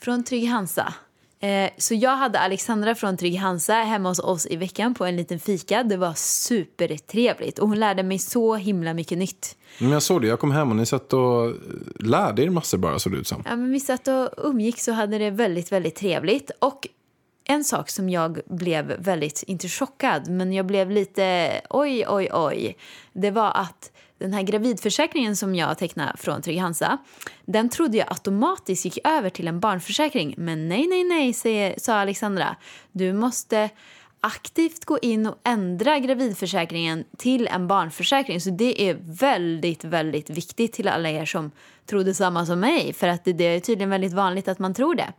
Från 0.02 0.24
Trygg 0.24 0.50
Hansa. 0.50 0.94
Eh, 1.40 1.70
så 1.78 1.94
jag 1.94 2.16
hade 2.16 2.40
Alexandra 2.40 2.96
från 2.96 3.18
Trygg 3.18 3.36
Hansa 3.40 3.74
hemma 3.74 4.10
hos 4.10 4.20
oss 4.20 4.48
i 4.50 4.56
veckan 4.56 4.94
på 4.94 5.06
en 5.06 5.16
liten 5.16 5.40
fika. 5.40 5.84
Det 5.84 5.98
var 5.98 6.14
supertrevligt 6.14 7.60
och 7.60 7.68
hon 7.68 7.80
lärde 7.80 8.04
mig 8.04 8.20
så 8.20 8.56
himla 8.56 8.94
mycket 8.94 9.18
nytt. 9.18 9.56
Men 9.80 9.90
jag 9.90 10.04
såg 10.04 10.22
det, 10.22 10.28
jag 10.28 10.40
kom 10.40 10.52
hem 10.52 10.70
och 10.70 10.76
ni 10.76 10.86
satt 10.86 11.14
och 11.14 11.54
lärde 12.00 12.44
er 12.44 12.50
massor 12.50 12.78
bara 12.78 13.00
såg 13.00 13.14
det 13.14 13.20
ut 13.20 13.28
som. 13.28 13.44
Ja, 13.46 13.56
men 13.56 13.72
vi 13.72 13.80
satt 13.80 14.08
och 14.08 14.30
umgicks 14.38 14.88
och 14.88 14.94
hade 14.96 15.18
det 15.18 15.30
väldigt, 15.30 15.72
väldigt 15.72 15.96
trevligt. 15.96 16.52
Och 16.60 16.88
en 17.46 17.64
sak 17.64 17.90
som 17.90 18.10
jag 18.10 18.40
blev 18.46 18.86
väldigt, 18.86 19.44
inte 19.44 19.68
chockad, 19.68 20.30
men 20.30 20.54
jag 20.54 20.66
blev 20.66 20.92
lite 20.92 21.62
oj, 21.70 22.06
oj, 22.08 22.30
oj. 22.34 22.78
Det 23.14 23.32
var 23.32 23.52
att 23.52 23.92
den 24.18 24.34
här 24.34 24.42
gravidförsäkringen 24.42 25.36
som 25.36 25.56
jag 25.56 25.78
tecknade 25.78 26.14
från 26.18 26.42
Trygg 26.42 26.60
Hansa, 26.60 26.98
den 27.46 27.70
trodde 27.70 27.98
jag 27.98 28.08
automatiskt 28.10 28.86
gick 28.86 28.98
över 29.04 29.30
till 29.30 29.48
en 29.48 29.60
barnförsäkring. 29.60 30.36
Men 30.38 30.70
nej, 30.70 30.88
nej, 30.88 31.04
nej, 31.04 31.34
säger, 31.34 31.76
sa 31.78 31.94
Alexandra. 31.94 32.56
Du 32.92 33.14
måste 33.14 33.70
aktivt 34.22 34.86
gå 34.86 35.00
in 35.02 35.26
och 35.26 35.38
ändra 35.44 36.00
gravidförsäkringen 36.00 37.04
till 37.18 37.48
en 37.48 37.68
barnförsäkring. 37.68 38.42
Så 38.42 38.50
det 38.50 38.90
är 38.90 38.98
väldigt, 39.02 39.84
väldigt 39.84 40.30
viktigt 40.30 40.74
till 40.74 40.88
alla 40.88 41.10
er 41.10 41.26
som 41.26 41.52
trodde 41.86 42.14
samma 42.14 42.46
som 42.46 42.60
mig. 42.60 42.94
För 42.94 43.08
att 43.08 43.26
det, 43.26 43.44
är 43.44 43.60
tydligen 43.60 43.90
väldigt 43.90 44.14
vanligt 44.14 44.48
att 44.48 44.60
man 44.60 44.74
tror 44.74 44.96
det. 44.96 45.14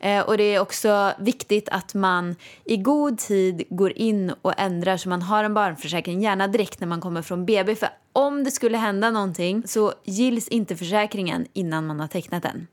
Eh, 0.00 0.22
och 0.22 0.38
det 0.38 0.44
är 0.44 0.60
också 0.60 1.12
viktigt 1.18 1.68
att 1.68 1.94
man 1.94 2.36
i 2.64 2.76
god 2.76 3.18
tid 3.18 3.62
går 3.70 3.98
in 3.98 4.32
och 4.42 4.52
ändrar 4.56 4.96
så 4.96 5.08
man 5.08 5.22
har 5.22 5.44
en 5.44 5.54
barnförsäkring, 5.54 6.22
gärna 6.22 6.48
direkt 6.48 6.80
när 6.80 6.86
man 6.86 7.00
kommer 7.00 7.22
från 7.22 7.46
BB. 7.46 7.74
För 7.74 7.88
om 8.12 8.44
det 8.44 8.50
skulle 8.50 8.78
hända 8.78 9.10
någonting 9.10 9.62
så 9.66 9.92
gills 10.04 10.48
inte 10.48 10.76
försäkringen 10.76 11.46
innan 11.52 11.86
man 11.86 12.00
har 12.00 12.08
tecknat 12.08 12.42
den. 12.42 12.66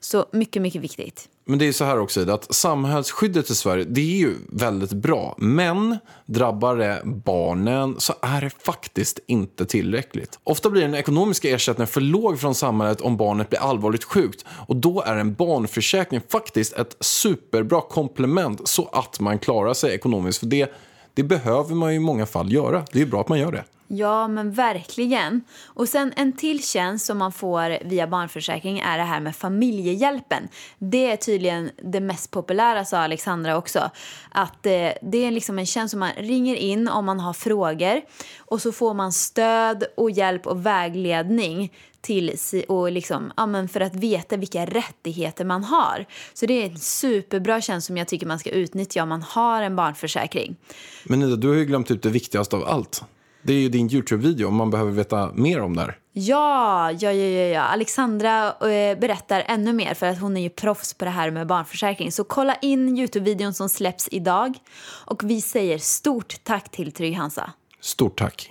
Så 0.00 0.26
mycket, 0.32 0.62
mycket 0.62 0.82
viktigt. 0.82 1.28
Men 1.44 1.58
det 1.58 1.68
är 1.68 1.72
så 1.72 1.84
här 1.84 1.98
också, 1.98 2.20
Ida, 2.20 2.34
att 2.34 2.54
samhällsskyddet 2.54 3.50
i 3.50 3.54
Sverige, 3.54 3.84
det 3.84 4.00
är 4.00 4.16
ju 4.16 4.34
väldigt 4.48 4.92
bra. 4.92 5.34
Men 5.38 5.98
drabbar 6.26 6.76
det 6.76 7.02
barnen 7.04 8.00
så 8.00 8.14
är 8.22 8.40
det 8.40 8.50
faktiskt 8.50 9.18
inte 9.26 9.66
tillräckligt. 9.66 10.38
Ofta 10.44 10.70
blir 10.70 10.82
den 10.82 10.94
ekonomiska 10.94 11.50
ersättningen 11.50 11.86
för 11.86 12.00
låg 12.00 12.40
från 12.40 12.54
samhället 12.54 13.00
om 13.00 13.16
barnet 13.16 13.48
blir 13.50 13.60
allvarligt 13.60 14.04
sjukt. 14.04 14.44
Och 14.48 14.76
då 14.76 15.02
är 15.02 15.16
en 15.16 15.34
barnförsäkring 15.34 16.20
faktiskt 16.28 16.72
ett 16.72 16.96
superbra 17.00 17.80
komplement 17.80 18.68
så 18.68 18.88
att 18.92 19.20
man 19.20 19.38
klarar 19.38 19.74
sig 19.74 19.94
ekonomiskt. 19.94 20.38
För 20.38 20.46
det, 20.46 20.72
det 21.14 21.22
behöver 21.22 21.74
man 21.74 21.90
ju 21.90 21.96
i 21.96 22.00
många 22.00 22.26
fall 22.26 22.52
göra. 22.52 22.84
Det 22.92 22.98
är 22.98 23.04
ju 23.04 23.10
bra 23.10 23.20
att 23.20 23.28
man 23.28 23.38
gör 23.38 23.52
det. 23.52 23.64
Ja, 23.94 24.28
men 24.28 24.52
verkligen. 24.52 25.44
Och 25.64 25.88
sen 25.88 26.12
en 26.16 26.32
till 26.32 26.62
tjänst 26.62 27.06
som 27.06 27.18
man 27.18 27.32
får 27.32 27.88
via 27.88 28.06
barnförsäkring 28.06 28.78
är 28.78 28.98
det 28.98 29.04
här 29.04 29.20
med 29.20 29.36
familjehjälpen. 29.36 30.48
Det 30.78 31.10
är 31.10 31.16
tydligen 31.16 31.70
det 31.82 32.00
mest 32.00 32.30
populära, 32.30 32.84
sa 32.84 32.98
Alexandra 32.98 33.56
också. 33.56 33.90
Att 34.30 34.66
eh, 34.66 34.88
det 35.02 35.24
är 35.24 35.30
liksom 35.30 35.58
en 35.58 35.66
tjänst 35.66 35.90
som 35.90 36.00
man 36.00 36.10
ringer 36.16 36.56
in 36.56 36.88
om 36.88 37.04
man 37.04 37.20
har 37.20 37.32
frågor 37.32 38.02
och 38.38 38.62
så 38.62 38.72
får 38.72 38.94
man 38.94 39.12
stöd 39.12 39.84
och 39.96 40.10
hjälp 40.10 40.46
och 40.46 40.66
vägledning 40.66 41.72
till 42.00 42.36
och 42.68 42.92
liksom, 42.92 43.32
ja, 43.36 43.46
men 43.46 43.68
för 43.68 43.80
att 43.80 43.94
veta 43.94 44.36
vilka 44.36 44.66
rättigheter 44.66 45.44
man 45.44 45.64
har. 45.64 46.06
Så 46.34 46.46
det 46.46 46.62
är 46.62 46.70
en 46.70 46.78
superbra 46.78 47.60
tjänst 47.60 47.86
som 47.86 47.96
jag 47.96 48.08
tycker 48.08 48.26
man 48.26 48.38
ska 48.38 48.50
utnyttja 48.50 49.02
om 49.02 49.08
man 49.08 49.22
har 49.22 49.62
en 49.62 49.76
barnförsäkring. 49.76 50.56
Men 51.04 51.22
Ida, 51.22 51.36
du 51.36 51.48
har 51.48 51.54
ju 51.54 51.64
glömt 51.64 51.90
ut 51.90 52.02
det 52.02 52.10
viktigaste 52.10 52.56
av 52.56 52.64
allt. 52.64 53.04
Det 53.42 53.52
är 53.52 53.58
ju 53.58 53.68
din 53.68 53.90
YouTube-video 53.90 54.46
om 54.46 54.54
man 54.54 54.70
behöver 54.70 54.92
veta 54.92 55.30
mer 55.34 55.60
om 55.60 55.76
det 55.76 55.82
här. 55.82 55.98
Ja, 56.12 56.90
ja, 56.90 57.12
ja, 57.12 57.12
ja, 57.12 57.46
ja. 57.46 57.60
Alexandra 57.60 58.46
eh, 58.48 58.98
berättar 58.98 59.44
ännu 59.46 59.72
mer 59.72 59.94
för 59.94 60.06
att 60.06 60.20
hon 60.20 60.36
är 60.36 60.40
ju 60.40 60.50
proffs 60.50 60.94
på 60.94 61.04
det 61.04 61.10
här 61.10 61.30
med 61.30 61.46
barnförsäkring. 61.46 62.12
Så 62.12 62.24
kolla 62.24 62.54
in 62.54 62.98
Youtube-videon 62.98 63.52
som 63.52 63.68
släpps 63.68 64.08
idag. 64.10 64.58
Och 65.06 65.22
vi 65.24 65.40
säger 65.40 65.78
stort 65.78 66.34
tack 66.44 66.70
till 66.70 66.92
Trygg 66.92 67.16
Hansa. 67.16 67.52
Stort 67.80 68.18
tack. 68.18 68.50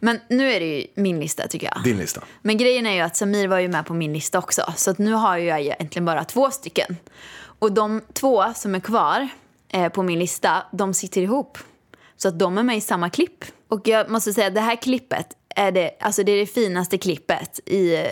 Men 0.00 0.20
nu 0.28 0.52
är 0.52 0.60
det 0.60 0.66
ju 0.66 0.86
min 0.94 1.20
lista 1.20 1.48
tycker 1.48 1.70
jag. 1.74 1.84
Din 1.84 1.98
lista. 1.98 2.20
Men 2.42 2.56
grejen 2.56 2.86
är 2.86 2.94
ju 2.94 3.00
att 3.00 3.16
Samir 3.16 3.48
var 3.48 3.58
ju 3.58 3.68
med 3.68 3.86
på 3.86 3.94
min 3.94 4.12
lista 4.12 4.38
också. 4.38 4.62
Så 4.76 4.90
att 4.90 4.98
nu 4.98 5.12
har 5.12 5.36
jag 5.36 5.60
egentligen 5.60 6.04
bara 6.04 6.24
två 6.24 6.50
stycken. 6.50 6.96
Och 7.58 7.72
de 7.72 8.00
två 8.12 8.44
som 8.54 8.74
är 8.74 8.80
kvar 8.80 9.28
eh, 9.74 9.88
på 9.88 10.02
min 10.02 10.18
lista, 10.18 10.62
de 10.72 10.94
sitter 10.94 11.20
ihop. 11.20 11.58
Så 12.16 12.28
att 12.28 12.38
de 12.38 12.58
är 12.58 12.62
med 12.62 12.76
i 12.76 12.80
samma 12.80 13.10
klipp. 13.10 13.44
Och 13.68 13.88
jag 13.88 14.10
måste 14.10 14.32
säga 14.32 14.46
att 14.46 14.54
det 14.54 14.60
här 14.60 14.76
klippet 14.76 15.26
är 15.56 15.72
det, 15.72 15.90
alltså 16.00 16.22
det, 16.22 16.32
är 16.32 16.36
det 16.36 16.46
finaste 16.46 16.98
klippet 16.98 17.60
i 17.66 17.94
eh, 17.94 18.06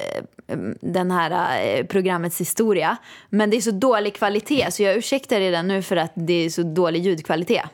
mm, 0.48 0.78
den 0.80 1.10
här 1.10 1.62
eh, 1.64 1.86
programmets 1.86 2.40
historia. 2.40 2.96
Men 3.30 3.50
det 3.50 3.56
är 3.56 3.60
så 3.60 3.70
dålig 3.70 4.14
kvalitet 4.14 4.70
så 4.70 4.82
jag 4.82 4.96
ursäktar 4.96 5.40
redan 5.40 5.68
nu 5.68 5.82
för 5.82 5.96
att 5.96 6.12
det 6.14 6.44
är 6.44 6.50
så 6.50 6.62
dålig 6.62 7.00
ljudkvalitet. 7.02 7.64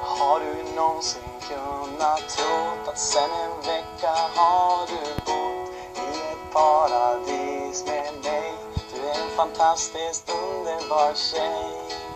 Har 0.00 0.40
du 0.40 0.76
någonsin 0.76 1.22
kunnat 1.48 2.28
tro 2.28 2.90
att 2.90 2.98
sen 2.98 3.22
en 3.22 3.56
vecka 3.66 4.12
har 4.34 4.86
du 4.86 5.14
bott 5.26 5.70
i 5.96 6.32
ett 6.32 6.52
paradis 6.52 7.84
med 7.86 8.32
mig 8.32 8.52
Du 8.94 9.00
är 9.08 9.24
en 9.24 9.36
fantastiskt 9.36 10.30
underbar 10.30 11.14
tjej 11.14 12.09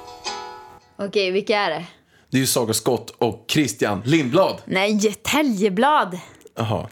Okej, 0.97 1.31
vilka 1.31 1.59
är 1.59 1.71
det? 1.71 1.85
Det 2.31 2.37
är 2.37 2.41
ju 2.41 2.47
Saga 2.47 2.75
Skott 2.75 3.11
och 3.11 3.45
Christian 3.49 4.03
Lindblad. 4.05 4.63
Nej, 4.65 5.15
Täljeblad. 5.23 6.19
Jaha. 6.57 6.89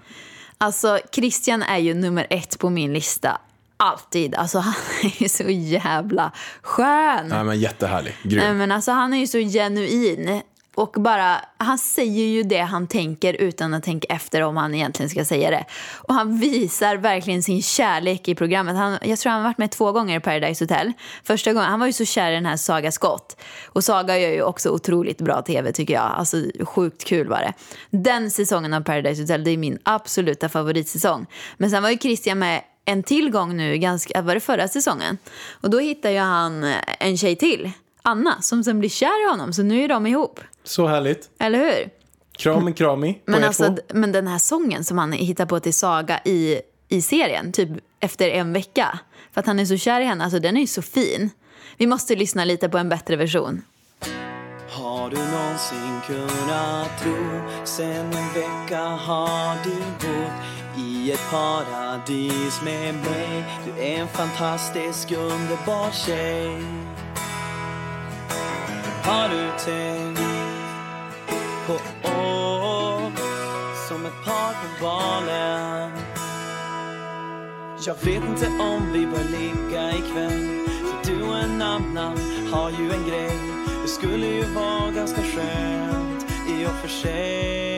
Alltså, 0.59 0.99
Christian 1.13 1.63
är 1.63 1.79
ju 1.79 1.95
nummer 1.95 2.27
ett 2.31 2.59
på 2.59 2.71
min 2.71 2.93
lista. 2.93 3.41
Alltid. 3.77 4.35
Alltså, 4.35 4.59
han 4.59 4.75
är 5.03 5.23
ju 5.23 5.29
så 5.29 5.45
jävla 5.49 6.33
skön. 6.63 7.29
Nej, 7.29 7.45
men 7.45 7.61
jättehärlig. 7.61 8.15
Nej, 8.23 8.35
Grym. 8.35 8.59
men 8.59 8.73
alltså, 8.73 8.91
han 8.91 9.15
är 9.15 9.19
ju 9.19 9.27
så 9.27 9.39
genuin. 9.39 10.43
Och 10.75 10.93
bara, 10.99 11.41
han 11.59 11.79
säger 11.79 12.27
ju 12.27 12.43
det 12.43 12.61
han 12.61 12.87
tänker 12.87 13.35
utan 13.35 13.75
att 13.75 13.83
tänka 13.83 14.15
efter 14.15 14.41
om 14.41 14.57
han 14.57 14.75
egentligen 14.75 15.11
ska 15.11 15.25
säga 15.25 15.51
det. 15.51 15.65
Och 15.97 16.15
han 16.15 16.39
visar 16.39 16.97
verkligen 16.97 17.43
sin 17.43 17.63
kärlek 17.63 18.29
i 18.29 18.35
programmet. 18.35 18.77
Han, 18.77 18.99
jag 19.03 19.19
tror 19.19 19.31
han 19.31 19.41
har 19.41 19.49
varit 19.49 19.59
med 19.59 19.71
två 19.71 19.93
gånger 19.93 20.17
i 20.17 20.21
Paradise 20.21 20.65
Hotel. 20.65 20.93
Första 21.25 21.53
gången, 21.53 21.71
han 21.71 21.81
var 21.81 21.87
ju 21.87 21.93
så 21.93 22.05
kär 22.05 22.33
i 22.33 22.35
den 22.35 22.47
här 22.47 22.57
Saga 22.57 22.93
Scott. 22.93 23.41
Och 23.67 23.85
Saga 23.85 24.19
gör 24.19 24.31
ju 24.31 24.43
också 24.43 24.71
otroligt 24.71 25.19
bra 25.19 25.43
tv 25.43 25.73
tycker 25.73 25.95
jag. 25.95 26.13
Alltså 26.17 26.37
sjukt 26.61 27.05
kul 27.05 27.29
var 27.29 27.39
det. 27.39 27.53
Den 27.91 28.31
säsongen 28.31 28.75
av 28.75 28.81
Paradise 28.81 29.23
Hotel, 29.23 29.45
det 29.45 29.51
är 29.51 29.57
min 29.57 29.79
absoluta 29.83 30.49
favoritsäsong. 30.49 31.27
Men 31.57 31.71
sen 31.71 31.83
var 31.83 31.91
ju 31.91 31.99
Christian 31.99 32.39
med 32.39 32.63
en 32.85 33.03
till 33.03 33.31
gång 33.31 33.57
nu, 33.57 33.79
ganska, 33.79 34.23
var 34.23 34.35
det 34.35 34.41
förra 34.41 34.69
säsongen? 34.69 35.19
Och 35.61 35.71
då 35.71 35.79
hittar 35.79 36.11
ju 36.11 36.19
han 36.19 36.75
en 36.99 37.17
tjej 37.17 37.37
till, 37.37 37.71
Anna, 38.03 38.43
som 38.43 38.65
sen 38.65 38.79
blir 38.79 38.91
kär 38.91 39.27
i 39.27 39.31
honom. 39.31 39.53
Så 39.53 39.63
nu 39.63 39.85
är 39.85 39.89
de 39.89 40.07
ihop. 40.07 40.41
Så 40.65 40.87
härligt. 40.87 41.31
Eller 41.39 41.59
hur? 41.59 41.91
Kramen 42.39 42.75
krami 42.75 43.13
på 43.15 43.21
Men, 43.31 43.43
er 43.43 43.47
alltså, 43.47 43.65
två. 43.65 43.77
men 43.93 44.13
den 44.13 44.27
här 44.27 44.39
sången 44.39 44.85
som 44.85 44.99
han 44.99 45.13
hittar 45.13 45.47
på 45.47 45.61
till 45.61 45.75
Saga 45.75 46.21
i, 46.25 46.61
i 46.89 47.03
serien, 47.03 47.53
typ 47.53 47.69
efter 48.01 48.29
en 48.29 48.53
vecka. 48.53 48.99
För 49.33 49.41
att 49.41 49.47
han 49.47 49.59
är 49.59 49.65
så 49.65 49.77
kär 49.77 50.01
i 50.01 50.05
henne, 50.05 50.25
alltså 50.25 50.39
den 50.39 50.57
är 50.57 50.61
ju 50.61 50.67
så 50.67 50.83
fin. 50.83 51.31
Vi 51.77 51.87
måste 51.87 52.15
lyssna 52.17 52.45
lite 52.45 52.69
på 52.69 52.79
en 52.79 52.89
bättre 52.89 53.17
version. 53.17 53.63
Har 54.71 55.11
du 55.11 55.17
någonsin 55.17 56.01
kunnat 56.07 57.03
tro 57.03 57.41
Sen 57.65 58.07
en 58.07 58.35
vecka 58.35 58.81
har 58.83 59.57
du 59.65 59.77
bott 60.07 60.33
i 60.79 61.13
ett 61.13 61.31
paradis 61.31 62.63
med 62.65 62.95
mig 62.95 63.45
Du 63.65 63.83
är 63.83 64.01
en 64.01 64.09
fantastisk 64.09 65.13
underbar 65.13 65.91
tjej 65.91 66.63
Har 69.05 69.29
du 69.29 69.51
tänkt 69.65 70.22
på 71.67 71.73
oss 72.09 73.89
som 73.89 74.07
ett 74.07 74.25
par 74.25 74.53
på 74.53 74.85
balen. 74.85 75.91
Jag 77.87 77.95
vet 77.95 78.25
inte 78.25 78.47
om 78.47 78.93
vi 78.93 79.07
bör 79.07 79.25
ligga 79.25 79.91
ikväll 79.91 80.67
För 80.67 81.13
du 81.13 81.23
och 81.23 81.39
en 81.39 81.63
annan 81.63 82.19
har 82.53 82.71
ju 82.71 82.93
en 82.93 83.09
grej. 83.09 83.37
Det 83.83 83.89
skulle 83.89 84.27
ju 84.27 84.43
vara 84.43 84.91
ganska 84.91 85.23
skönt 85.23 86.27
i 86.49 86.67
och 86.67 86.75
för 86.81 86.89
sig. 86.89 87.72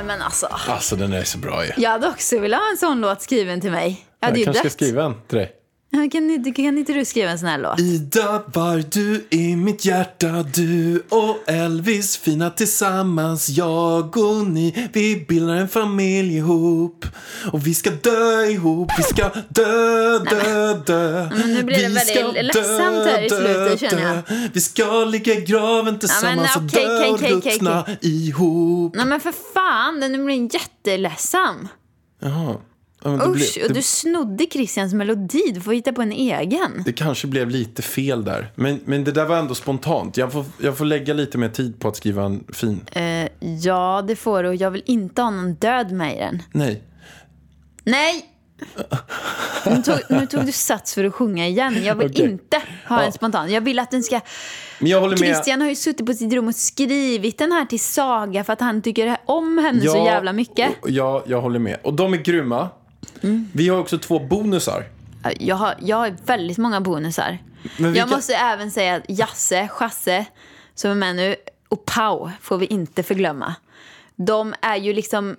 Nej 0.00 0.06
men 0.06 0.22
alltså, 0.22 0.46
Alltså 0.68 0.96
den 0.96 1.12
är 1.12 1.24
så 1.24 1.38
bra 1.38 1.64
ju. 1.66 1.72
jag 1.76 1.90
hade 1.90 2.08
också 2.08 2.38
velat 2.38 2.60
ha 2.60 2.70
en 2.70 2.76
sån 2.76 3.00
låt 3.00 3.22
skriven 3.22 3.60
till 3.60 3.70
mig. 3.70 4.06
Jag 4.20 4.38
Jag 4.38 4.44
kanske 4.44 4.60
ska 4.60 4.70
skriva 4.70 5.04
en 5.04 5.14
till 5.28 5.38
dig. 5.38 5.52
Ja, 5.92 6.08
Kan, 6.12 6.30
inte, 6.30 6.50
kan 6.50 6.78
inte 6.78 6.92
du 6.92 7.04
skriva 7.04 7.30
en 7.30 7.38
sån 7.38 7.48
här 7.48 7.58
låt? 7.58 7.80
Ida 7.80 8.42
var 8.46 8.84
du 8.90 9.26
i 9.30 9.56
mitt 9.56 9.84
hjärta? 9.84 10.42
Du 10.54 11.02
och 11.08 11.36
Elvis 11.46 12.16
fina 12.16 12.50
tillsammans. 12.50 13.48
Jag 13.48 14.16
och 14.16 14.46
ni, 14.46 14.88
vi 14.92 15.24
bildar 15.28 15.54
en 15.54 15.68
familj 15.68 16.36
ihop. 16.36 17.06
Och 17.52 17.66
vi 17.66 17.74
ska 17.74 17.90
dö 17.90 18.44
ihop 18.44 18.90
Vi 18.98 19.02
ska 19.02 19.30
dö, 19.48 20.18
dö, 20.18 20.74
dö. 20.86 21.28
Men 21.30 21.54
nu 21.54 21.62
blir 21.62 21.76
det 21.76 21.88
väldigt 21.88 22.44
ledsamt 22.44 23.06
här 23.06 23.22
i 23.22 23.28
slutet, 23.28 23.80
känner 23.80 24.14
jag. 24.14 24.22
Vi 24.52 24.60
ska 24.60 25.04
ligga 25.04 25.34
i 25.34 25.40
graven 25.40 25.98
tillsammans 25.98 26.56
okej, 26.56 26.64
Och 26.64 26.90
dö 26.90 26.98
okej, 26.98 27.10
och 27.10 27.14
okej, 27.14 27.34
okej, 27.34 27.52
ruttna 27.52 27.86
ihop. 28.00 28.94
Nej 28.96 29.06
men 29.06 29.20
för 29.20 29.34
fan, 29.54 30.00
den 30.00 30.26
blir 30.26 30.54
jätteledsam. 30.54 31.68
Jaha. 32.22 32.54
Ja, 32.54 32.60
men 33.04 33.18
det, 33.18 33.24
Usch, 33.24 33.54
blev, 33.54 33.64
och 33.64 33.68
du 33.68 33.74
det, 33.74 33.82
snodde 33.82 34.46
Christians 34.52 34.94
melodi. 34.94 35.42
Du 35.54 35.60
får 35.60 35.72
hitta 35.72 35.92
på 35.92 36.02
en 36.02 36.12
egen. 36.12 36.82
det 36.84 36.92
kanske 36.92 37.26
blev 37.26 37.50
lite 37.50 37.82
fel 37.82 38.24
där 38.24 38.52
men, 38.54 38.80
men 38.84 39.04
det 39.04 39.12
där 39.12 39.24
var 39.24 39.36
ändå 39.36 39.54
spontant 39.54 40.16
jag 40.16 40.32
får, 40.32 40.44
jag 40.58 40.78
får 40.78 40.84
lägga 40.84 41.14
lite 41.14 41.38
mer 41.38 41.48
tid 41.48 41.80
på 41.80 41.88
att 41.88 41.96
skriva 41.96 42.22
en 42.24 42.44
fin 42.52 42.80
Eh, 42.92 43.28
ja, 43.62 44.04
det 44.08 44.16
får 44.16 44.42
du. 44.42 44.48
Och 44.48 44.54
jag 44.56 44.70
vill 44.70 44.82
inte 44.86 45.22
ha 45.22 45.30
någon 45.30 45.54
död 45.54 45.92
med 45.92 46.16
i 46.16 46.18
den. 46.18 46.42
Nej 46.52 46.82
Nej! 47.84 48.26
Nu 49.66 49.82
tog, 49.82 49.96
nu 50.10 50.26
tog 50.26 50.46
du 50.46 50.52
sats 50.52 50.94
för 50.94 51.04
att 51.04 51.14
sjunga 51.14 51.46
igen. 51.46 51.84
Jag 51.84 51.94
vill 51.94 52.10
Okej. 52.10 52.24
inte 52.30 52.56
ha 52.88 53.00
Ja. 53.00 53.06
en 53.06 53.12
spontan. 53.12 53.52
Jag 53.52 53.60
vill 53.60 53.78
att 53.78 53.90
den 53.90 54.02
ska... 54.02 54.20
Men 54.78 54.90
jag 54.90 55.00
håller 55.00 55.16
med. 55.18 55.28
Christian 55.28 55.60
har 55.60 55.68
ju 55.68 55.74
suttit 55.74 56.06
på 56.06 56.12
sitt 56.12 56.32
rum 56.32 56.48
och 56.48 56.54
skrivit 56.54 57.38
den 57.38 57.52
här 57.52 57.64
till 57.64 57.80
Saga 57.80 58.44
för 58.44 58.52
att 58.52 58.60
han 58.60 58.82
tycker 58.82 59.16
om 59.26 59.58
henne 59.58 59.80
så 59.80 59.96
jävla 59.96 60.32
mycket. 60.32 60.70
Ja, 60.86 61.24
jag 61.26 61.40
håller 61.40 61.58
med. 61.58 61.76
Och 61.84 61.94
de 61.94 62.12
är 62.12 62.18
grymma. 62.18 62.68
Mm. 63.22 63.48
Vi 63.52 63.68
har 63.68 63.78
också 63.78 63.98
två 63.98 64.18
bonusar. 64.18 64.84
Jag 65.38 65.56
har, 65.56 65.74
jag 65.80 65.96
har 65.96 66.16
väldigt 66.24 66.58
många 66.58 66.80
bonusar. 66.80 67.38
Vilka- 67.78 67.98
Jag 67.98 68.10
måste 68.10 68.34
även 68.34 68.70
säga 68.70 68.94
att 68.96 69.02
Jasse, 69.08 69.68
Chasse, 69.68 70.24
som 70.74 70.90
är 70.90 70.94
med 70.94 71.16
nu, 71.16 71.36
och 71.68 71.84
Pau 71.84 72.30
får 72.40 72.58
vi 72.58 72.66
inte 72.66 73.02
förglömma. 73.02 73.54
De 74.16 74.54
är 74.62 74.76
ju 74.76 74.92
liksom... 74.92 75.36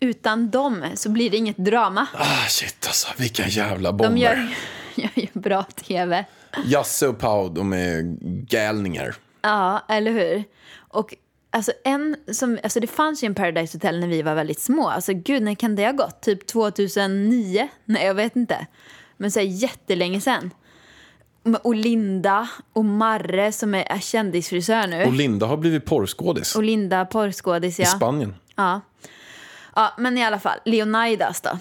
Utan 0.00 0.50
dem 0.50 0.84
så 0.94 1.10
blir 1.10 1.30
det 1.30 1.36
inget 1.36 1.56
drama. 1.56 2.06
Ah, 2.14 2.48
shit 2.48 2.86
alltså, 2.86 3.08
vilka 3.16 3.46
jävla 3.48 3.92
bomber. 3.92 4.08
De 4.14 4.18
gör, 4.20 4.48
gör 4.94 5.10
ju 5.14 5.26
bra 5.32 5.62
tv. 5.62 6.24
Jasse 6.64 7.08
och 7.08 7.18
Pau, 7.18 7.48
de 7.48 7.72
är 7.72 8.02
galningar. 8.46 9.14
Ja, 9.42 9.84
eller 9.88 10.10
hur? 10.12 10.44
Och 10.76 11.14
alltså, 11.56 11.72
en 11.84 12.16
som, 12.32 12.58
alltså 12.62 12.80
det 12.80 12.86
fanns 12.86 13.24
ju 13.24 13.26
en 13.26 13.34
Paradise 13.34 13.76
Hotel 13.76 14.00
när 14.00 14.08
vi 14.08 14.22
var 14.22 14.34
väldigt 14.34 14.60
små. 14.60 14.88
Alltså 14.88 15.12
gud, 15.14 15.42
när 15.42 15.54
kan 15.54 15.76
det 15.76 15.84
ha 15.84 15.92
gått? 15.92 16.20
Typ 16.20 16.46
2009? 16.46 17.68
Nej, 17.84 18.06
jag 18.06 18.14
vet 18.14 18.36
inte. 18.36 18.66
Men 19.16 19.30
så 19.30 19.40
här, 19.40 19.46
jättelänge 19.46 20.20
sedan. 20.20 20.50
Med 21.42 21.60
Olinda 21.64 22.48
och 22.72 22.84
Marre 22.84 23.52
som 23.52 23.74
är 23.74 23.92
är 23.92 23.98
kändisfrisör 23.98 24.86
nu. 24.86 25.04
Och 25.04 25.12
Linda 25.12 25.46
har 25.46 25.56
blivit 25.56 25.84
porrskådis. 25.84 26.56
Olinda, 26.56 27.04
porrskådis, 27.04 27.80
I 27.80 27.82
ja. 27.82 27.88
Spanien. 27.88 28.34
ja. 28.56 28.80
Ja, 29.74 29.94
men 29.98 30.18
i 30.18 30.24
alla 30.24 30.38
fall. 30.38 30.58
Leonidas 30.64 31.40
då. 31.40 31.58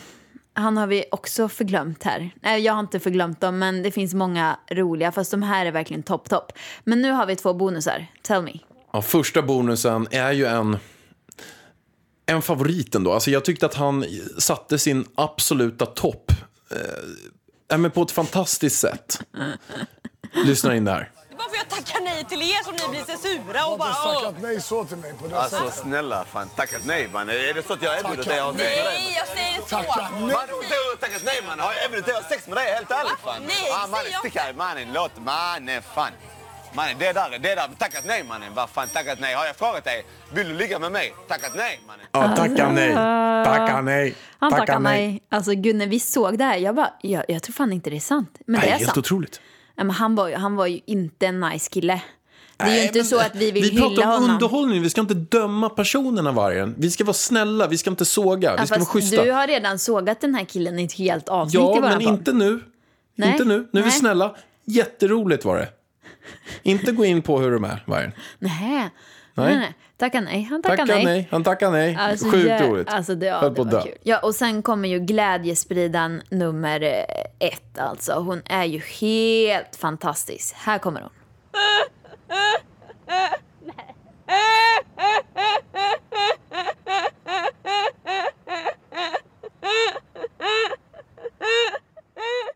Han 0.54 0.78
har 0.78 0.88
vi 0.88 1.06
också 1.12 1.50
förglömt 1.50 2.04
här. 2.04 2.32
Nej, 2.42 2.62
jag 2.62 2.74
har 2.74 2.80
inte 2.80 3.00
förglömt 3.00 3.42
dem, 3.42 3.60
men 3.60 3.84
det 3.84 3.92
finns 3.92 4.14
många 4.14 4.60
roliga. 4.72 5.12
Fast 5.12 5.32
de 5.32 5.42
här 5.44 5.66
är 5.66 5.72
verkligen 5.72 6.04
topp, 6.04 6.30
topp. 6.30 6.52
Men 6.84 7.02
nu 7.02 7.12
har 7.12 7.26
vi 7.26 7.36
två 7.36 7.54
bonusar. 7.54 8.08
Tell 8.22 8.42
me. 8.44 8.52
Ja, 8.96 9.02
första 9.02 9.42
bonusen 9.42 10.08
är 10.12 10.32
ju 10.32 10.46
en, 10.46 10.78
en 12.26 12.42
favorit 12.42 12.96
ändå. 12.96 13.14
Alltså 13.14 13.32
jag 13.32 13.46
tyckte 13.46 13.66
att 13.66 13.74
han 13.74 14.06
satte 14.38 14.80
sin 14.80 15.08
absoluta 15.16 15.86
topp. 15.86 16.32
Eh, 17.72 17.78
men 17.78 17.92
på 17.92 18.02
ett 18.02 18.12
fantastiskt 18.12 18.80
sätt. 18.80 19.22
Lyssna 20.46 20.76
in 20.76 20.86
där. 20.86 21.12
Varför 21.38 21.56
jag 21.56 21.70
tackar 21.70 22.02
nej 22.04 22.26
till 22.26 22.42
er 22.42 22.64
som 22.64 22.74
ni 22.74 22.90
blir 22.90 23.16
så 23.16 23.22
sura 23.22 23.66
och 23.66 23.78
bara... 23.80 23.90
Åh. 23.90 24.14
tackat 24.14 24.42
nej 24.42 24.62
så 24.62 24.86
till 24.86 24.98
mig 24.98 25.14
på 25.14 25.28
det 25.28 25.40
Alltså 25.40 25.58
sättet? 25.58 25.76
snälla, 25.76 26.26
fan 26.26 26.50
tackat 26.56 26.82
nej 26.86 27.10
man. 27.14 27.30
Är 27.30 27.54
det 27.54 27.68
så 27.68 27.74
att 27.74 27.82
jag 27.82 28.00
erbjuder 28.00 28.24
dig 28.24 28.40
att? 28.40 28.56
Nej, 28.56 29.16
jag 29.18 29.28
säger 29.28 29.62
så. 29.62 29.68
Tackat 29.68 30.12
nej. 30.12 30.22
Vadå 30.22 30.62
du 30.70 30.76
har 30.90 30.96
tackat 30.96 31.22
nej 31.26 31.42
man? 31.48 31.60
Har 31.60 31.74
jag 31.74 31.84
erbjudit 31.86 32.06
dig 32.06 32.16
att 32.16 32.24
ha 32.24 32.30
sex 32.30 32.48
med 32.48 32.58
dig? 32.58 32.74
Helt 32.74 32.92
ärligt 32.92 33.20
fan. 33.24 33.42
Nej, 33.48 33.72
ah, 33.72 33.88
mannen, 33.88 34.06
jag 34.12 34.20
stick 34.20 34.36
här 34.36 34.54
mannen. 34.54 34.94
Låt 34.94 35.18
mannen 35.26 35.82
fan. 35.96 36.12
Mannen 36.76 36.96
det 37.00 37.14
där, 37.14 37.30
det 37.32 37.56
där, 37.56 37.68
tackat 37.80 38.04
nej 38.08 38.24
mannen. 38.24 38.50
Vad 38.56 38.70
fan 38.70 38.88
tackat 38.94 39.20
nej? 39.20 39.34
Har 39.36 39.46
jag 39.46 39.56
frågat 39.56 39.84
dig, 39.84 40.06
vill 40.34 40.48
du 40.48 40.54
ligga 40.54 40.80
med 40.80 40.92
mig? 40.92 41.14
Tackat 41.28 41.52
nej 41.56 41.80
mannen. 41.88 42.06
Ja, 42.12 42.36
tacka 42.36 42.72
nej. 42.72 42.94
Tacka 43.46 43.82
nej. 43.82 44.16
Han 44.40 44.52
Tacka 44.52 44.66
tackar 44.66 44.80
nej. 44.80 45.22
Alltså 45.30 45.52
gud, 45.52 45.76
när 45.76 45.88
vi 45.88 46.00
såg 46.00 46.38
det 46.38 46.44
här, 46.44 46.58
jag 46.58 46.76
bara, 46.76 46.94
jag, 47.02 47.24
jag 47.28 47.44
tror 47.44 47.54
fan 47.54 47.74
inte 47.74 47.90
det 47.90 47.96
är 47.96 48.00
sant. 48.00 48.38
Men 48.48 48.54
det 48.60 48.66
Nej, 48.66 48.70
är 48.70 48.74
helt 48.78 48.86
sant. 48.86 48.98
otroligt. 48.98 49.42
Ja, 49.76 49.84
men 49.84 49.96
han, 49.96 50.16
var, 50.16 50.28
ju- 50.28 50.36
han 50.36 50.56
var 50.56 50.66
ju 50.68 50.80
inte 50.86 51.28
en 51.28 51.40
nice 51.40 51.70
kille. 51.70 52.02
Det 52.58 52.64
är 52.64 52.68
Nej, 52.68 52.80
ju 52.80 52.86
inte 52.86 53.00
men 53.00 53.06
så 53.06 53.20
att 53.20 53.36
vi 53.36 53.52
vill 53.52 53.64
Vi 53.64 53.78
pratar 53.78 53.90
hylla 53.90 54.06
om 54.06 54.12
honom. 54.22 54.30
underhållning, 54.30 54.82
vi 54.82 54.90
ska 54.90 55.02
inte 55.02 55.14
döma 55.14 55.70
personerna 55.70 56.32
vargen. 56.32 56.76
Vi 56.78 56.92
ska 56.92 57.04
vara 57.04 57.14
snälla, 57.14 57.68
vi 57.68 57.78
ska 57.78 57.90
inte 57.90 58.06
såga, 58.06 58.50
Ja, 58.56 58.62
vi 58.62 58.68
ska 58.68 58.76
vara 58.76 58.86
schyssta. 58.86 59.24
du 59.24 59.32
har 59.32 59.48
redan 59.48 59.80
sågat 59.80 60.22
den 60.22 60.36
här 60.36 60.46
killen 60.46 60.80
i 60.80 60.84
ett 60.84 60.94
helt 60.94 61.30
avsnitt 61.30 61.56
i 61.56 61.58
Ja, 61.64 61.68
våran 61.68 61.82
men 61.82 61.94
podd. 62.04 62.14
inte 62.14 62.34
nu. 62.34 62.60
Nej, 63.16 63.32
Inte 63.32 63.44
nu. 63.46 63.58
Nu 63.72 63.80
är 63.80 63.84
vi 63.84 63.90
nej. 63.90 64.00
snälla. 64.00 64.36
Jätteroligt 64.66 65.46
var 65.46 65.58
det. 65.58 65.68
Inte 66.64 66.92
gå 66.92 67.06
in 67.06 67.22
på 67.22 67.40
hur 67.40 67.52
de 67.52 67.64
är, 67.64 67.84
vargen. 67.86 68.12
Nej. 68.40 68.52
Nej. 68.70 68.90
Nej. 69.34 69.58
nej. 69.58 69.74
Tackar 69.98 70.22
nej. 70.22 70.42
Han 70.44 70.62
tackar 70.62 70.78
Tackar 70.78 70.96
nej. 70.96 71.06
nej. 71.06 71.28
Han 71.32 71.44
tackar 71.44 71.72
nej. 71.72 71.96
Alltså, 71.96 72.32
Sjukt 72.32 72.50
jä- 72.50 72.68
roligt. 72.70 72.90
Alltså 72.90 73.16
det, 73.16 73.26
ja, 73.26 73.40
Höll 73.40 73.50
det 73.50 73.56
på 73.56 73.62
att 73.62 73.74
var 73.74 73.82
kul. 73.82 73.98
Ja, 74.04 74.20
och 74.20 74.36
sen 74.36 74.62
kommer 74.62 74.90
ju 74.90 75.00
glädjespridan 75.00 76.22
nummer 76.30 76.84
eh, 76.84 77.48
ett 77.48 77.80
alltså. 77.80 78.14
Hon 78.14 78.42
är 78.46 78.64
ju 78.64 78.80
helt 78.80 79.76
fantastisk. 79.76 80.56
Här 80.56 80.78
kommer 80.78 81.02
hon. 81.02 81.10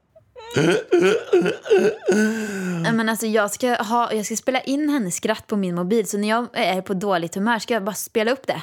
Men 2.93 3.09
alltså 3.09 3.27
jag, 3.27 3.51
ska 3.51 3.75
ha, 3.83 4.13
jag 4.13 4.25
ska 4.25 4.35
spela 4.35 4.61
in 4.61 4.89
hennes 4.89 5.15
skratt 5.15 5.47
på 5.47 5.55
min 5.57 5.75
mobil 5.75 6.07
så 6.07 6.17
när 6.17 6.29
jag 6.29 6.47
är 6.53 6.81
på 6.81 6.93
dåligt 6.93 7.35
humör 7.35 7.59
ska 7.59 7.73
jag 7.73 7.83
bara 7.83 7.95
spela 7.95 8.31
upp 8.31 8.47
det. 8.47 8.61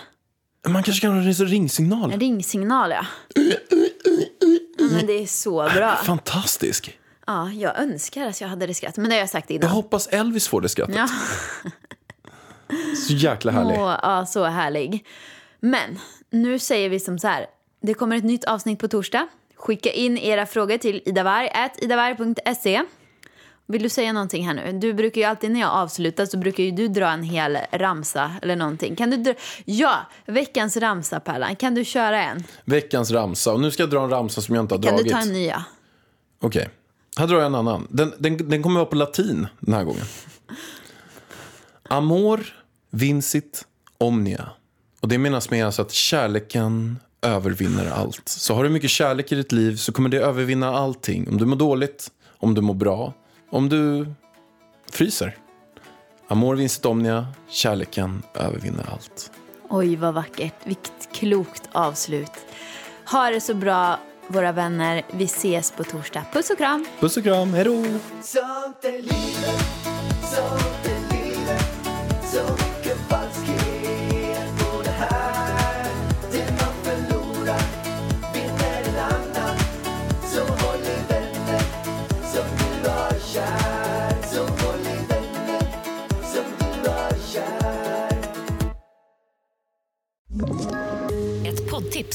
Man 0.68 0.82
kanske 0.82 1.00
kan 1.00 1.12
ha 1.12 1.22
en 1.22 1.32
ringsignal. 1.34 2.12
En 2.12 2.20
ringsignal 2.20 2.90
ja. 2.90 3.06
Men 4.78 5.06
det 5.06 5.12
är 5.12 5.26
så 5.26 5.70
bra. 5.74 5.96
Fantastisk. 5.96 6.98
Ja, 7.26 7.50
jag 7.50 7.78
önskar 7.78 8.26
att 8.26 8.40
jag 8.40 8.48
hade 8.48 8.66
det 8.66 8.74
skrattet. 8.74 8.96
Men 8.96 9.08
det 9.08 9.14
har 9.14 9.20
jag 9.20 9.30
sagt 9.30 9.50
Jag 9.50 9.56
innan. 9.56 9.70
hoppas 9.70 10.06
Elvis 10.06 10.48
får 10.48 10.60
det 10.60 10.68
skrattet. 10.68 10.96
Ja. 10.96 11.08
Så 13.06 13.12
jäkla 13.12 13.52
härlig. 13.52 13.78
Åh, 13.78 13.98
ja, 14.02 14.26
så 14.26 14.44
härlig. 14.44 15.06
Men 15.60 15.98
nu 16.30 16.58
säger 16.58 16.88
vi 16.88 17.00
som 17.00 17.18
så 17.18 17.28
här. 17.28 17.46
Det 17.82 17.94
kommer 17.94 18.16
ett 18.16 18.24
nytt 18.24 18.44
avsnitt 18.44 18.78
på 18.78 18.88
torsdag. 18.88 19.28
Skicka 19.56 19.90
in 19.92 20.18
era 20.18 20.46
frågor 20.46 20.78
till 20.78 21.02
idavarg, 21.04 21.50
idavarg.se. 21.78 22.82
Vill 23.68 23.82
du 23.82 23.88
säga 23.88 24.12
någonting 24.12 24.46
här 24.46 24.54
nu? 24.54 24.78
Du 24.78 24.92
brukar 24.94 25.20
ju 25.20 25.26
alltid 25.26 25.50
när 25.50 25.60
jag 25.60 25.70
avslutar 25.70 26.26
så 26.26 26.38
brukar 26.38 26.62
ju 26.64 26.70
du 26.70 26.88
dra 26.88 27.08
en 27.08 27.22
hel 27.22 27.58
ramsa 27.72 28.32
eller 28.42 28.56
någonting. 28.56 28.96
Kan 28.96 29.10
du 29.10 29.16
dra... 29.16 29.34
Ja, 29.64 29.96
veckans 30.26 30.76
ramsa 30.76 31.20
Pärlan. 31.20 31.56
Kan 31.56 31.74
du 31.74 31.84
köra 31.84 32.22
en? 32.22 32.44
Veckans 32.64 33.10
ramsa. 33.10 33.52
Och 33.52 33.60
nu 33.60 33.70
ska 33.70 33.82
jag 33.82 33.90
dra 33.90 34.04
en 34.04 34.10
ramsa 34.10 34.40
som 34.40 34.54
jag 34.54 34.64
inte 34.64 34.74
har 34.74 34.82
Kan 34.82 34.90
dragit. 34.92 35.04
du 35.06 35.12
ta 35.12 35.20
en 35.20 35.32
nya? 35.32 35.64
Okej. 36.40 36.68
Här 37.18 37.26
drar 37.26 37.36
jag 37.36 37.46
en 37.46 37.54
annan. 37.54 37.86
Den, 37.90 38.12
den, 38.18 38.48
den 38.50 38.62
kommer 38.62 38.76
vara 38.80 38.86
på 38.90 38.96
latin 38.96 39.46
den 39.60 39.74
här 39.74 39.84
gången. 39.84 40.04
Amor 41.88 42.46
vincit 42.90 43.64
omnia. 43.98 44.48
Och 45.00 45.08
det 45.08 45.18
menas 45.18 45.50
med 45.50 45.66
alltså 45.66 45.82
att 45.82 45.92
kärleken 45.92 46.98
övervinner 47.22 47.90
allt. 47.90 48.28
Så 48.28 48.54
har 48.54 48.64
du 48.64 48.70
mycket 48.70 48.90
kärlek 48.90 49.32
i 49.32 49.34
ditt 49.34 49.52
liv 49.52 49.76
så 49.76 49.92
kommer 49.92 50.08
det 50.08 50.18
övervinna 50.18 50.76
allting. 50.76 51.28
Om 51.28 51.38
du 51.38 51.46
mår 51.46 51.56
dåligt, 51.56 52.10
om 52.38 52.54
du 52.54 52.60
mår 52.60 52.74
bra, 52.74 53.12
om 53.50 53.68
du 53.68 54.06
fryser. 54.92 55.36
Amor 56.28 56.56
vincit 56.56 56.84
omnia, 56.84 57.26
kärleken 57.48 58.22
övervinner 58.34 58.86
allt. 58.92 59.30
Oj, 59.68 59.96
vad 59.96 60.14
vackert. 60.14 60.54
Vilket 60.64 61.08
klokt 61.12 61.62
avslut. 61.72 62.32
Ha 63.12 63.30
det 63.30 63.40
så 63.40 63.54
bra, 63.54 63.98
våra 64.28 64.52
vänner. 64.52 65.02
Vi 65.12 65.24
ses 65.24 65.70
på 65.70 65.84
torsdag. 65.84 66.24
Puss 66.32 66.50
och 66.50 66.58
kram. 66.58 66.86
Puss 67.00 67.16
och 67.16 67.22
kram, 67.22 67.54
hej 67.54 67.64
då! 67.64 67.84